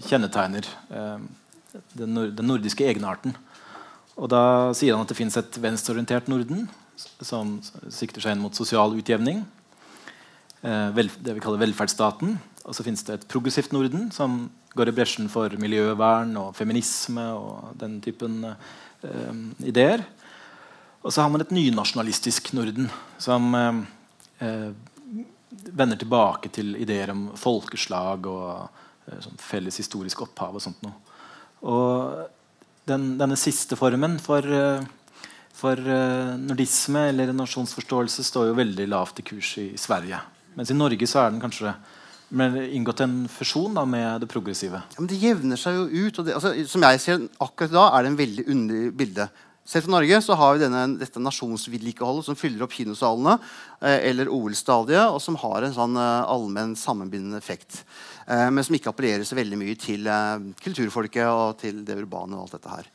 kjennetegner 0.03 0.66
den, 0.91 2.11
nord 2.11 2.33
den, 2.35 2.49
nordiske 2.51 2.83
egenarten. 2.83 3.37
Og 4.18 4.26
da 4.35 4.43
sier 4.74 4.97
han 4.97 5.07
at 5.07 5.12
det 5.12 5.16
finnes 5.20 5.39
et 5.39 5.59
venstreorientert 5.62 6.26
Norden 6.28 6.66
som 6.99 7.55
sikter 7.95 8.24
seg 8.24 8.35
inn 8.35 8.43
mot 8.43 8.59
sosial 8.59 8.99
utjevning. 8.99 9.45
det 10.61 11.37
vi 11.39 11.45
kaller 11.47 11.62
velferdsstaten. 11.62 12.37
Og 12.66 12.74
så 12.74 12.83
finnes 12.83 13.07
det 13.07 13.20
et 13.20 13.28
progressivt 13.31 13.72
Norden 13.72 14.11
som 14.11 14.49
går 14.77 14.91
i 14.91 14.97
bresjen 14.97 15.31
for 15.33 15.53
miljøvern 15.61 16.35
og 16.41 16.53
feminisme 16.57 17.24
og 17.37 17.72
den 17.81 17.99
typen 18.05 18.43
eh, 18.47 19.41
ideer. 19.64 20.05
Og 21.07 21.12
så 21.14 21.22
har 21.22 21.31
man 21.33 21.45
et 21.45 21.55
nynasjonalistisk 21.55 22.53
Norden 22.59 22.91
som 23.22 23.55
eh, 23.57 24.70
vender 25.72 25.99
tilbake 26.01 26.51
til 26.53 26.74
ideer 26.83 27.12
om 27.14 27.29
folkeslag 27.39 28.27
og 28.31 28.49
eh, 29.07 29.20
sånn 29.22 29.41
felles 29.41 29.79
historisk 29.81 30.24
opphav. 30.27 30.57
og 30.57 30.64
sånt 30.64 30.83
noe. 30.85 30.97
Og 31.66 32.27
den, 32.87 33.14
denne 33.20 33.39
siste 33.39 33.79
formen 33.79 34.18
for, 34.22 34.47
eh, 34.47 34.85
for 35.57 35.81
eh, 35.81 36.35
nordisme 36.43 37.09
eller 37.11 37.35
nasjonsforståelse 37.35 38.24
står 38.27 38.51
jo 38.51 38.59
veldig 38.59 38.89
lavt 38.91 39.22
i 39.22 39.27
kurs 39.27 39.57
i, 39.62 39.70
i 39.74 39.81
Sverige. 39.81 40.20
Mens 40.57 40.72
i 40.72 40.79
Norge 40.79 41.09
så 41.09 41.22
er 41.22 41.33
den 41.33 41.43
kanskje 41.43 41.74
men 42.29 42.57
inngått 42.74 43.05
en 43.05 43.18
fusjon 43.31 43.74
da, 43.77 43.85
med 43.87 44.22
det 44.24 44.29
progressive. 44.31 44.81
Ja, 44.95 45.01
men 45.01 45.11
det 45.11 45.18
jevner 45.22 45.61
seg 45.61 45.77
jo 45.79 46.07
ut. 46.07 46.22
det, 46.27 46.35
altså, 46.35 46.55
Som 46.66 46.83
jeg 46.83 47.03
ser 47.03 47.27
akkurat 47.39 47.74
da, 47.74 47.85
er 47.91 48.03
det 48.03 48.12
en 48.12 48.18
veldig 48.18 48.47
underlig 48.51 48.95
bilde. 48.99 49.29
Selv 49.66 49.87
for 49.87 49.97
Norge 49.97 50.18
så 50.22 50.35
har 50.39 50.55
vi 50.55 50.62
denne, 50.62 50.83
dette 50.99 51.22
nasjonsvedlikeholdet 51.22 52.29
som 52.29 52.39
fyller 52.39 52.62
opp 52.62 52.74
kinosalene 52.77 53.35
eh, 53.81 53.99
eller 54.12 54.31
OL-stadiet, 54.31 55.11
og 55.11 55.18
som 55.22 55.39
har 55.43 55.66
en 55.66 55.74
sånn 55.74 55.99
eh, 55.99 56.31
allmenn 56.31 56.77
sammenbindende 56.79 57.41
effekt. 57.43 57.81
Eh, 58.31 58.47
men 58.51 58.62
som 58.66 58.79
ikke 58.79 58.93
appellerer 58.93 59.27
så 59.27 59.39
veldig 59.39 59.59
mye 59.59 59.74
til 59.83 60.07
eh, 60.07 60.51
kulturfolket 60.62 61.27
og 61.27 61.59
til 61.62 61.83
det 61.87 61.99
urbane. 61.99 62.39
og 62.39 62.47
alt 62.47 62.59
dette 62.59 62.77
her. 62.77 62.91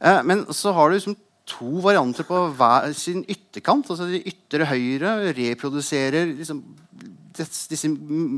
Eh, 0.00 0.22
men 0.26 0.42
så 0.50 0.74
har 0.74 0.90
du 0.90 0.98
liksom 0.98 1.18
to 1.50 1.78
varianter 1.82 2.26
på 2.26 2.42
hver 2.58 2.90
sin 2.94 3.22
ytterkant. 3.30 3.90
altså 3.90 4.10
De 4.10 4.22
ytre 4.30 4.66
høyre 4.66 5.32
reproduserer 5.36 6.34
liksom, 6.34 6.62
disse 7.36 7.88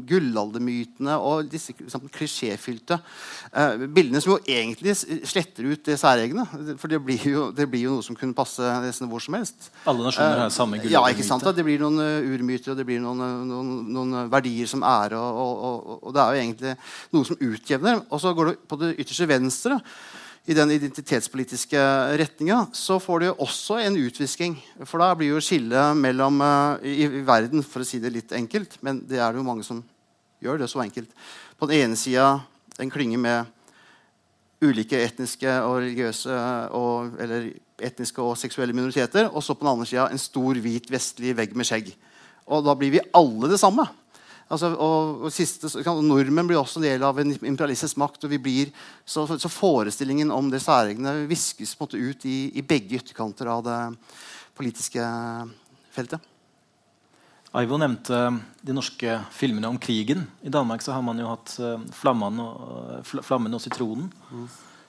gullaldermytene 0.08 1.16
og 1.22 1.48
disse 1.52 1.74
sånn, 1.90 2.08
klisjéfylte 2.12 2.98
eh, 2.98 3.84
bildene 3.86 4.22
som 4.22 4.34
jo 4.34 4.38
egentlig 4.44 4.94
sletter 5.28 5.70
ut 5.70 5.84
det 5.88 5.98
særegne. 6.00 6.44
For 6.80 6.92
det 6.92 7.00
blir, 7.04 7.24
jo, 7.28 7.48
det 7.56 7.68
blir 7.70 7.86
jo 7.86 7.98
noe 7.98 8.06
som 8.06 8.18
kunne 8.18 8.36
passe 8.36 8.72
nesten 8.84 9.10
hvor 9.10 9.22
som 9.24 9.38
helst. 9.38 9.70
Alle 9.88 10.06
nasjoner 10.06 10.44
har 10.44 10.54
samme 10.54 10.80
gullaldermyte. 10.80 10.94
Ja, 10.94 11.04
ikke 11.14 11.28
sant? 11.28 11.48
Det 11.56 11.66
blir 11.66 11.82
noen 11.82 12.00
uh, 12.02 12.32
urmyter 12.32 12.74
og 12.74 12.80
det 12.80 12.88
blir 12.88 13.02
noen, 13.02 13.22
uh, 13.22 13.44
noen, 13.48 13.74
noen 13.92 14.32
verdier 14.32 14.70
som 14.70 14.84
ære. 14.86 15.18
Og, 15.18 15.44
og, 15.44 15.62
og, 15.68 15.94
og, 16.00 16.10
det 16.16 16.24
er 16.24 16.32
jo 16.32 16.42
egentlig 16.46 16.74
noe 17.16 17.30
som 17.30 17.46
utjevner. 17.48 18.02
Og 18.10 18.22
så 18.22 18.34
går 18.36 18.52
du 18.52 18.66
på 18.68 18.80
det 18.82 18.94
ytterste 18.98 19.30
venstre 19.30 19.80
i 20.42 20.54
den 20.58 20.72
identitetspolitiske 20.74 21.80
retninga, 22.18 22.64
så 22.74 22.98
får 22.98 23.22
du 23.22 23.28
også 23.30 23.78
en 23.84 23.96
utvisking. 24.00 24.56
For 24.82 24.98
da 24.98 25.12
blir 25.14 25.36
jo 25.36 25.42
skillet 25.44 25.98
mellom 25.98 26.42
uh, 26.42 26.82
i, 26.82 27.04
i, 27.06 27.22
verden, 27.26 27.62
for 27.62 27.84
å 27.84 27.86
si 27.86 28.00
det 28.02 28.10
litt 28.10 28.34
enkelt, 28.34 28.74
men 28.82 29.04
det 29.06 29.20
er 29.22 29.30
det 29.30 29.38
jo 29.38 29.46
mange 29.46 29.66
som 29.66 29.84
gjør 30.42 30.64
det 30.64 30.70
så 30.72 30.82
enkelt. 30.82 31.12
På 31.58 31.70
den 31.70 31.84
ene 31.84 31.98
sida 31.98 32.40
en 32.82 32.90
klynge 32.90 33.20
med 33.22 33.52
ulike 34.62 34.98
etniske 35.04 35.52
og 35.62 35.80
religiøse 35.80 36.34
og, 36.74 37.14
eller 37.22 37.52
etniske 37.82 38.22
og 38.22 38.34
seksuelle 38.38 38.74
minoriteter, 38.74 39.30
og 39.30 39.42
så 39.46 39.54
på 39.54 39.66
den 39.66 39.72
andre 39.76 39.86
sida 39.90 40.08
en 40.10 40.22
stor, 40.22 40.58
hvit, 40.58 40.90
vestlig 40.90 41.36
vegg 41.38 41.54
med 41.58 41.70
skjegg. 41.70 41.92
Og 42.50 42.66
da 42.66 42.74
blir 42.78 42.96
vi 42.96 43.06
alle 43.14 43.50
det 43.50 43.62
samme. 43.62 43.86
Altså, 44.52 44.68
og, 44.76 45.22
og 45.24 45.32
siste, 45.32 45.70
Nordmenn 46.04 46.48
blir 46.50 46.60
også 46.60 46.80
en 46.80 46.84
del 46.84 47.04
av 47.06 47.20
en 47.22 47.32
imperialistisk 47.32 47.96
makt. 48.00 48.26
og 48.26 48.32
vi 48.34 48.40
blir, 48.42 48.72
så, 49.04 49.24
så 49.24 49.48
forestillingen 49.48 50.30
om 50.34 50.50
det 50.52 50.60
særegne 50.60 51.22
viskes 51.30 51.72
måte, 51.80 51.96
ut 51.96 52.26
i, 52.28 52.50
i, 52.52 52.64
begge 52.64 53.00
ytterkanter 53.00 53.48
av 53.48 53.64
det 53.64 53.78
politiske 54.58 55.06
feltet. 55.94 56.28
Aivo 57.56 57.76
nevnte 57.80 58.18
de 58.64 58.76
norske 58.76 59.16
filmene 59.32 59.68
om 59.68 59.80
krigen. 59.80 60.24
I 60.44 60.52
Danmark 60.52 60.84
så 60.84 60.94
har 60.96 61.04
man 61.04 61.20
jo 61.20 61.28
hatt 61.28 61.56
uh, 61.60 61.80
'Flammen 61.92 62.40
og, 62.40 63.04
Flammen 63.04 63.52
og 63.52 63.60
sitronen', 63.60 64.08
mm. 64.32 64.46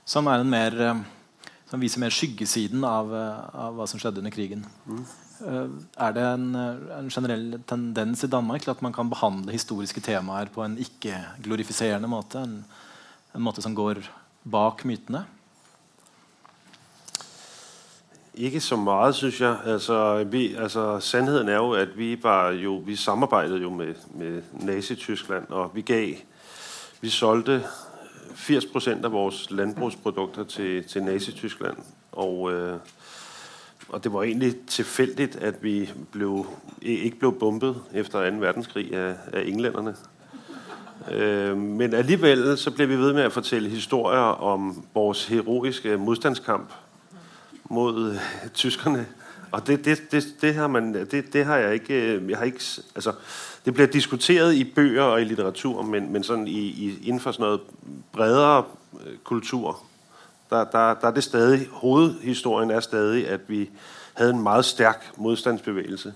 som, 0.07 0.27
mer, 0.47 0.79
uh, 0.79 1.43
som, 1.67 1.79
viser 1.83 1.99
mer 2.03 2.15
skyggesiden 2.15 2.83
av, 2.87 3.11
uh, 3.11 3.43
av, 3.65 3.75
hva 3.75 3.87
som 3.87 3.99
skjedde 3.99 4.23
under 4.23 4.31
krigen. 4.31 4.63
Mm. 4.87 5.03
Eh, 5.43 5.69
er 5.97 6.11
det 6.15 6.23
en, 6.23 6.55
eh, 6.55 6.99
en, 6.99 7.09
generell 7.09 7.59
tendens 7.67 8.23
i 8.23 8.27
Danmark 8.27 8.61
til 8.61 8.71
at 8.71 8.81
man 8.81 8.93
kan 8.93 9.09
behandle 9.09 9.51
historiske 9.51 10.01
temaer 10.01 10.45
på 10.45 10.63
en 10.63 10.77
ikke-glorifiserende 10.77 12.07
måte? 12.07 12.39
En, 12.39 12.65
en, 13.35 13.41
måte 13.41 13.61
som 13.61 13.75
går 13.75 13.99
bak 14.51 14.85
mytene? 14.85 15.25
Ikke 18.33 18.61
så 18.61 18.75
mye, 18.75 19.13
syns 19.13 19.41
jeg. 19.41 19.57
Altså, 19.65 20.23
vi, 20.23 20.55
altså, 20.55 20.99
sannheten 20.99 21.49
er 21.49 21.55
jo 21.55 21.73
at 21.73 21.97
vi, 21.97 22.17
jo, 22.63 22.75
vi 22.85 22.95
samarbeidet 22.95 23.61
jo 23.61 23.69
med, 23.69 23.95
med 24.15 24.41
Nazi-Tyskland, 24.53 25.49
og 25.49 25.75
vi 25.75 25.81
gav 25.81 26.15
Vi 27.01 27.09
solgte 27.09 27.63
80 28.35 29.03
av 29.03 29.11
våre 29.11 29.33
landbruksprodukter 29.49 30.43
til, 30.43 30.83
til 30.83 31.03
Nazi-Tyskland. 31.03 31.77
Og 32.11 32.51
øh, 32.51 32.79
og 33.89 34.03
det 34.03 34.13
var 34.13 34.23
egentlig 34.23 34.55
tilfeldigt, 34.67 35.35
at 35.35 35.63
vi 35.63 35.89
blev, 36.11 36.45
ikke 36.81 37.19
blev 37.19 37.39
bombet 37.39 37.75
efter 37.93 38.29
2. 38.29 38.37
verdenskrig 38.37 38.95
av 38.95 39.15
af 39.33 39.43
englænderne. 39.45 39.95
Øh, 41.11 41.57
men 41.57 41.93
alligevel 41.93 42.57
så 42.57 42.71
blev 42.71 42.89
vi 42.89 42.95
ved 42.95 43.13
med 43.13 43.21
at 43.21 43.31
fortælle 43.31 43.69
historier 43.69 44.41
om 44.41 44.85
vores 44.93 45.27
heroiske 45.27 45.97
modstandskamp 45.97 46.73
mod 47.69 48.11
øh, 48.11 48.49
tyskerne. 48.53 49.05
Og 49.51 49.67
det, 49.67 49.85
det, 49.85 50.11
det, 50.11 50.25
det, 50.41 50.55
har 50.55 50.67
man, 50.67 50.93
det, 50.93 51.33
det 51.33 51.45
har 51.45 51.57
jeg 51.57 51.73
ikke, 51.73 51.93
øh, 51.93 52.29
jeg 52.29 52.37
har 52.37 52.45
ikke 52.45 52.63
altså, 52.95 53.13
det 53.65 53.73
bliver 53.73 53.87
diskuteret 53.87 54.53
i 54.53 54.63
bøger 54.63 55.03
og 55.03 55.21
i 55.21 55.23
litteratur, 55.23 55.81
men, 55.81 56.13
men 56.13 56.23
sådan 56.23 56.47
i, 56.47 56.59
i, 56.59 56.99
inden 57.03 57.19
for 57.19 57.31
sådan 57.31 57.59
bredere 58.11 58.63
øh, 59.05 59.17
kultur, 59.23 59.83
der, 60.53 60.63
der, 60.63 60.93
der 60.93 61.07
er 61.07 61.11
det 61.11 61.23
stadig, 61.23 61.67
hovedhistorien 61.71 62.71
er 62.71 62.79
stadig, 62.79 63.29
at 63.29 63.41
vi 63.47 63.69
havde 64.13 64.31
en 64.31 64.43
meget 64.43 64.65
stærk 64.65 65.11
modstandsbevægelse. 65.17 66.13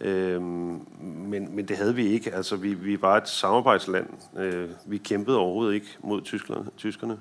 Øhm, 0.00 0.86
men, 1.00 1.56
men 1.56 1.68
det 1.68 1.76
havde 1.76 1.94
vi 1.94 2.06
ikke. 2.06 2.34
Altså, 2.34 2.56
vi, 2.56 2.74
vi 2.74 3.02
var 3.02 3.16
et 3.16 3.28
samarbejdsland. 3.28 4.06
Øh, 4.36 4.70
vi 4.86 4.98
kæmpede 4.98 5.38
overhovedet 5.38 5.74
ikke 5.74 5.96
mod 6.00 6.22
tyskerne. 6.22 6.66
tyskerne. 6.76 7.18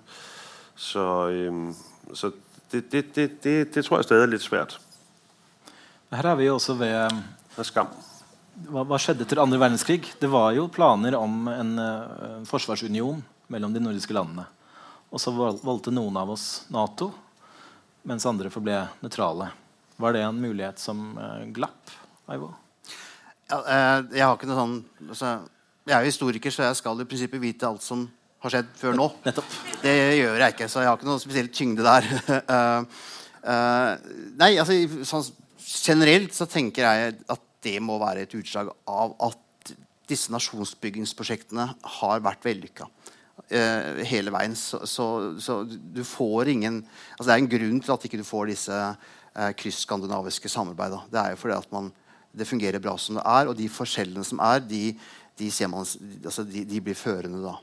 Så, 0.75 1.27
øhm, 1.29 1.75
så 2.13 2.31
det, 2.71 2.91
det, 2.91 3.15
det, 3.15 3.43
det, 3.43 3.75
det 3.75 3.85
tror 3.85 3.97
jeg 3.97 4.03
stadig 4.03 4.23
er 4.23 4.31
litt 4.31 4.41
svært. 4.41 4.79
Her 6.13 6.25
er 6.29 6.35
vi 6.35 6.49
også 6.49 6.73
ved 6.73 7.63
skam. 7.63 7.87
Hva, 8.69 8.83
hva 8.85 8.97
skjedde 9.01 9.25
etter 9.25 9.41
andre 9.41 9.59
verdenskrig? 9.59 10.03
Det 10.21 10.31
var 10.31 10.51
jo 10.53 10.67
planer 10.67 11.17
om 11.17 11.47
en 11.47 11.79
en 11.79 12.45
forsvarsunion 12.45 13.23
mellom 13.47 13.73
de 13.73 13.79
nordiske 13.79 14.13
landene. 14.13 14.45
Og 15.13 15.21
så 15.21 15.31
valgte 15.37 15.93
noen 15.93 16.15
av 16.17 16.31
oss 16.33 16.63
Nato, 16.73 17.11
mens 18.09 18.25
andre 18.25 18.49
forble 18.53 18.79
nøytrale. 19.03 19.51
Var 20.01 20.15
det 20.15 20.23
en 20.25 20.39
mulighet 20.41 20.81
som 20.81 21.03
uh, 21.19 21.43
glapp, 21.53 21.93
Aivo? 22.33 22.49
Ja, 23.51 23.59
uh, 23.59 23.99
jeg 24.09 24.25
har 24.25 24.33
ikke 24.33 24.49
noe 24.49 24.57
sånn 24.57 24.75
altså, 25.11 25.33
Jeg 25.85 25.93
er 25.93 26.01
jo 26.01 26.09
historiker, 26.09 26.53
så 26.55 26.65
jeg 26.65 26.79
skal 26.79 27.03
i 27.03 27.05
prinsippet 27.05 27.43
vite 27.43 27.69
alt 27.69 27.85
som 27.85 28.07
har 28.43 28.55
skjedd 28.55 28.73
før 28.79 28.97
nå. 28.97 29.07
Nettopp. 29.27 29.53
Det 29.83 29.93
gjør 30.17 30.41
jeg 30.41 30.55
ikke, 30.55 30.69
så 30.71 30.81
jeg 30.81 30.89
har 30.89 30.97
ikke 30.97 31.11
noe 31.11 31.21
spesielt 31.21 31.53
tyngde 31.55 31.85
der. 31.85 32.09
uh, 32.49 33.93
nei, 34.41 34.51
altså 34.57 35.05
sånn, 35.07 35.31
Generelt 35.63 36.35
så 36.35 36.45
tenker 36.49 36.83
jeg 36.83 37.13
at 37.31 37.43
det 37.63 37.77
må 37.81 37.95
være 38.01 38.25
et 38.25 38.33
utslag 38.35 38.67
av 38.89 39.13
at 39.23 39.71
disse 40.09 40.33
nasjonsbyggingsprosjektene 40.33 41.69
har 41.99 42.23
vært 42.25 42.43
vellykka 42.43 42.89
eh, 43.49 44.03
hele 44.09 44.33
veien. 44.33 44.55
Så, 44.57 44.83
så, 44.89 45.07
så, 45.41 45.61
du 45.65 46.03
får 46.07 46.53
ingen 46.53 46.81
altså 47.17 47.27
Det 47.27 47.33
er 47.35 47.41
en 47.41 47.51
grunn 47.55 47.81
til 47.83 47.95
at 47.95 48.07
ikke 48.07 48.21
du 48.21 48.27
får 48.27 48.53
disse 48.53 48.77
eh, 48.77 49.51
kryss-skandinaviske 49.59 50.51
samarbeidene. 50.51 51.09
Det 51.11 51.21
er 51.21 51.33
jo 51.33 51.41
fordi 51.41 51.59
at 51.59 51.75
man, 51.75 51.91
det 52.33 52.49
fungerer 52.49 52.83
bra 52.83 52.95
som 52.97 53.19
det 53.19 53.25
er, 53.25 53.51
og 53.51 53.57
de 53.59 53.69
forskjellene 53.71 54.25
som 54.27 54.41
er, 54.43 54.63
de, 54.65 54.85
de, 55.39 55.51
man, 55.71 55.87
altså 56.23 56.45
de, 56.47 56.65
de 56.69 56.81
blir 56.83 56.97
førende 56.97 57.43
da. 57.43 57.57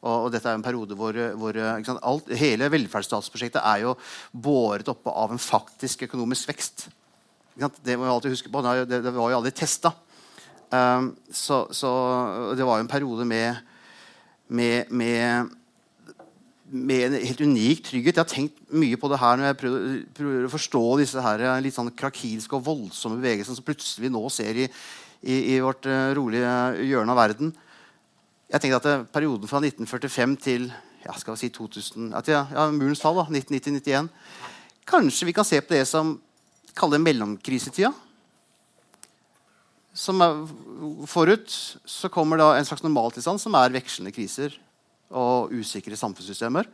Og, 0.00 0.14
og, 0.14 0.28
dette 0.32 0.48
er 0.48 0.56
en 0.56 0.64
periode 0.64 0.96
hvor, 0.96 1.16
hvor 1.36 1.56
alt, 1.60 2.30
hele 2.40 2.70
velferdsstatsprosjektet 2.72 3.60
er 3.60 3.84
jo 3.84 3.96
båret 4.32 4.88
oppe 4.88 5.12
av 5.12 5.34
en 5.34 5.40
faktisk 5.40 6.06
økonomisk 6.08 6.48
vekst. 6.48 6.86
Det 7.60 7.96
må 7.98 8.06
vi 8.06 8.12
alltid 8.12 8.32
huske 8.32 8.52
på. 8.52 8.62
Det, 8.64 9.02
det 9.04 9.12
var 9.12 9.32
jo 9.32 9.40
aldri 9.40 9.52
testa. 9.52 9.92
Um, 10.70 11.10
så, 11.34 11.66
så, 11.74 11.90
det 12.56 12.64
var 12.64 12.78
jo 12.78 12.86
en 12.86 12.90
periode 12.90 13.26
med 13.26 13.58
med, 14.50 14.90
med, 14.90 15.50
med, 16.66 17.04
en 17.06 17.16
helt 17.22 17.40
unik 17.40 17.84
trygghet. 17.86 18.18
Jeg 18.18 18.24
har 18.24 18.30
tenkt 18.30 18.60
mye 18.74 18.98
på 18.98 19.10
det 19.12 19.20
her 19.22 19.38
når 19.38 19.50
jeg 19.50 19.58
prøver, 19.62 20.44
å 20.46 20.52
forstå 20.52 20.84
disse 21.00 21.24
her 21.24 21.44
litt 21.62 21.76
sånn 21.76 21.92
krakilske 21.94 22.58
og 22.58 22.66
voldsomme 22.66 23.20
bevegelsene 23.20 23.58
som 23.58 23.66
plutselig 23.66 24.08
vi 24.08 24.12
nå 24.12 24.22
ser 24.34 24.64
i, 24.66 24.68
i, 25.22 25.36
i 25.54 25.58
vårt 25.62 25.86
uh, 25.86 26.10
rolige 26.18 26.54
hjørne 26.90 27.14
av 27.14 27.22
verden. 27.22 27.54
Jeg 28.50 28.64
tenkte 28.64 28.80
at 28.82 28.88
det, 28.88 28.96
Perioden 29.14 29.50
fra 29.50 29.62
1945 29.62 30.38
til 30.42 30.70
ja, 31.04 31.14
skal 31.16 31.36
vi 31.36 31.46
si 31.46 31.52
2000, 31.54 32.10
at 32.18 32.28
ja, 32.28 32.44
ja, 32.52 32.66
murens 32.74 33.00
fall, 33.00 33.22
1990-91 33.24 34.10
Kanskje 34.90 35.28
vi 35.28 35.32
kan 35.36 35.46
se 35.46 35.60
på 35.62 35.72
det 35.72 35.84
som 35.88 36.16
kaller 36.76 37.00
mellomkrisetida 37.00 37.92
som 39.96 40.22
er 40.22 40.44
forut 41.10 41.50
så 41.50 42.10
kommer 42.12 42.38
da 42.40 42.52
en 42.56 42.66
slags 42.66 42.84
normaltilstand 42.84 43.42
som 43.42 43.56
er 43.58 43.74
vekslende 43.74 44.14
kriser 44.14 44.54
og 45.10 45.50
usikre 45.50 45.98
samfunnssystemer. 45.98 46.68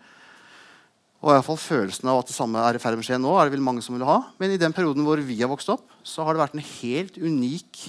Og 1.25 1.33
i 1.33 1.43
fall 1.43 1.59
følelsen 1.59 2.11
av 2.13 2.21
at 2.21 2.29
det 2.29 2.37
samme 2.37 2.61
er 2.61 2.77
i 2.77 2.81
ferd 2.83 2.99
med 2.99 3.07
å 3.07 3.09
skje 3.09 3.19
nå, 3.19 3.33
er 3.35 3.49
det 3.49 3.57
vel 3.57 3.65
mange 3.65 3.83
som 3.85 3.97
vil 3.97 4.05
ha. 4.07 4.19
Men 4.39 4.53
i 4.53 4.61
den 4.61 4.75
perioden 4.77 5.07
hvor 5.07 5.21
vi 5.25 5.39
har 5.41 5.51
vokst 5.51 5.73
opp, 5.73 5.89
så 6.05 6.27
har 6.27 6.37
det 6.37 6.43
vært 6.45 6.59
en 6.59 6.67
helt 6.67 7.17
unik 7.17 7.87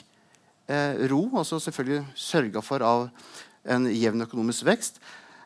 eh, 0.71 1.03
ro. 1.11 1.21
altså 1.35 1.59
selvfølgelig 1.61 2.05
sørga 2.15 2.63
for 2.63 2.85
av 2.87 3.09
en 3.67 3.89
jevn 3.91 4.23
økonomisk 4.23 4.65
vekst. 4.69 5.01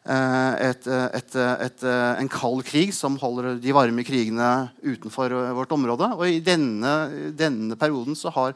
eh, 0.05 0.69
et, 0.69 0.87
eh, 0.87 1.09
et, 1.17 1.35
eh, 1.35 1.65
et, 1.65 1.83
eh, 1.83 2.21
en 2.21 2.29
kald 2.29 2.63
krig 2.65 2.93
som 2.93 3.17
holder 3.17 3.59
de 3.59 3.73
varme 3.73 4.05
krigene 4.05 4.71
utenfor 4.83 5.53
vårt 5.57 5.73
område. 5.73 6.13
Og 6.17 6.25
i 6.29 6.39
denne, 6.39 7.33
denne 7.35 7.75
perioden 7.75 8.15
så 8.15 8.31
har, 8.31 8.53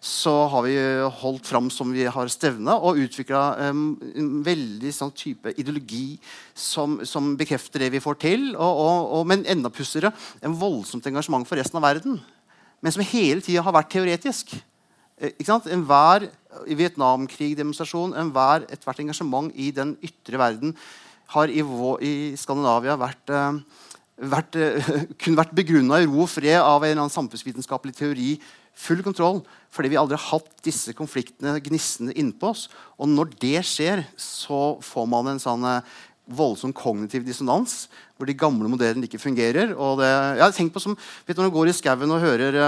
så 0.00 0.32
har 0.52 0.62
vi 0.62 0.74
holdt 1.20 1.46
fram 1.48 1.68
som 1.74 1.90
vi 1.90 2.04
har 2.06 2.30
stevna, 2.30 2.76
og 2.78 3.00
utvikla 3.02 3.42
en 3.66 3.96
veldig 4.46 4.92
sånn 4.94 5.10
type 5.10 5.50
ideologi 5.58 6.20
som, 6.54 7.00
som, 7.02 7.32
bekrefter 7.38 7.82
det 7.82 7.90
vi 7.96 8.02
får 8.02 8.20
til. 8.22 8.44
Og, 8.54 8.82
og, 8.84 8.98
og, 9.18 9.24
men 9.26 9.46
enda 9.50 9.72
pussigere 9.74 10.12
en 10.44 10.54
voldsomt 10.58 11.06
engasjement 11.10 11.48
for 11.48 11.58
resten 11.58 11.80
av 11.80 11.86
verden. 11.88 12.20
Men 12.78 12.94
som 12.94 13.02
hele 13.10 13.42
tida 13.42 13.64
har 13.66 13.74
vært 13.74 13.90
teoretisk. 13.96 14.54
Eh, 15.18 15.34
enhver 15.74 16.28
Vietnamkrig-demonstrasjon, 16.68 18.14
enhver 18.18 18.68
ethvert 18.70 19.02
engasjement 19.02 19.50
i 19.58 19.72
den 19.74 19.96
ytre 20.04 20.38
verden 20.38 20.76
har 21.34 21.50
i, 21.50 21.60
i 21.60 22.12
Skandinavia 22.40 22.94
vært, 22.96 23.34
uh, 23.34 23.58
vært, 24.30 24.56
kun 25.20 25.36
vært 25.36 25.52
begrunna 25.58 26.00
i 26.00 26.06
ro 26.08 26.22
og 26.24 26.30
fred 26.32 26.56
av 26.62 26.80
en 26.80 26.88
eller 26.88 27.02
annen 27.02 27.12
samfunnsvitenskapelig 27.18 27.98
teori. 27.98 28.30
Full 28.78 29.02
kontroll. 29.06 29.42
Fordi 29.74 29.90
vi 29.92 29.98
aldri 30.00 30.16
har 30.18 30.38
hatt 30.38 30.62
disse 30.64 30.94
konfliktene 30.96 31.58
gnissende 31.64 32.14
innpå 32.18 32.52
oss. 32.52 32.68
Og 32.98 33.10
når 33.10 33.34
det 33.42 33.64
skjer, 33.66 34.04
så 34.18 34.78
får 34.84 35.10
man 35.10 35.34
en 35.34 35.42
sånn 35.42 35.66
uh, 35.66 35.82
voldsom 36.28 36.74
kognitiv 36.76 37.24
dissonans 37.24 37.86
hvor 38.18 38.28
de 38.28 38.36
gamle 38.36 38.70
modellene 38.70 39.06
ikke 39.08 39.20
fungerer. 39.22 39.74
Og 39.76 40.00
det, 40.02 40.08
jeg 40.08 40.44
har 40.44 40.72
på 40.74 40.82
som, 40.82 40.96
vet 41.26 41.36
du, 41.36 41.42
Når 41.42 41.50
du 41.50 41.58
går 41.58 41.70
i 41.70 41.76
skauen 41.76 42.16
og 42.16 42.24
hører 42.24 42.58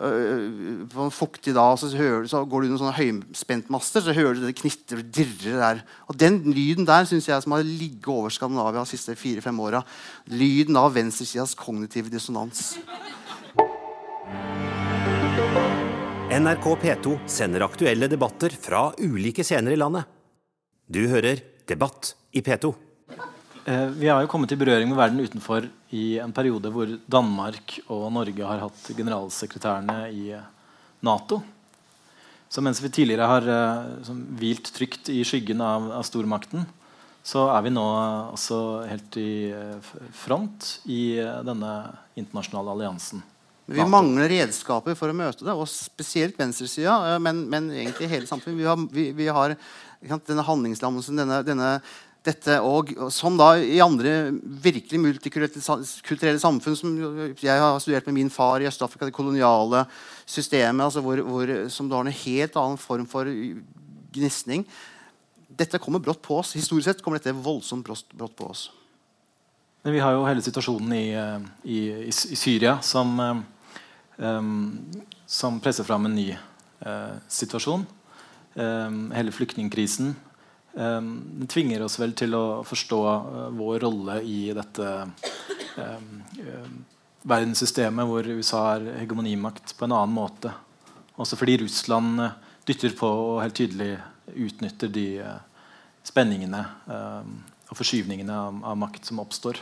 Øh, 0.00 0.88
på 0.88 1.04
en 1.04 1.10
fuktig 1.12 1.52
dag 1.54 1.78
så, 1.78 1.90
hører, 1.96 2.24
så 2.26 2.44
går 2.48 2.62
du 2.62 2.70
under 2.70 2.80
sånne 2.80 2.96
høyspentmaster, 2.96 4.00
så 4.00 4.14
hører 4.16 4.38
du 4.38 4.46
det 4.46 4.56
knitrer 4.56 5.02
og 5.02 5.10
dirrer 5.12 5.58
der. 5.60 5.82
Og 6.08 6.16
Den 6.20 6.40
lyden 6.56 6.88
der 6.88 7.04
synes 7.04 7.28
jeg 7.28 7.42
som 7.42 7.52
har 7.52 7.66
ligget 7.66 8.08
over 8.08 8.32
Skandinavia 8.32 8.80
de 8.80 8.88
siste 8.88 9.16
fire-fem 9.16 9.60
åra. 9.60 9.82
Lyden 10.26 10.76
av 10.76 10.94
venstresidas 10.94 11.54
kognitive 11.54 12.08
dissonans. 12.08 12.78
NRK 16.40 16.76
P2 16.80 17.18
sender 17.28 17.60
aktuelle 17.60 18.06
debatter 18.08 18.54
fra 18.56 18.86
ulike 18.96 19.44
scener 19.44 19.74
i 19.74 19.76
landet. 19.76 20.06
Du 20.88 21.02
hører 21.10 21.42
Debatt 21.68 22.14
i 22.32 22.40
P2. 22.40 22.70
Eh, 23.68 23.88
vi 24.00 24.08
har 24.08 24.22
jo 24.24 24.30
kommet 24.32 24.54
i 24.54 24.56
berøring 24.56 24.88
med 24.88 24.96
verden 24.96 25.20
utenfor 25.20 25.66
i 25.92 26.04
en 26.22 26.32
periode 26.32 26.70
hvor 26.72 26.94
Danmark 27.12 27.74
og 27.92 28.06
Norge 28.14 28.46
har 28.46 28.62
hatt 28.62 28.88
generalsekretærene 28.96 29.98
i 30.16 30.30
eh, 30.38 30.46
Nato. 31.04 31.42
Så 32.48 32.64
mens 32.64 32.80
vi 32.80 32.88
tidligere 32.88 33.28
har 33.28 33.50
uh, 33.52 34.14
hvilt 34.40 34.72
trygt 34.74 35.12
i 35.12 35.20
skyggen 35.28 35.60
av, 35.60 35.90
av, 35.98 36.06
stormakten, 36.08 36.64
så 37.20 37.50
er 37.52 37.66
vi 37.66 37.74
nå 37.74 37.84
også 38.32 38.62
helt 38.88 39.20
i 39.20 39.52
front 40.16 40.72
i 40.88 41.20
denne 41.44 41.74
internasjonale 42.16 42.78
alliansen. 42.78 43.20
Vi 43.70 43.86
mangler 43.86 44.30
redskaper 44.32 44.96
for 44.98 45.12
å 45.12 45.14
møte 45.14 45.46
det, 45.46 45.54
og 45.54 45.68
spesielt 45.70 46.38
venstresida, 46.40 47.18
men, 47.22 47.44
men 47.50 47.68
egentlig 47.70 48.10
hele 48.10 48.26
samfunnet. 48.26 48.58
Vi 48.58 48.66
har, 48.66 48.86
vi, 48.90 49.04
vi 49.14 49.28
har 49.30 49.54
denne 50.26 50.46
handlingslammelsen, 50.46 51.20
denne, 51.22 51.42
denne 51.46 51.74
dette 52.26 52.58
og, 52.60 52.90
Som 53.14 53.38
da 53.40 53.54
i 53.56 53.78
andre 53.80 54.30
virkelig 54.60 55.00
multikulturelle 55.00 56.40
samfunn 56.42 56.76
som 56.76 56.96
jeg 57.40 57.62
har 57.62 57.78
studert 57.80 58.08
med 58.10 58.18
min 58.18 58.32
far 58.32 58.60
i 58.60 58.68
Øst-Afrika, 58.68 59.08
det 59.08 59.16
koloniale 59.16 59.86
systemet, 60.28 60.84
altså 60.84 61.00
hvor, 61.04 61.22
hvor, 61.24 61.52
som 61.72 61.88
da 61.88 62.00
har 62.00 62.10
en 62.10 62.20
helt 62.24 62.58
annen 62.60 62.80
form 62.80 63.06
for 63.08 63.30
gnisning. 64.12 64.66
Dette 65.48 65.80
kommer 65.82 66.02
brått 66.02 66.20
på 66.22 66.36
oss. 66.40 66.52
Historisk 66.58 66.90
sett 66.90 67.00
kommer 67.04 67.20
dette 67.20 67.32
voldsomt 67.36 67.86
brått, 67.86 68.36
på 68.36 68.50
oss. 68.50 68.68
Men 69.82 69.96
vi 69.96 70.02
har 70.04 70.12
jo 70.12 70.26
hele 70.28 70.44
situasjonen 70.44 70.92
i, 70.92 71.06
eh, 71.16 71.48
i, 71.64 71.80
i, 72.10 72.12
Syria 72.12 72.76
som, 72.84 73.16
um, 73.16 73.40
som 75.30 75.60
presser 75.64 75.86
fram 75.86 76.04
en 76.06 76.14
ny 76.14 76.26
uh, 76.86 77.16
situasjon. 77.28 77.86
Um, 78.54 79.12
hele 79.14 79.32
flyktningkrisen 79.32 80.14
um, 80.72 81.46
tvinger 81.48 81.84
oss 81.86 82.00
vel 82.00 82.16
til 82.18 82.34
å 82.34 82.62
forstå 82.66 82.98
uh, 83.06 83.44
vår 83.54 83.78
rolle 83.84 84.16
i 84.26 84.50
dette 84.56 84.88
verdenssystemet 87.20 88.08
hvor 88.08 88.26
USA 88.26 88.64
har 88.72 88.88
hegemonimakt 88.98 89.76
på 89.78 89.86
en 89.86 89.94
annen 89.94 90.16
måte. 90.16 90.50
Også 91.20 91.38
fordi 91.38 91.60
Russland 91.62 92.24
uh, 92.24 92.34
dytter 92.66 92.96
på 92.98 93.06
og 93.06 93.42
helt 93.44 93.56
tydelig 93.60 93.92
utnytter 94.30 94.90
de 94.92 95.06
spenningene 96.06 96.60
og 96.86 97.74
forskyvningene 97.74 98.34
av, 98.34 98.76
makt 98.78 99.08
som 99.08 99.18
oppstår. 99.22 99.58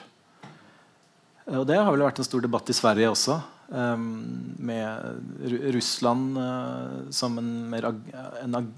Og 1.48 1.64
Det 1.68 1.78
har 1.78 1.88
vel 1.88 2.04
vært 2.04 2.20
en 2.20 2.26
stor 2.26 2.44
debatt 2.44 2.68
i 2.68 2.76
Sverige 2.76 3.08
også. 3.08 3.38
Um, 3.68 4.54
med 4.56 5.20
Russland 5.44 6.38
uh, 6.38 7.10
som 7.10 7.38
en 7.38 7.50
mer 7.68 7.84
ag 7.84 7.98
en 8.42 8.54
ag 8.54 8.70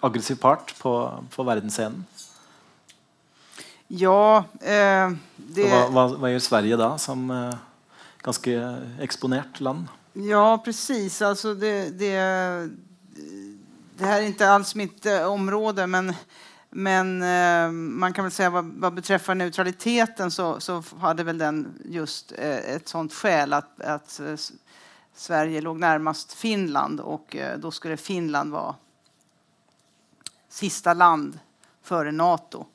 aggressiv 0.00 0.38
part 0.40 0.72
på, 0.78 1.24
på 1.34 1.44
verdensscenen? 1.44 2.06
Ja 3.88 4.44
eh, 4.60 5.12
det... 5.36 5.68
hva, 5.68 5.84
hva, 5.88 6.04
hva, 6.16 6.30
gjør 6.32 6.42
Sverige 6.44 6.78
da, 6.80 6.90
som 7.00 7.28
eh, 7.32 7.54
ganske 8.24 8.56
eksponert 9.04 9.60
land? 9.64 9.86
Ja, 10.12 10.58
precis. 10.64 11.22
Alltså 11.22 11.54
det, 11.54 11.90
det, 11.98 12.12
det 13.98 14.04
här 14.04 14.20
är 14.20 14.26
inte 14.26 14.50
alls 14.50 14.74
mitt 14.74 15.06
eh, 15.06 15.24
område, 15.24 15.86
men, 15.86 16.12
men 16.70 17.22
eh, 17.22 17.72
man 17.72 18.12
kan 18.12 18.24
väl 18.24 18.32
säga 18.32 18.50
vad, 18.50 18.64
vad 18.64 18.94
beträffar 18.94 19.34
neutraliteten 19.34 20.30
så, 20.30 20.60
så 20.60 20.82
hade 21.00 21.24
väl 21.24 21.38
den 21.38 21.82
just 21.84 22.32
eh, 22.38 22.74
ett 22.74 22.88
sånt 22.88 23.14
skäl 23.14 23.52
att, 23.52 23.80
att 23.80 24.20
eh, 24.20 24.34
Sverige 25.14 25.60
låg 25.60 25.78
närmast 25.78 26.32
Finland 26.32 27.00
och 27.00 27.36
då 27.58 27.70
skulle 27.70 27.96
Finland 27.96 28.52
vara 28.52 28.74
sista 30.48 30.94
land 30.94 31.38
före 31.82 32.12
Nato. 32.12 32.66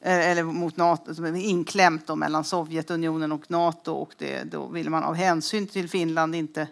Eh, 0.00 0.30
eller 0.30 0.42
mot 0.42 0.76
NATO, 0.76 1.26
inklämt 1.26 2.06
då 2.06 2.16
mellan 2.16 2.44
Sovjetunionen 2.44 3.32
och 3.32 3.50
Nato. 3.50 3.92
Och 3.92 4.14
det, 4.18 4.44
då 4.44 4.68
ville 4.68 4.90
man 4.90 5.04
av 5.04 5.14
hänsyn 5.14 5.66
till 5.66 5.88
Finland 5.88 6.34
inte, 6.34 6.68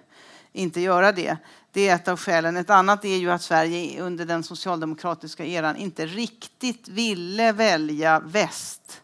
inte 0.53 0.81
göra 0.81 1.13
det. 1.13 1.37
Det 1.73 1.89
är 1.89 1.95
ett 1.95 2.09
av 2.09 2.19
skälen. 2.19 2.57
Ett 2.57 2.71
annat 2.71 3.05
är 3.05 3.17
ju 3.17 3.31
att 3.31 3.43
Sverige 3.43 4.03
under 4.03 4.25
den 4.25 4.43
socialdemokratiska 4.43 5.45
eran 5.45 5.77
inte 5.77 6.07
riktigt 6.07 6.89
ville 6.89 7.53
välja 7.53 8.21
väst. 8.21 9.03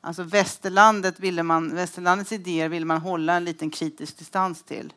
Alltså 0.00 0.22
västerlandet 0.22 1.20
ville 1.20 1.42
man, 1.42 1.74
västerlandets 1.74 2.32
idéer 2.32 2.68
ville 2.68 2.86
man 2.86 3.00
hålla 3.00 3.34
en 3.34 3.44
liten 3.44 3.70
kritisk 3.70 4.18
distans 4.18 4.62
till. 4.62 4.92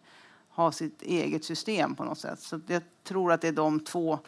Ha 0.50 0.72
sitt 0.72 1.02
eget 1.02 1.46
system 1.46 1.96
på 1.96 2.04
något 2.04 2.20
sätt. 2.20 2.40
Så 2.40 2.60
jag 2.68 2.82
tror 3.04 3.32
att 3.32 3.42
det 3.42 3.48
är 3.48 3.52
de 3.52 3.80
två 3.80 4.20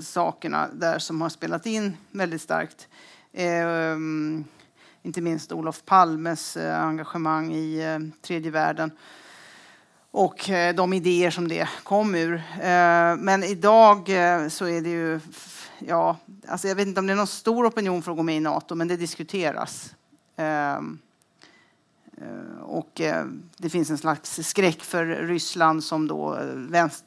sakerna 0.00 0.68
där 0.72 0.98
som 0.98 1.20
har 1.20 1.28
spelat 1.28 1.66
in 1.66 1.96
väldigt 2.10 2.42
starkt. 2.42 2.88
Eh, 3.32 3.96
inte 5.02 5.20
minst 5.20 5.52
Olof 5.52 5.84
Palmes 5.84 6.56
eh, 6.56 6.84
engagemang 6.84 7.52
i 7.52 7.80
eh, 7.80 8.22
tredje 8.22 8.50
världen 8.50 8.90
och 10.18 10.50
eh, 10.50 10.74
de 10.74 10.92
idéer 10.92 11.30
som 11.30 11.48
det 11.48 11.68
kom 11.82 12.14
ur. 12.14 12.34
Eh, 12.60 13.16
men 13.16 13.44
idag 13.44 13.96
eh, 14.08 14.48
så 14.48 14.66
är 14.68 14.80
det 14.80 14.90
ju, 14.90 15.20
ja, 15.78 16.16
alltså 16.48 16.68
jag 16.68 16.74
vet 16.74 16.88
inte 16.88 17.00
om 17.00 17.06
det 17.06 17.12
är 17.12 17.16
någon 17.16 17.26
stor 17.26 17.66
opinion 17.66 18.02
för 18.02 18.10
att 18.10 18.16
gå 18.16 18.22
med 18.22 18.36
i 18.36 18.40
Nato, 18.40 18.74
men 18.74 18.88
det 18.88 18.96
diskuteras. 18.96 19.94
Ehm, 20.36 20.98
Eh, 22.20 22.62
och 22.62 23.00
det 23.56 23.68
finns 23.70 23.90
en 23.90 23.98
slags 23.98 24.48
skräck 24.48 24.82
för 24.82 25.06
Ryssland 25.06 25.84
som 25.84 26.06
då 26.06 26.38
vänster, 26.54 27.06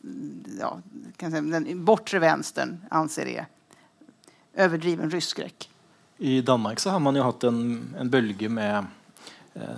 ja, 0.60 0.80
kan 1.18 1.32
säga, 1.32 1.42
den 1.42 1.86
bortre 1.86 2.20
vänstern 2.20 2.86
anser 2.90 3.26
är 3.26 3.46
överdriven 4.54 5.10
rysskräck. 5.10 5.70
I 6.18 6.42
Danmark 6.42 6.80
så 6.80 6.90
har 6.90 7.00
man 7.00 7.16
ju 7.16 7.22
haft 7.22 7.44
en, 7.44 7.96
en 8.00 8.10
bølge 8.10 8.50
med 8.50 8.86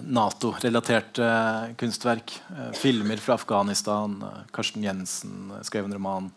Nato-relaterte 0.01 1.75
kunstverk. 1.77 2.35
filmer 2.77 3.17
fra 3.17 3.33
Afghanistan. 3.33 4.23
Karsten 4.53 4.83
Jensen 4.83 5.51
skrev 5.65 5.85
en 5.85 5.93
roman 5.93 6.31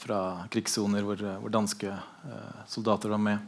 fra 0.00 0.46
krigssoner 0.50 1.04
hvor, 1.04 1.20
hvor 1.40 1.52
danske 1.52 1.92
soldater 2.68 3.08
var 3.08 3.20
med. 3.20 3.38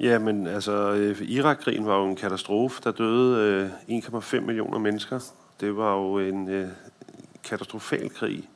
Ja, 0.00 0.18
men 0.18 0.46
altså, 0.46 0.92
Irak-krigen 1.22 1.86
var 1.86 1.96
jo 1.96 2.08
en 2.08 2.16
katastrofe. 2.16 2.82
Der 2.84 2.92
døde 2.92 3.70
øh, 3.88 3.98
1,5 3.98 4.40
millioner 4.40 4.78
mennesker. 4.78 5.20
Det 5.60 5.76
var 5.76 5.94
jo 5.94 6.18
en 6.18 6.70
katastrofal 7.44 8.10
krig. 8.10 8.48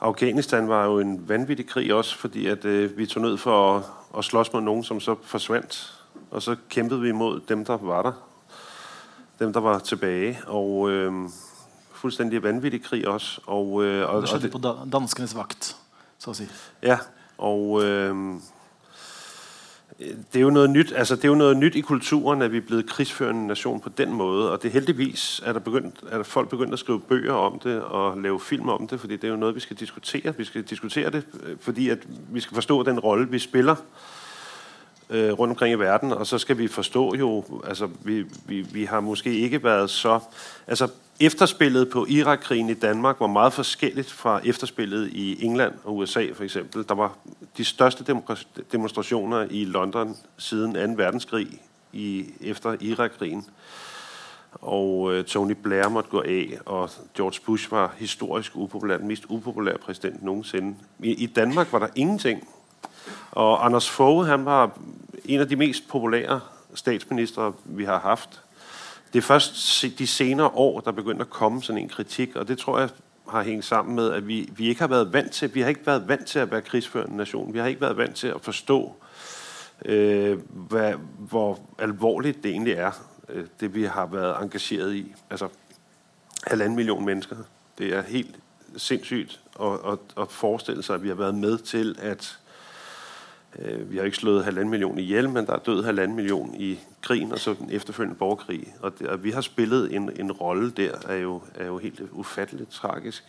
Afghanistan 0.00 0.68
var 0.68 0.84
jo 0.84 1.00
en 1.00 1.28
vanvittig 1.28 1.66
krig 1.66 1.94
også, 1.94 2.16
fordi 2.18 2.46
at 2.46 2.64
vi 2.98 3.06
tog 3.06 3.22
ned 3.22 3.36
for 3.36 3.76
at, 3.76 3.84
at 4.18 4.24
slås 4.24 4.52
mod 4.52 4.62
nogen, 4.62 4.84
som 4.84 5.00
så 5.00 5.16
forsvandt. 5.22 5.97
Og 6.30 6.42
så 6.42 6.56
kjempet 6.68 7.02
vi 7.02 7.12
mot 7.12 7.48
dem, 7.48 7.64
der 7.64 7.76
var 7.76 8.02
der. 8.02 8.12
Dem, 9.38 9.52
der 9.52 9.60
var 9.60 9.78
tilbake. 9.78 10.38
Og 10.46 10.90
øh, 10.90 11.12
fullstendig 11.92 12.42
vanvittig 12.42 12.84
krig 12.84 13.08
også. 13.08 13.40
Og, 13.46 13.84
øh, 13.84 14.10
og, 14.10 14.20
det 14.20 14.28
skjedde 14.28 14.48
på 14.48 14.60
danskenes 14.92 15.34
vakt, 15.36 15.76
så 16.18 16.30
å 16.30 16.38
si. 16.38 16.48
Ja, 16.82 16.98
og... 17.38 17.84
Øh, 17.84 18.40
det 19.98 20.36
er 20.36 20.40
jo 20.40 20.50
noget 20.50 20.70
nyt. 20.70 20.92
Altså, 20.96 21.16
det 21.16 21.24
er 21.24 21.28
jo 21.28 21.34
noget 21.34 21.56
nyt 21.56 21.74
i 21.74 21.80
kulturen, 21.80 22.42
at 22.42 22.52
vi 22.52 22.56
er 22.56 22.60
blevet 22.60 22.86
krigsførende 22.86 23.46
nation 23.46 23.80
på 23.80 23.88
den 23.88 24.12
måde. 24.12 24.52
Og 24.52 24.62
det 24.62 24.68
er 24.68 24.72
heldigvis, 24.72 25.40
at 25.44 25.54
der 25.54 25.60
begyndt, 25.60 25.94
at 26.10 26.26
folk 26.26 26.48
begyndt 26.48 26.72
at 26.72 26.78
skrive 26.78 27.00
bøger 27.00 27.32
om 27.32 27.58
det 27.58 27.82
og 27.82 28.18
lave 28.18 28.40
film 28.40 28.68
om 28.68 28.88
det, 28.88 29.00
fordi 29.00 29.16
det 29.16 29.24
er 29.24 29.28
jo 29.28 29.36
noget, 29.36 29.54
vi 29.54 29.60
skal 29.60 29.76
diskutere. 29.76 30.36
Vi 30.36 30.44
skal 30.44 30.62
diskutere 30.62 31.10
det, 31.10 31.26
øh, 31.42 31.56
fordi 31.60 31.88
at 31.88 31.98
vi 32.30 32.40
skal 32.40 32.54
forstå 32.54 32.82
den 32.82 33.00
rolle, 33.00 33.28
vi 33.30 33.38
spiller 33.38 33.76
øh, 35.10 35.32
rundt 35.32 35.50
omkring 35.50 35.72
i 35.72 35.78
verden, 35.78 36.12
og 36.12 36.26
så 36.26 36.38
skal 36.38 36.58
vi 36.58 36.68
forstå 36.68 37.14
jo, 37.16 37.44
altså 37.66 37.88
vi, 38.04 38.24
vi, 38.46 38.60
vi 38.60 38.84
har 38.84 39.00
måske 39.00 39.38
ikke 39.38 39.64
været 39.64 39.90
så, 39.90 40.20
altså 40.66 40.88
efterspillet 41.20 41.90
på 41.90 42.06
Irakkrigen 42.08 42.70
i 42.70 42.74
Danmark 42.74 43.20
var 43.20 43.26
meget 43.26 43.52
forskelligt 43.52 44.12
fra 44.12 44.40
efterspillet 44.44 45.08
i 45.12 45.44
England 45.44 45.74
og 45.84 45.96
USA 45.96 46.26
for 46.34 46.44
eksempel. 46.44 46.84
Der 46.88 46.94
var 46.94 47.16
de 47.56 47.64
største 47.64 48.04
demonstrationer 48.72 49.46
i 49.50 49.64
London 49.64 50.16
siden 50.38 50.96
2. 50.96 51.02
verdenskrig 51.02 51.48
i, 51.92 52.26
efter 52.40 52.76
Irakkrigen. 52.80 53.46
Og 54.52 55.14
øh, 55.14 55.24
Tony 55.24 55.52
Blair 55.62 55.88
måtte 55.88 56.10
gå 56.10 56.22
af, 56.22 56.58
og 56.66 56.90
George 57.16 57.40
Bush 57.46 57.70
var 57.70 57.94
historisk 57.98 58.52
upopulær, 58.56 58.96
den 58.96 59.08
mest 59.08 59.24
upopulære 59.28 59.78
præsident 59.78 60.22
nogensinde. 60.22 60.76
I 60.98 61.26
Danmark 61.26 61.72
var 61.72 61.78
der 61.78 61.88
ingenting. 61.94 62.48
Og 63.32 63.64
Anders 63.64 63.90
Fogh, 63.90 64.26
han 64.26 64.44
var 64.44 64.70
en 65.24 65.40
av 65.40 65.48
de 65.48 65.56
mest 65.56 65.88
populære 65.88 66.40
statsministre, 66.74 67.52
vi 67.64 67.84
har 67.84 67.98
hatt. 67.98 68.40
Det 69.12 69.18
er 69.18 69.22
først 69.22 69.84
de 69.98 70.06
senere 70.06 70.48
år, 70.48 70.80
der 70.80 70.92
begynte 70.92 71.24
å 71.24 71.32
komme 71.32 71.62
sånn 71.62 71.78
en 71.78 71.88
kritikk. 71.88 72.36
og 72.36 72.48
det 72.48 72.58
tror 72.58 72.80
jeg 72.80 72.88
har 73.28 73.42
hengt 73.42 73.64
sammen 73.64 73.94
med, 73.94 74.10
at 74.10 74.26
vi, 74.26 74.50
vi 74.56 74.68
ikke 74.68 74.80
har 74.80 74.88
vært 74.88 75.12
vant 75.12 75.32
til, 75.32 75.54
vi 75.54 75.60
har 75.60 75.68
ikke 75.68 75.86
vært 75.86 76.08
vant 76.08 76.26
til 76.26 76.42
å 76.42 76.50
være 76.50 76.62
krigsførende 76.62 77.16
nation. 77.16 77.52
Vi 77.52 77.58
har 77.58 77.66
ikke 77.66 77.86
vært 77.86 77.96
vant 77.96 78.16
til 78.16 78.34
å 78.34 78.38
forstå, 78.42 78.78
øh, 79.84 80.38
hva, 80.68 80.92
hvor 81.30 81.58
alvorlig 81.78 82.42
det 82.42 82.52
egentlig 82.52 82.76
er, 82.76 83.00
øh, 83.28 83.46
det 83.60 83.74
vi 83.74 83.84
har 83.84 84.06
vært 84.06 84.42
engageret 84.42 84.94
i. 84.94 85.04
Altså, 85.30 85.48
halvannen 86.46 86.76
million 86.76 87.04
mennesker. 87.04 87.36
Det 87.78 87.94
er 87.94 88.02
helt 88.02 88.38
sindssygt 88.76 89.40
å, 89.56 89.66
å, 89.66 89.96
å 90.16 90.24
forestille 90.24 90.82
seg 90.82 90.98
at 90.98 91.02
vi 91.02 91.12
har 91.12 91.20
vært 91.20 91.40
med 91.40 91.58
til 91.58 91.96
at 92.02 92.38
vi 93.56 93.96
har 93.96 94.04
ikke 94.04 94.16
slået 94.16 94.44
halvannen 94.44 94.70
million 94.70 94.98
ihjel, 94.98 95.28
men 95.30 95.46
der 95.46 95.52
er 95.52 95.64
død 95.66 95.84
halvannen 95.84 96.16
million 96.16 96.54
i 96.54 96.78
krigen, 97.02 97.32
og 97.32 97.38
så 97.38 97.54
den 97.58 97.70
efterfølgende 97.70 98.18
borgerkrig. 98.18 98.74
Og 98.80 98.98
det, 98.98 99.06
at 99.06 99.24
vi 99.24 99.30
har 99.30 99.40
spillet 99.40 99.94
en, 99.94 100.10
en 100.20 100.32
rolle 100.32 100.70
der, 100.70 100.98
er 101.08 101.16
jo, 101.16 101.42
er 101.54 101.66
jo 101.66 101.78
helt 101.78 102.02
ufattelig 102.12 102.68
tragisk. 102.68 103.24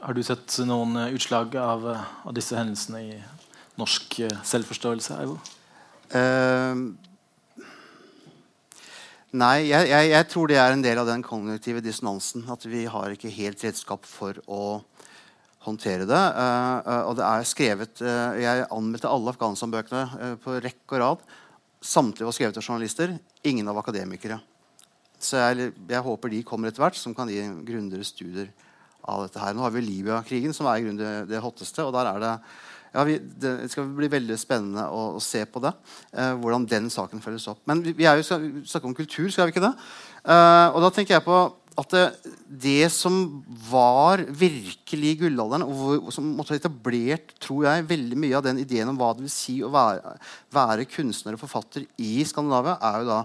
Har 0.00 0.14
du 0.14 0.22
sett 0.22 0.60
noen 0.66 0.96
uh, 0.96 1.10
utslag 1.14 1.56
av, 1.58 1.84
uh, 1.84 2.26
av 2.26 2.34
disse 2.34 2.56
hendelsene 2.56 3.02
i 3.02 3.16
norsk 3.78 4.20
selvforståelse? 4.46 5.16
Eivo? 5.20 5.38
Uh, 6.14 6.94
nei, 9.34 9.68
jeg, 9.68 9.88
jeg, 9.90 10.10
jeg, 10.14 10.28
tror 10.32 10.48
det 10.48 10.60
er 10.62 10.76
en 10.76 10.84
del 10.84 11.02
av 11.02 11.10
den 11.10 11.24
kognitive 11.26 11.82
dissonansen. 11.84 12.46
At 12.50 12.64
vi 12.70 12.86
har 12.86 13.14
ikke 13.14 13.32
helt 13.34 13.64
redskap 13.66 14.06
for 14.06 14.38
å 14.46 14.62
håndtere 15.68 16.06
det. 16.08 16.20
Uh, 16.34 17.02
og 17.08 17.16
det 17.18 17.24
er 17.26 17.48
skrevet 17.48 18.00
uh, 18.04 18.36
Jeg 18.40 18.66
anmeldte 18.74 19.10
alle 19.10 19.34
Afghanistan-bøkene 19.34 20.36
på 20.44 20.56
rekke 20.64 20.96
og 20.96 21.02
rad. 21.02 21.26
Samtlige 21.84 22.28
var 22.28 22.36
skrevet 22.36 22.60
av 22.60 22.64
journalister. 22.64 23.12
Ingen 23.48 23.68
av 23.70 23.78
akademikere. 23.80 24.40
Så 25.18 25.38
jeg, 25.40 25.72
jeg 25.90 26.06
håper 26.06 26.32
de 26.32 26.44
kommer 26.46 26.70
etter 26.70 26.84
hvert, 26.84 26.98
som 26.98 27.14
kan 27.14 27.30
gi 27.30 27.42
grundigere 27.66 28.06
studier 28.06 28.50
av 29.08 29.24
dette 29.24 29.42
her. 29.42 29.54
Nå 29.54 29.64
har 29.64 29.74
vi 29.74 29.84
Libya-krigen, 29.84 30.54
som 30.54 30.68
er 30.70 30.90
det, 30.98 31.12
det 31.30 31.42
hotteste. 31.42 31.86
og 31.86 31.94
der 31.96 32.12
er 32.12 32.24
det 32.24 32.34
ja, 32.88 33.02
vi, 33.04 33.18
det 33.20 33.68
skal 33.68 33.90
bli 33.94 34.08
veldig 34.10 34.36
spennende 34.40 34.86
å, 34.88 35.18
å 35.18 35.22
se 35.22 35.42
på 35.44 35.60
det. 35.60 35.74
hvordan 36.40 36.64
den 36.70 36.86
saken 36.90 37.20
følges 37.20 37.50
opp. 37.52 37.60
Men 37.68 37.82
vi, 37.84 37.92
vi 37.98 38.06
er 38.08 38.16
jo 38.16 38.24
snakker 38.24 38.88
om 38.88 38.96
kultur, 38.96 39.28
skal 39.28 39.50
vi 39.50 39.56
ikke 39.56 39.66
det? 39.66 39.74
og 40.24 40.78
da 40.82 40.88
tenker 40.92 41.18
jeg 41.18 41.24
på 41.26 41.36
at 41.78 41.92
det, 41.94 42.32
det, 42.64 42.88
som 42.90 43.20
var 43.70 44.24
virkelig 44.26 45.12
gullalderen, 45.20 45.62
og 45.62 46.10
som 46.14 46.32
måtte 46.34 46.54
ha 46.54 46.58
etablert 46.58 47.36
tror 47.42 47.68
jeg, 47.68 47.86
veldig 47.92 48.18
mye 48.18 48.38
av 48.38 48.46
den 48.48 48.58
ideen 48.64 48.90
om 48.90 48.98
hva 48.98 49.12
det 49.14 49.26
vil 49.26 49.32
si 49.32 49.60
å 49.62 49.70
være, 49.72 50.16
være 50.54 50.88
kunstner 50.90 51.36
og 51.36 51.42
forfatter 51.44 51.86
i 52.02 52.24
Skandinavia, 52.26 52.76
er 52.82 53.00
jo 53.02 53.08
da 53.12 53.20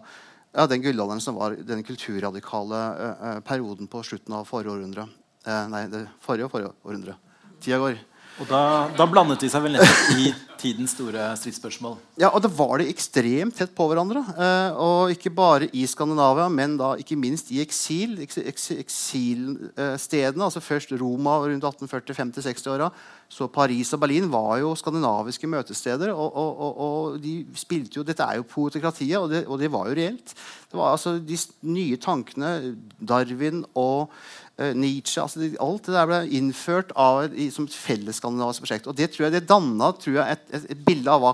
ja, 0.53 0.67
den 0.69 0.83
gullalderen 0.85 1.23
som 1.23 1.39
var 1.39 1.57
den 1.57 1.81
kulturradikale 1.85 2.81
uh, 2.93 3.37
perioden 3.45 3.89
på 3.89 4.03
slutten 4.05 4.37
av 4.37 4.45
forrige 4.45 4.75
århundre. 4.75 5.07
Uh, 5.47 5.65
nei, 5.73 5.87
det 5.89 6.05
forrige 6.21 6.45
og 6.45 6.53
forrige 6.53 6.73
århundre. 6.85 7.17
Tida 7.63 7.81
går. 7.81 7.97
Og 8.41 8.49
da, 8.49 8.61
da, 8.97 9.07
blandet 9.09 9.41
de 9.43 9.49
seg 9.49 9.65
vel 9.65 9.77
nettopp 9.77 10.19
i 10.19 10.29
tidens 10.63 10.93
store 10.95 11.25
stridsspørsmål? 11.39 11.97
Ja, 12.21 12.29
og 12.31 12.41
det 12.45 12.51
var 12.55 12.79
de 12.79 12.87
ekstremt 12.91 13.57
tett 13.59 13.73
på 13.75 13.87
hverandre. 13.89 14.23
Eh, 14.33 14.79
og 14.79 15.13
ikke 15.13 15.33
bare 15.33 15.67
i 15.75 15.85
Skandinavia, 15.89 16.47
men 16.49 16.77
da 16.79 16.93
ikke 16.99 17.19
minst 17.19 17.51
i 17.53 17.61
eksil. 17.63 18.15
Eks, 18.23 18.71
eksilstedene, 18.71 20.47
altså 20.47 20.63
først 20.63 20.95
Roma 21.01 21.39
rundt 21.43 21.67
1840-, 21.67 22.17
50-, 22.21 22.47
60-åra. 22.47 22.89
Så 23.33 23.47
Paris 23.49 23.89
og 23.95 24.01
Berlin 24.03 24.27
var 24.31 24.59
jo 24.61 24.75
skandinaviske 24.77 25.49
møtesteder. 25.49 26.13
Og, 26.13 26.35
og, 26.37 26.77
og, 26.85 27.17
de 27.23 27.39
spilte 27.57 27.99
jo, 27.99 28.05
Dette 28.05 28.25
er 28.25 28.39
jo 28.39 28.47
poetokratiet, 28.49 29.17
og 29.17 29.31
det, 29.31 29.45
og 29.47 29.59
det 29.61 29.71
var 29.73 29.89
jo 29.89 29.97
reelt. 29.97 30.35
Det 30.69 30.77
var 30.77 30.93
altså 30.93 31.17
de 31.17 31.37
nye 31.69 31.97
tankene 32.01 32.75
Darwin 33.01 33.63
og 33.73 34.11
uh, 34.59 34.71
Nietzsche 34.77 35.21
altså 35.21 35.49
Alt 35.61 35.89
det 35.89 35.95
der 35.95 36.09
ble 36.09 36.19
innført 36.37 36.93
av, 36.99 37.25
som 37.53 37.65
et 37.69 37.77
fellesskandinavisk 37.77 38.65
prosjekt. 38.65 38.89
Og 38.91 38.97
det 38.97 39.09
tror 39.13 39.27
jeg 39.27 39.37
det 39.37 39.47
danna 39.49 39.91
tror 39.97 40.19
jeg, 40.19 40.37
et, 40.37 40.52
et, 40.53 40.83
bilde 40.85 41.11
av 41.11 41.23
hva 41.23 41.33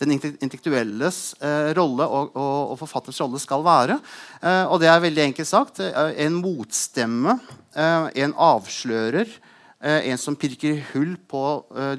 den 0.00 0.14
intellektuelles 0.16 1.20
eh, 1.44 1.70
rolle 1.76 2.06
og, 2.06 2.32
og, 2.32 2.72
og, 2.72 2.78
forfatterens 2.80 3.20
rolle 3.22 3.42
skal 3.42 3.64
være. 3.66 3.98
Eh, 4.40 4.64
og 4.66 4.80
det 4.82 4.90
er 4.90 5.04
veldig 5.04 5.24
enkelt 5.28 5.50
sagt. 5.50 5.80
en 5.80 6.40
motstemme, 6.40 7.38
en 7.78 8.34
avslører, 8.34 9.30
en 9.78 10.18
som 10.18 10.34
pirker 10.34 10.80
hull 10.90 11.12
på 11.30 11.42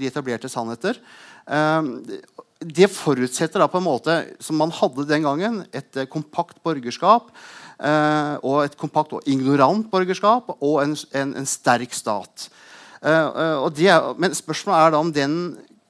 de 0.02 0.08
etablerte 0.10 0.50
sannheter. 0.52 0.98
det 2.60 2.90
forutsetter 2.92 3.62
da 3.62 3.70
på 3.72 3.80
en 3.80 3.86
måte, 3.86 4.16
som 4.44 4.60
man 4.60 4.74
hadde 4.76 5.08
den 5.08 5.24
gangen, 5.24 5.62
et 5.72 6.02
kompakt 6.12 6.60
borgerskap 6.64 7.32
og 8.44 8.58
et 8.66 8.76
kompakt 8.76 9.16
og 9.16 9.24
ignorant 9.32 9.88
borgerskap 9.88 10.52
og 10.60 10.82
en, 10.84 10.98
en, 11.16 11.36
en 11.40 11.48
sterk 11.48 11.96
stat. 11.96 12.50
Uh, 13.00 13.64
uh, 13.64 13.80
er, 13.80 14.12
men 14.20 14.34
spørsmålet 14.36 14.80
er 14.82 14.92
da 14.92 15.00
om 15.00 15.12
den 15.16 15.36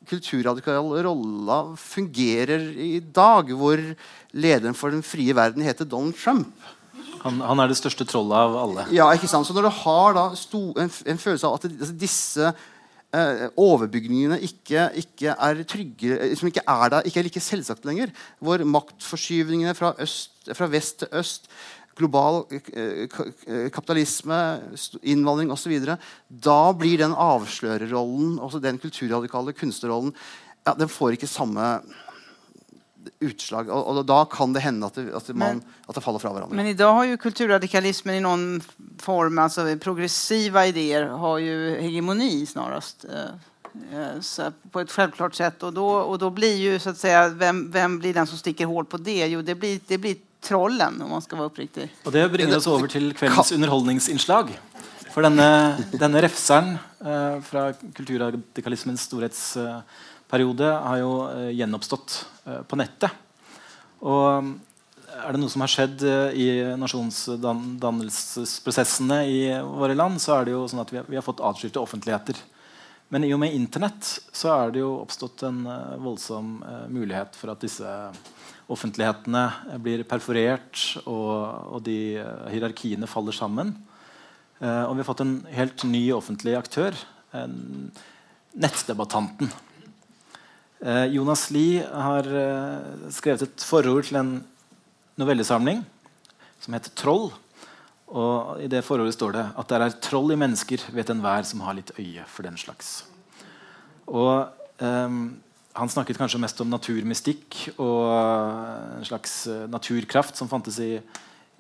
kulturradikale 0.10 1.04
rolla 1.06 1.60
fungerer 1.78 2.66
i 2.74 2.98
dag, 3.00 3.54
hvor 3.56 3.82
lederen 4.34 4.78
for 4.78 4.94
den 4.94 5.06
frie 5.06 5.36
verden 5.38 5.66
heter 5.66 5.88
Donald 5.88 6.18
Trump. 6.20 6.52
Han, 7.24 7.40
han 7.44 7.60
er 7.60 7.72
det 7.72 7.78
største 7.80 8.08
trollet 8.08 8.36
av 8.38 8.58
alle. 8.58 8.88
Ja, 8.96 9.10
ikke 9.16 9.30
sant? 9.30 9.48
Så 9.48 9.56
når 9.56 9.68
du 9.68 9.74
har 9.82 10.20
sto, 10.40 10.70
en, 10.80 10.90
en, 10.90 11.20
følelse 11.20 11.48
av 11.48 11.58
at 11.58 11.66
det, 11.68 11.76
altså 11.80 11.98
disse 12.00 12.52
eh, 12.52 13.42
overbygningene 13.60 14.40
ikke, 14.48 14.86
ikke, 15.02 15.36
er 15.36 15.64
trygge, 15.68 16.20
som 16.40 16.52
ikke 16.52 16.64
er 16.64 16.94
der, 16.96 17.10
ikke 17.10 17.22
er 17.22 17.28
like 17.28 17.44
selvsagt 17.44 17.88
lenger, 17.90 18.14
hvor 18.40 18.64
maktforskyvningene 18.64 19.76
fra, 19.78 19.92
øst, 20.00 20.52
fra 20.56 20.70
vest 20.72 21.04
til 21.04 21.20
øst 21.20 21.52
global 22.00 22.44
eh, 22.52 23.06
eh, 23.06 23.70
kapitalisme, 23.74 24.40
innvandring 25.02 25.52
osv. 25.54 25.76
Da 26.28 26.60
blir 26.78 27.02
den 27.04 27.16
avslørerrollen, 27.16 28.38
også 28.40 28.62
den 28.64 28.80
kulturradikale 28.82 29.56
kunstnerrollen, 29.58 30.16
ja, 30.68 30.76
den 30.78 30.92
får 30.92 31.16
ikke 31.18 31.30
samme 31.30 31.80
utslag. 33.24 33.70
Og, 33.72 33.88
og, 33.90 34.02
da 34.08 34.24
kan 34.30 34.54
det 34.56 34.64
hende 34.64 34.88
at 34.88 34.98
det, 35.00 35.10
at, 35.16 35.30
man, 35.36 35.62
at 35.88 35.96
det, 35.96 36.04
faller 36.04 36.22
fra 36.22 36.32
hverandre. 36.36 36.58
Men 36.58 36.72
i 36.72 36.78
dag 36.78 36.94
har 36.96 37.08
jo 37.10 37.20
kulturradikalismen 37.22 38.20
i 38.20 38.24
noen 38.24 38.48
form, 39.02 39.40
altså 39.42 39.68
progressive 39.82 40.68
ideer, 40.72 41.10
har 41.22 41.40
jo 41.44 41.60
hegemoni 41.80 42.34
snarest. 42.50 43.08
Eh, 43.10 44.20
så 44.22 44.52
på 44.72 44.84
et 44.84 44.94
selvklart 44.94 45.38
sett. 45.38 45.64
Og 45.64 46.18
da 46.22 46.32
blir 46.34 46.58
jo 46.58 46.80
så 46.80 46.90
att 46.90 46.98
säga, 46.98 47.30
hvem, 47.30 47.72
hvem 47.72 48.00
blir 48.00 48.14
den 48.14 48.28
som 48.28 48.38
stikker 48.38 48.66
hål 48.66 48.86
på 48.86 48.98
det? 48.98 49.28
Jo, 49.28 49.42
det 49.42 49.56
blir, 49.56 49.80
det 49.88 49.98
blir 49.98 50.16
trollen, 50.44 51.02
om 51.04 51.10
man 51.16 51.22
skal 51.24 51.38
være 51.42 51.50
oppriktig. 51.52 51.86
Og 52.06 52.12
Det 52.16 52.32
bringer 52.32 52.58
oss 52.58 52.68
over 52.72 52.88
til 52.92 53.06
kveldens 53.18 53.52
underholdningsinnslag. 53.56 54.46
For 55.10 55.22
denne, 55.26 55.50
denne 55.98 56.22
refseren 56.24 56.70
eh, 57.02 57.38
fra 57.44 57.62
kulturradikalismens 57.98 59.02
storhetsperiode 59.10 60.70
eh, 60.70 60.84
har 60.86 60.98
jo 61.02 61.12
eh, 61.28 61.52
gjenoppstått 61.58 62.10
eh, 62.46 62.62
på 62.70 62.76
nettet. 62.80 63.12
Og 64.06 64.26
er 65.20 65.32
det 65.34 65.42
noe 65.42 65.52
som 65.52 65.64
har 65.66 65.74
skjedd 65.74 65.98
eh, 66.08 66.38
i 66.38 66.48
nasjonsdannelsesprosessene 66.80 69.18
i 69.28 69.40
våre 69.66 69.96
land, 69.98 70.22
så 70.22 70.30
er 70.38 70.42
det 70.48 70.54
jo 70.56 70.68
sånn 70.70 70.86
at 70.86 70.94
vi 70.94 71.00
vi 71.10 71.18
har 71.20 71.26
fått 71.26 71.44
atskilte 71.44 71.82
offentligheter. 71.82 72.36
Men 73.10 73.26
i 73.26 73.32
og 73.34 73.40
med 73.42 73.56
Internett 73.58 74.06
så 74.06 74.52
er 74.54 74.74
det 74.74 74.84
jo 74.84 75.00
oppstått 75.02 75.44
en 75.48 75.64
uh, 75.66 75.98
voldsom 76.02 76.60
uh, 76.62 76.86
mulighet 76.94 77.38
for 77.40 77.54
at 77.54 77.64
disse 77.66 77.94
offentlighetene 78.70 79.46
blir 79.82 80.06
perforert, 80.06 80.78
og, 81.10 81.32
og 81.74 81.80
de 81.88 82.22
hierarkiene 82.54 83.10
faller 83.10 83.34
sammen. 83.34 83.72
og 84.62 84.92
vi 84.94 85.02
har 85.02 85.08
fått 85.08 85.24
en 85.24 85.40
helt 85.50 85.82
ny 85.90 86.04
offentlig 86.14 86.54
aktør, 86.54 86.94
nettdebattanten. 88.54 89.50
Eh, 90.80 91.06
Jonas 91.12 91.50
Lie 91.52 91.84
har 91.84 92.24
eh, 92.24 93.08
skrevet 93.12 93.44
et 93.44 93.64
forord 93.68 94.06
til 94.08 94.16
en 94.16 94.30
novellesamling 95.20 95.82
som 96.64 96.76
heter 96.76 96.94
'Troll'. 96.96 97.34
Og 98.10 98.62
I 98.64 98.70
det 98.72 98.82
forholdet 98.86 99.16
står 99.18 99.36
det 99.36 99.46
at 99.62 99.70
det 99.70 99.80
er 99.80 100.00
troll 100.02 100.34
i 100.34 100.40
mennesker, 100.40 100.88
vet 100.96 101.12
enhver 101.14 101.46
som 101.46 101.62
har 101.66 101.78
litt 101.78 101.94
øye 102.00 102.26
for 102.30 102.48
den 102.48 102.58
slags. 102.58 103.04
Og 104.10 104.50
um, 104.82 105.38
Han 105.78 105.92
snakket 105.92 106.18
kanskje 106.18 106.42
mest 106.42 106.60
om 106.60 106.72
naturmystikk 106.72 107.78
og 107.78 108.10
en 108.98 109.06
slags 109.06 109.46
naturkraft 109.70 110.36
som 110.36 110.50
fantes 110.50 110.80
i, 110.82 110.98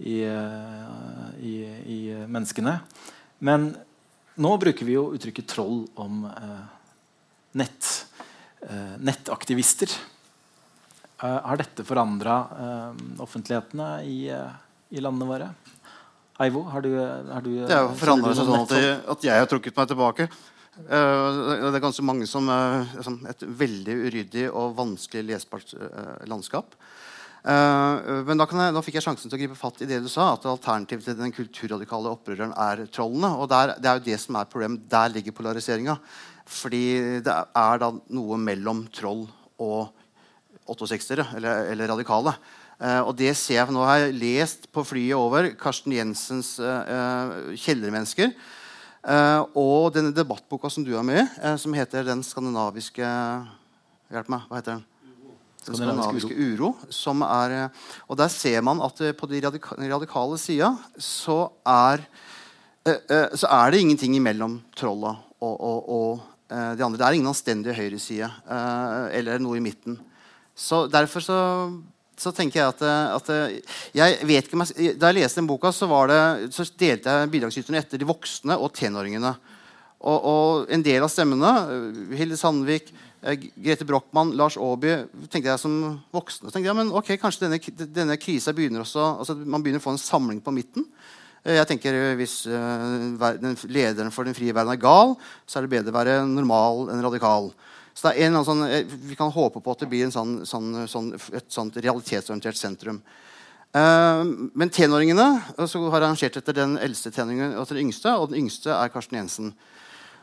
i, 0.01 0.15
i, 0.25 1.53
i 1.85 1.99
menneskene. 2.27 2.79
Men 3.39 3.69
nå 4.39 4.51
bruker 4.59 4.87
vi 4.87 4.95
jo 4.95 5.09
uttrykket 5.15 5.51
'troll' 5.51 5.87
om 5.99 6.23
eh, 6.25 6.63
nett, 7.59 8.07
eh, 8.61 8.95
nettaktivister. 8.99 9.91
Eh, 11.19 11.39
har 11.43 11.59
dette 11.59 11.83
forandra 11.83 12.35
eh, 12.63 13.01
offentlighetene 13.19 13.89
i, 14.07 14.29
eh, 14.31 14.53
i, 14.89 15.01
landene 15.03 15.27
våre? 15.27 15.49
Eivo, 16.39 16.63
har 16.71 16.83
du, 16.85 16.93
har 16.95 17.43
du 17.43 17.51
Det 17.67 17.75
har 17.75 17.89
forandret 17.99 18.37
seg 18.37 18.47
sånn 18.47 18.63
at 18.63 18.71
jeg, 18.77 18.95
at 19.11 19.27
jeg, 19.27 19.41
har 19.43 19.49
trukket 19.51 19.75
meg 19.75 19.89
tilbake. 19.91 20.29
Uh, 20.79 21.67
det 21.67 21.73
er 21.73 21.83
ganske 21.83 22.05
mange 22.07 22.27
som 22.29 22.47
uh, 22.47 22.87
Et 23.27 23.43
veldig 23.43 23.95
uryddig 24.05 24.45
og 24.47 24.77
vanskelig 24.77 25.25
lesbart 25.33 25.75
uh, 25.75 26.15
landskap. 26.29 26.77
Men 27.39 28.35
da, 28.35 28.43
jeg, 28.51 28.71
da, 28.75 28.81
fikk 28.83 28.97
jeg 28.97 29.03
sjansen 29.05 29.31
til 29.31 29.37
å 29.37 29.39
gripe 29.39 29.55
fatt 29.55 29.77
i 29.81 29.85
det 29.87 30.01
du 30.03 30.09
sa, 30.11 30.33
at 30.35 30.43
alternativet 30.51 31.05
til 31.07 31.15
den 31.15 31.31
kulturradikale 31.31 32.11
opprøreren 32.11 32.51
er 32.51 32.81
trollene. 32.91 33.29
Og 33.39 33.47
der, 33.47 33.77
det 33.79 33.87
er 33.87 34.01
jo 34.01 34.03
det 34.09 34.17
som 34.19 34.35
er 34.35 34.49
problemet. 34.51 34.83
Der 34.91 35.07
ligger 35.13 35.37
polariseringa. 35.37 35.95
Fordi 36.49 36.83
det 37.23 37.35
er 37.61 37.79
da 37.79 37.89
noe 37.95 38.39
mellom 38.43 38.83
troll 38.91 39.23
og 39.63 39.95
68-ere, 40.69 41.29
eller, 41.37 41.71
eller, 41.71 41.91
radikale. 41.93 42.35
Uh, 42.79 43.01
og 43.03 43.13
det 43.19 43.35
ser 43.35 43.59
jeg, 43.59 43.75
Nå 43.75 43.83
har 43.83 44.05
jeg 44.05 44.15
lest 44.15 44.69
på 44.71 44.85
flyet 44.87 45.17
over 45.17 45.51
Karsten 45.59 45.91
Jensens 45.91 46.57
uh, 46.59 47.51
'Kjellermennesker'. 47.53 48.33
og 49.55 49.93
denne 49.95 50.11
debattboka 50.11 50.69
som 50.69 50.83
du 50.83 50.91
har 50.95 51.03
med 51.03 51.27
som 51.57 51.73
heter 51.73 52.03
'Den 52.03 52.23
skandinaviske 52.23 53.05
Hjelp 54.09 54.31
meg. 54.33 54.45
Hva 54.49 54.57
heter 54.57 54.77
den? 54.79 54.85
Den 55.67 55.77
skandinaviske 55.77 56.33
uro. 56.33 56.73
som 56.89 57.21
er, 57.21 57.51
eh, 57.51 57.69
og 58.07 58.17
Der 58.17 58.27
ser 58.27 58.61
man 58.61 58.81
at 58.81 59.01
eh, 59.01 59.13
på 59.13 59.29
de 59.29 59.41
radika 59.45 59.75
radikale 59.77 60.37
sida 60.37 60.75
så 60.97 61.51
er 61.65 62.01
eh, 62.85 63.29
så 63.35 63.45
er 63.45 63.71
det 63.71 63.81
ingenting 63.81 64.15
imellom 64.15 64.61
trolla 64.75 65.15
og, 65.41 65.61
og, 65.61 65.89
og 65.89 66.19
de 66.49 66.83
andre. 66.83 66.97
Det 66.97 67.05
er 67.05 67.13
ingen 67.13 67.29
anstendig 67.29 67.75
høyreside 67.77 68.31
eller 69.13 69.37
noe 69.37 69.57
i 69.57 69.61
midten. 69.61 69.99
Så 70.55 70.87
Derfor 70.89 71.19
så, 71.21 71.37
så 72.19 72.33
tenker 72.35 72.59
jeg 72.59 72.73
at, 72.75 72.81
at, 73.15 73.29
jeg 73.95 74.17
vet 74.27 74.47
ikke, 74.49 74.67
Da 74.99 75.11
jeg 75.11 75.21
leste 75.21 75.39
den 75.39 75.47
boka, 75.49 75.71
så, 75.75 75.87
det, 76.11 76.21
så 76.55 76.67
delte 76.79 77.15
jeg 77.15 77.31
bidragsyterne 77.33 77.79
etter 77.79 78.01
de 78.01 78.07
voksne 78.09 78.57
og 78.59 78.73
tenåringene. 78.75 79.33
Og, 79.99 80.17
og, 80.17 80.65
en 80.71 80.83
del 80.83 81.03
av 81.03 81.11
stemmene, 81.11 81.53
Hilde 82.15 82.37
Sandvik, 82.39 82.93
Eh, 83.21 83.39
Grete 83.55 83.85
Brochmann, 83.85 84.31
Lars 84.39 84.55
Aaby 84.57 84.93
tenkte 85.27 85.49
jeg 85.51 85.59
som 85.59 85.73
voksne. 86.15 86.51
Tenkte 86.53 86.69
jeg, 86.69 86.77
men 86.77 86.91
ok, 86.95 87.17
Kanskje 87.19 87.47
denne, 87.47 87.87
denne 87.91 88.15
krisa 88.19 88.53
begynner 88.55 88.85
også, 88.85 89.07
altså 89.19 89.35
man 89.43 89.63
begynner 89.63 89.83
å 89.83 89.87
få 89.89 89.95
en 89.95 89.99
samling 90.01 90.39
på 90.43 90.53
midten. 90.55 90.85
Eh, 91.43 91.57
jeg 91.57 91.67
tenker 91.73 91.97
eh, 91.97 92.13
Hvis 92.19 92.41
uh, 92.47 93.11
lederen 93.67 94.13
for 94.15 94.27
den 94.27 94.37
frie 94.37 94.55
verden 94.55 94.71
er 94.71 94.79
gal, 94.79 95.17
så 95.43 95.59
er 95.59 95.67
det 95.67 95.73
bedre 95.75 95.91
å 95.91 95.99
være 95.99 96.21
normal 96.29 96.87
enn 96.93 97.03
radikal. 97.03 97.51
Så 97.99 98.07
det 98.07 98.21
er 98.23 98.29
en 98.29 98.45
sånn, 98.47 98.61
Vi 98.87 99.17
kan 99.19 99.31
håpe 99.31 99.59
på 99.59 99.73
at 99.75 99.81
det 99.83 99.89
blir 99.91 100.07
sånn, 100.13 100.45
sånn, 100.47 100.85
sånn, 100.87 101.09
et 101.35 101.49
sånt 101.51 101.75
realitetsorientert 101.75 102.55
sentrum. 102.55 103.01
Uh, 103.75 104.23
men 104.57 104.71
tenåringene 104.73 105.25
så 105.67 105.81
har 105.91 105.99
arrangert 105.99 106.39
etter 106.39 106.55
den 106.57 106.77
eldste 106.81 107.11
tenåringen 107.13 107.57
og 107.59 107.67
den 107.69 107.83
yngste. 107.83 108.13
Og 108.15 108.31
den 108.31 108.45
yngste 108.45 108.71
er 108.71 108.93
Karsten 108.93 109.19
Jensen. 109.19 109.51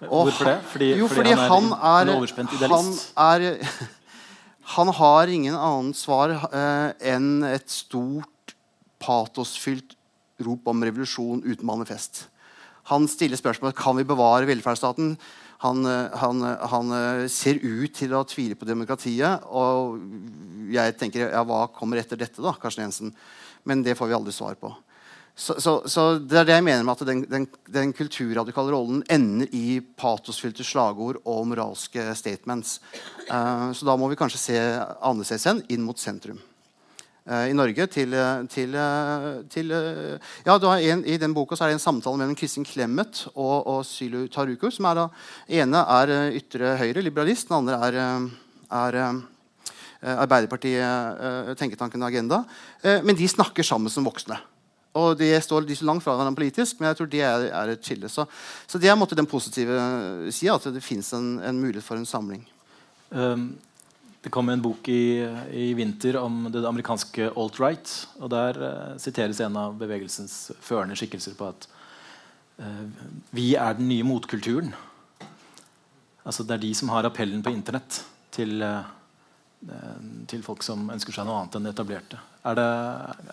Hvorfor 0.00 0.48
det? 0.48 0.56
Fordi, 0.72 0.88
jo, 1.02 1.10
fordi, 1.12 1.34
fordi 1.34 1.36
han, 1.36 1.68
er, 1.76 2.10
han, 2.10 2.48
er? 2.48 2.72
Han, 2.72 2.90
er, 3.28 3.76
han 4.76 4.94
har 5.02 5.34
ingen 5.36 5.60
annet 5.68 6.00
svar 6.00 6.32
uh, 6.32 6.90
enn 7.12 7.44
et 7.48 7.68
stort, 7.72 8.56
patosfylt 9.04 9.92
rop 10.48 10.72
om 10.72 10.84
revolusjon 10.84 11.44
uten 11.44 11.68
manifest. 11.68 12.24
Han 12.88 13.04
stiller 13.10 13.36
spørsmål 13.36 13.76
kan 13.76 13.98
vi 13.98 14.08
bevare 14.08 14.48
velferdsstaten. 14.48 15.18
Han, 15.64 15.86
eh, 15.86 16.16
han, 16.20 16.42
han, 16.42 16.96
eh, 16.96 17.26
ser 17.32 17.60
ut 17.62 17.94
til 17.96 18.14
å 18.16 18.24
tvile 18.28 18.58
på 18.58 18.68
demokratiet. 18.68 19.46
Og 19.48 20.00
jeg 20.72 20.96
tenker 21.00 21.30
ja, 21.30 21.44
hva 21.46 21.66
kommer 21.72 22.00
etter 22.00 22.20
dette, 22.20 22.42
da, 22.44 22.54
Karsten 22.60 22.86
Jensen? 22.86 23.14
Men 23.66 23.82
det 23.86 23.96
får 23.98 24.10
vi 24.10 24.18
aldri 24.18 24.34
svar 24.34 24.58
på. 24.60 24.74
Så, 25.36 25.58
så, 25.60 25.82
så, 25.84 26.02
det 26.16 26.38
er 26.40 26.46
det 26.48 26.54
jeg 26.54 26.64
mener 26.64 26.84
med 26.86 26.96
at 26.96 27.08
den, 27.08 27.22
den, 27.28 27.44
den 27.68 27.90
kulturradikale 27.92 28.72
rollen 28.72 29.02
ender 29.12 29.50
i 29.52 29.82
patosfylte 30.00 30.64
slagord 30.64 31.18
og 31.28 31.42
moralske 31.50 32.06
statements. 32.16 32.78
Uh, 33.28 33.68
så 33.76 33.84
da 33.84 33.98
må 34.00 34.08
vi 34.08 34.16
kanskje 34.16 34.40
se 34.40 34.56
annerledeshen 34.56 35.60
inn 35.68 35.84
mot 35.84 36.00
sentrum. 36.00 36.40
Uh, 37.26 37.48
I 37.50 37.54
Norge 37.58 37.88
til, 37.90 38.14
til, 38.52 38.74
til 39.50 39.72
uh, 39.74 40.32
ja, 40.46 40.56
en, 40.78 41.04
I 41.04 41.16
den 41.18 41.34
boka 41.34 41.58
er 41.58 41.72
det 41.72 41.78
en 41.78 41.82
samtale 41.82 42.20
mellom 42.20 42.36
Kristin 42.38 42.66
Clemet 42.66 43.26
og, 43.34 43.66
og 43.66 43.80
Sylu 43.86 44.28
Taruku. 44.30 44.70
som 44.70 44.86
er 44.86 45.00
da, 45.00 45.06
ene 45.48 45.84
er 45.98 46.14
ytre 46.38 46.76
høyre, 46.78 47.02
liberalist. 47.02 47.48
Den 47.48 47.58
andre 47.58 47.80
er, 47.88 48.28
er 48.70 49.00
Arbeiderpartiet, 50.16 51.56
tenketanken 51.58 52.02
Agenda. 52.02 52.44
men 53.02 53.16
de 53.16 53.26
snakker 53.28 53.64
sammen 53.64 53.90
som 53.90 54.04
voksne. 54.06 54.36
Og 54.96 55.16
de 55.18 55.28
står 55.42 55.66
de 55.68 55.76
så 55.76 55.84
langt 55.84 56.04
fra 56.04 56.14
hverandre 56.16 56.38
politisk, 56.38 56.80
men 56.80 56.88
jeg 56.90 56.98
tror 56.98 57.08
det 57.12 57.22
er, 57.26 57.46
er 57.52 57.72
et 57.72 57.84
skille. 57.84 58.08
Så, 58.08 58.24
så, 58.66 58.80
det 58.80 58.88
er 58.88 58.96
måtte, 58.96 59.18
den 59.18 59.28
positive 59.28 59.76
sida, 60.32 60.56
at 60.56 60.68
det 60.72 60.84
fins 60.84 61.12
en, 61.16 61.36
en, 61.44 61.60
mulighet 61.60 61.84
for 61.84 62.00
en 62.00 62.08
samling. 62.08 62.46
Um, 63.10 63.50
det 64.26 64.32
kom 64.34 64.48
en 64.50 64.62
bok 64.62 64.88
i, 64.90 65.22
i, 65.54 65.68
vinter 65.78 66.16
om 66.18 66.48
det 66.50 66.64
amerikanske 66.66 67.28
alt-right. 67.38 67.92
og 68.18 68.30
Der 68.32 68.58
uh, 68.58 68.96
siteres 68.98 69.38
en 69.44 69.54
av 69.60 69.76
bevegelsens 69.78 70.50
førende 70.58 70.96
skikkelser 70.98 71.36
på 71.38 71.46
at 71.52 71.68
uh, 72.58 72.82
vi 73.30 73.52
er 73.54 73.78
den 73.78 73.86
nye 73.92 74.06
motkulturen. 74.06 74.74
Altså 76.26 76.42
Det 76.42 76.56
er 76.56 76.64
de 76.64 76.72
som 76.74 76.90
har 76.90 77.06
appellen 77.06 77.44
på 77.46 77.54
Internett 77.54 78.02
til 78.34 78.58
uh, 78.66 78.82
til 80.28 80.42
folk 80.44 80.62
som 80.62 80.90
ønsker 80.92 81.14
seg 81.14 81.26
noe 81.26 81.40
annet 81.40 81.56
enn 81.58 81.70
etablerte. 81.70 82.18
Er 82.46 82.58
det, 82.58 82.66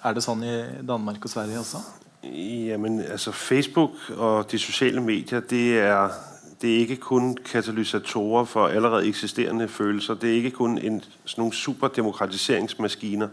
er 0.01 0.15
det 0.15 0.23
sånn 0.25 0.45
i 0.45 0.55
Danmark 0.85 1.25
og 1.25 1.33
Sverige 1.33 1.59
også? 1.61 1.81
Jamen, 2.23 3.01
altså 3.03 3.33
Facebook 3.35 3.97
og 4.15 4.47
de 4.49 4.59
sosiale 4.61 5.03
medier 5.03 5.43
det 5.49 5.65
er, 5.83 6.15
det 6.63 6.75
er 6.75 6.79
ikke 6.79 6.95
kun 6.95 7.37
katalysatorer 7.45 8.45
for 8.45 8.67
allerede 8.67 9.07
eksisterende 9.07 9.67
følelser. 9.67 10.13
Det 10.13 10.29
er 10.29 10.35
ikke 10.35 10.51
kun 10.51 10.77
en, 10.77 11.03
sådan 11.25 11.41
nogle 11.41 11.53
superdemokratiseringsmaskiner 11.53 13.27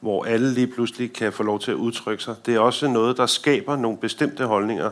hvor 0.00 0.24
alle 0.24 0.54
lige 0.54 0.66
pludselig 0.66 1.12
kan 1.12 1.32
få 1.32 1.42
lov 1.42 1.60
til 1.60 1.74
å 1.74 1.76
uttrykke 1.76 2.24
seg. 2.24 2.34
Det 2.46 2.54
er 2.54 2.60
også 2.60 2.88
noe 2.88 3.12
der 3.14 3.28
skaper 3.28 3.76
noen 3.76 3.98
bestemte 4.00 4.46
holdninger 4.48 4.90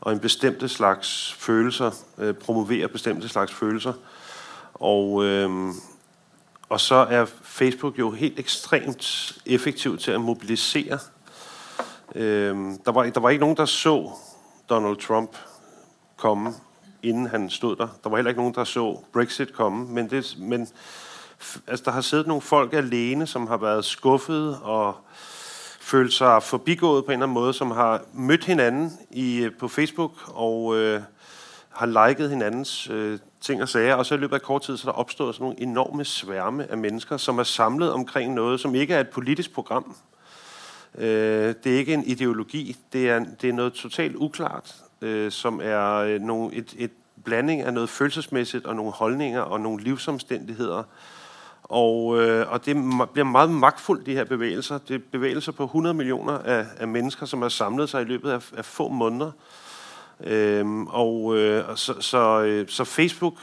og 0.00 0.12
en 0.12 0.20
bestemte 0.20 0.68
slags 0.68 1.32
følelser. 1.38 1.90
Øh, 2.18 2.34
promoverer 2.34 2.88
bestemte 2.88 3.28
slags 3.28 3.52
følelser. 3.52 3.92
Og 4.74 5.24
øh, 5.24 5.74
og 6.72 6.80
så 6.80 6.94
er 6.94 7.24
Facebook 7.42 7.98
jo 7.98 8.10
helt 8.10 8.38
ekstremt 8.38 9.32
effektiv 9.46 9.98
til 9.98 10.16
å 10.16 10.18
mobilisere. 10.18 10.98
Øh, 12.14 12.56
der, 12.84 12.92
var, 12.92 13.04
der 13.04 13.20
var 13.20 13.30
ikke 13.30 13.44
noen 13.44 13.56
der 13.56 13.68
så 13.68 14.10
Donald 14.68 14.96
Trump 14.96 15.36
komme 16.16 16.54
innen 17.02 17.26
han 17.26 17.50
stod 17.50 17.76
der. 17.76 17.88
Der 18.04 18.10
var 18.10 18.16
heller 18.16 18.30
ikke 18.30 18.40
noen 18.40 18.54
der 18.54 18.64
så 18.64 18.98
brexit 19.12 19.52
komme. 19.52 19.86
Men, 19.94 20.10
det, 20.10 20.36
men 20.38 20.68
altså, 21.66 21.84
der 21.84 21.90
har 21.90 22.00
siddet 22.00 22.26
noen 22.26 22.42
folk 22.42 22.72
alene 22.72 23.26
som 23.26 23.46
har 23.46 23.56
vært 23.56 23.84
skuffet 23.84 24.58
og 24.62 24.94
følt 25.80 26.12
seg 26.12 26.42
forbigået 26.42 27.04
på 27.04 27.10
en 27.10 27.18
eller 27.18 27.26
annen 27.26 27.34
måte, 27.34 27.52
som 27.52 27.70
har 27.70 28.02
møtt 28.12 28.44
hinanden 28.44 28.92
i, 29.10 29.48
på 29.58 29.68
Facebook 29.68 30.12
og 30.28 30.76
øh, 30.76 31.00
har 31.70 31.86
liket 31.86 32.30
hinandens 32.30 32.90
øh, 32.90 33.18
ting 33.40 33.62
og 33.62 33.68
sager. 33.68 33.94
Og 33.94 34.06
så 34.06 34.14
i 34.14 34.18
løpet 34.18 34.34
av 34.34 34.40
kort 34.40 34.62
tid 34.62 34.76
så 34.76 34.90
er 34.90 34.92
oppstået 34.92 35.34
sådan 35.34 35.44
nogle 35.44 35.60
enorme 35.60 36.04
sværme 36.04 36.70
av 36.70 36.78
mennesker, 36.78 37.16
som 37.16 37.38
er 37.38 37.42
samlet 37.42 37.92
omkring 37.92 38.34
noe 38.34 38.58
som 38.58 38.74
ikke 38.74 38.94
er 38.94 39.00
et 39.00 39.08
politisk 39.08 39.52
program. 39.54 39.96
Øh, 40.98 41.54
det 41.64 41.74
er 41.74 41.78
ikke 41.78 41.94
en 41.94 42.04
ideologi. 42.04 42.76
Det 42.92 43.10
er, 43.10 43.24
det 43.40 43.48
er 43.48 43.52
noe 43.52 43.70
totalt 43.70 44.16
uklart, 44.16 44.74
øh, 45.02 45.32
som 45.32 45.60
er 45.62 45.94
øh, 45.94 46.20
nogle, 46.20 46.54
et, 46.54 46.74
et 46.78 46.90
blanding 47.24 47.62
av 47.62 47.72
noe 47.72 47.86
følelsesmæssigt 47.86 48.66
og 48.66 48.76
noen 48.76 48.92
holdninger 48.92 49.40
og 49.40 49.60
noen 49.60 49.80
livsomstendigheter. 49.80 50.82
Og, 51.62 52.20
øh, 52.20 52.52
og, 52.52 52.66
det 52.66 52.76
blir 53.12 53.24
meget 53.24 53.50
magtfuldt, 53.50 54.06
de 54.06 54.14
her 54.14 54.24
bevegelser. 54.24 54.78
Det 54.78 54.94
er 54.94 55.00
bevegelser 55.12 55.52
på 55.52 55.64
100 55.64 55.94
millioner 55.94 56.38
av, 56.38 56.64
av 56.80 56.88
mennesker 56.88 57.26
som 57.26 57.42
har 57.42 57.48
samlet 57.48 57.90
seg 57.90 58.02
i 58.02 58.12
løpet 58.12 58.30
av, 58.30 58.44
av 58.56 58.62
få 58.62 58.88
måneder. 58.88 59.30
Øhm, 60.24 60.86
og 60.86 61.36
øh, 61.36 61.76
så, 61.76 61.94
så, 62.00 62.42
øh, 62.42 62.68
så, 62.68 62.84
Facebook 62.84 63.34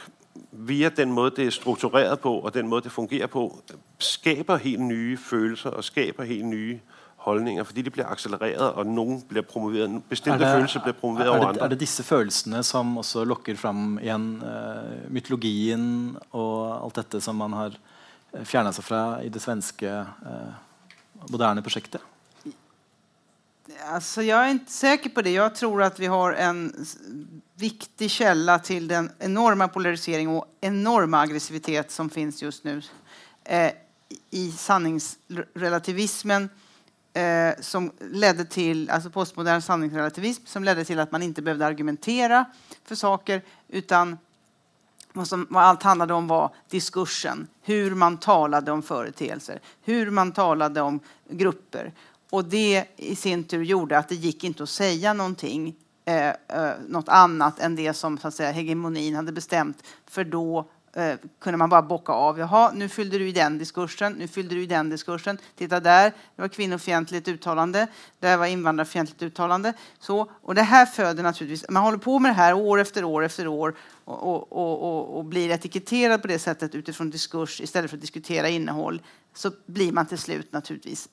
via 0.52 0.88
den 0.88 1.12
måde, 1.12 1.30
det 1.36 1.46
er 1.46 1.50
struktureret 1.50 2.20
på, 2.20 2.34
og 2.38 2.54
den 2.54 2.68
måde, 2.68 2.82
det 2.82 2.92
fungerer 2.92 3.26
på, 3.26 3.62
skaber 3.98 4.56
helt 4.56 4.80
nye 4.80 5.16
følelser 5.16 5.70
og 5.70 5.84
skaber 5.84 6.24
helt 6.24 6.44
nye 6.44 6.80
holdninger, 7.20 7.66
fordi 7.68 7.84
de 7.84 7.92
blir 7.92 8.08
akselereret, 8.08 8.78
og 8.80 8.88
noen 8.88 9.20
blir 9.28 9.44
promoveret. 9.46 9.98
Bestemte 10.08 10.46
følelser 10.46 10.84
blir 10.84 10.96
promovert 10.96 11.26
er, 11.26 11.32
over 11.34 11.42
det, 11.44 11.48
andre. 11.52 11.66
er 11.66 11.74
det 11.74 11.80
disse 11.82 12.04
følelsene 12.06 12.62
som 12.66 12.94
også 13.02 13.26
lokker 13.28 13.58
fram 13.60 13.98
igjen 14.00 14.30
uh, 14.40 15.08
mytologien 15.12 15.84
og 16.30 16.54
alt 16.78 17.02
dette 17.02 17.20
som 17.24 17.36
man 17.40 17.56
har 17.58 17.76
fjerna 18.46 18.72
seg 18.72 18.86
fra 18.86 19.02
i 19.26 19.28
det 19.32 19.42
svenske 19.42 19.90
uh, 19.90 20.54
moderne 21.28 21.64
prosjektet? 21.66 22.00
Alltså, 23.90 24.22
jeg 24.24 24.36
er 24.36 24.54
ikke 24.54 24.72
sikker 24.72 25.12
på 25.14 25.22
det. 25.24 25.34
Jeg 25.36 25.54
tror 25.60 25.84
at 25.86 26.00
vi 26.00 26.08
har 26.10 26.34
en 26.48 26.64
viktig 27.60 28.08
kjelle 28.10 28.56
til 28.64 28.88
den 28.90 29.10
enorme 29.22 29.68
polarisering 29.72 30.30
og 30.32 30.48
enorme 30.64 31.20
aggressivitet 31.20 31.92
som 31.92 32.10
finnes 32.10 32.40
just 32.42 32.64
nu 32.64 32.80
eh, 33.44 33.72
i 34.34 34.50
sanningsrelativismen 34.50 36.48
eh, 37.20 37.54
som 37.60 37.92
ledde 38.00 38.44
till, 38.44 38.90
alltså 38.90 39.10
postmodern 39.10 39.62
sanningsrelativism 39.62 40.46
som 40.46 40.64
ledde 40.64 40.84
till 40.84 41.00
att 41.00 41.12
man 41.12 41.22
inte 41.22 41.42
behövde 41.42 41.66
argumentera 41.66 42.44
för 42.84 42.94
saker 42.94 43.42
utan 43.68 44.18
vad, 45.12 45.28
som, 45.28 45.46
vad 45.50 45.62
allt 45.62 45.82
handlade 45.82 46.14
om 46.14 46.26
var 46.26 46.54
diskursen, 46.68 47.46
hur 47.62 47.94
man 47.94 48.18
talade 48.18 48.72
om 48.72 48.82
företeelser, 48.82 49.60
hur 49.82 50.10
man 50.10 50.32
talade 50.32 50.80
om 50.80 51.00
grupper. 51.30 51.92
Och 52.30 52.44
det 52.44 52.84
i 52.96 53.16
sin 53.16 53.44
tur 53.44 53.62
gjorde 53.62 53.98
att 53.98 54.08
det 54.08 54.14
gick 54.14 54.44
inte 54.44 54.66
eh, 56.04 56.28
eh, 56.28 56.74
något 56.88 57.08
annat 57.08 57.60
än 57.60 57.76
det 57.76 57.94
som 57.94 58.18
så 58.18 58.28
att 58.28 58.34
säga, 58.34 58.52
hegemonin 58.52 59.14
hade 59.14 59.32
bestämt. 59.32 59.82
För 60.06 60.24
då 60.24 60.70
eh, 60.92 61.14
kunde 61.38 61.56
man 61.56 61.68
bara 61.68 61.82
bocka 61.82 62.12
av. 62.12 62.38
Jaha, 62.38 62.72
nu 62.74 62.88
fyllde 62.88 63.18
du 63.18 63.28
i 63.28 63.32
den 63.32 63.58
diskursen, 63.58 64.12
nu 64.12 64.28
fyllde 64.28 64.54
du 64.54 64.62
i 64.62 64.66
den 64.66 64.90
diskursen. 64.90 65.38
Titta 65.56 65.80
där, 65.80 66.12
det 66.36 66.42
var 66.42 66.48
kvinnofientligt 66.48 67.28
uttalande, 67.28 67.86
där 68.18 68.36
var 68.36 68.46
invandrarfientligt 68.46 69.22
uttalande. 69.22 69.72
Så, 70.00 70.30
och 70.42 70.54
det 70.54 70.62
här 70.62 70.86
föder 70.86 71.22
naturligtvis, 71.22 71.68
man 71.68 71.82
håller 71.82 71.98
på 71.98 72.18
med 72.18 72.30
det 72.30 72.34
här 72.34 72.54
år 72.54 72.80
efter 72.80 73.04
år 73.04 73.24
efter 73.24 73.46
år 73.46 73.74
och, 74.04 74.52
och, 74.52 74.82
och, 74.82 75.18
och, 75.18 75.24
blir 75.24 75.50
etiketterad 75.50 76.22
på 76.22 76.28
det 76.28 76.38
sättet 76.38 76.74
utifrån 76.74 77.10
diskurs 77.10 77.60
istället 77.60 77.90
för 77.90 77.96
att 77.96 78.00
diskutera 78.00 78.48
innehåll 78.48 79.02
så 79.34 79.50
blir 79.66 79.92
man 79.92 80.06
till 80.06 80.18
slut 80.18 80.52
naturligtvis 80.52 81.08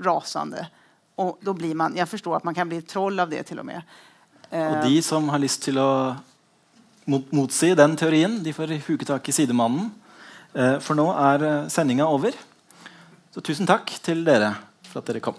rasande. 0.00 0.66
Och 1.14 1.38
då 1.42 1.52
blir 1.52 1.74
man, 1.74 1.96
jag 1.96 2.08
förstår 2.08 2.36
att 2.36 2.44
man 2.44 2.54
kan 2.54 2.68
bli 2.68 2.78
ett 2.78 2.88
troll 2.88 3.20
av 3.20 3.30
det 3.30 3.42
till 3.42 3.58
och 3.58 3.66
med. 3.66 3.82
Och 4.50 4.84
de 4.84 5.02
som 5.02 5.28
har 5.28 5.38
lyst 5.38 5.62
til 5.62 5.78
å 5.78 6.16
mot 7.10 7.32
motsi 7.34 7.72
den 7.78 7.96
teorien, 7.98 8.38
de 8.44 8.54
får 8.54 8.76
huke 8.86 9.08
tak 9.08 9.28
i 9.28 9.34
sidemannen. 9.34 9.90
Eh, 10.54 10.76
for 10.84 10.98
nå 10.98 11.08
er 11.12 11.46
sendinga 11.72 12.06
over. 12.06 12.36
Så 13.32 13.40
tusen 13.44 13.68
takk 13.68 13.90
til 14.04 14.24
dere 14.26 14.54
for 14.88 15.00
at 15.00 15.08
dere 15.08 15.24
kom. 15.24 15.38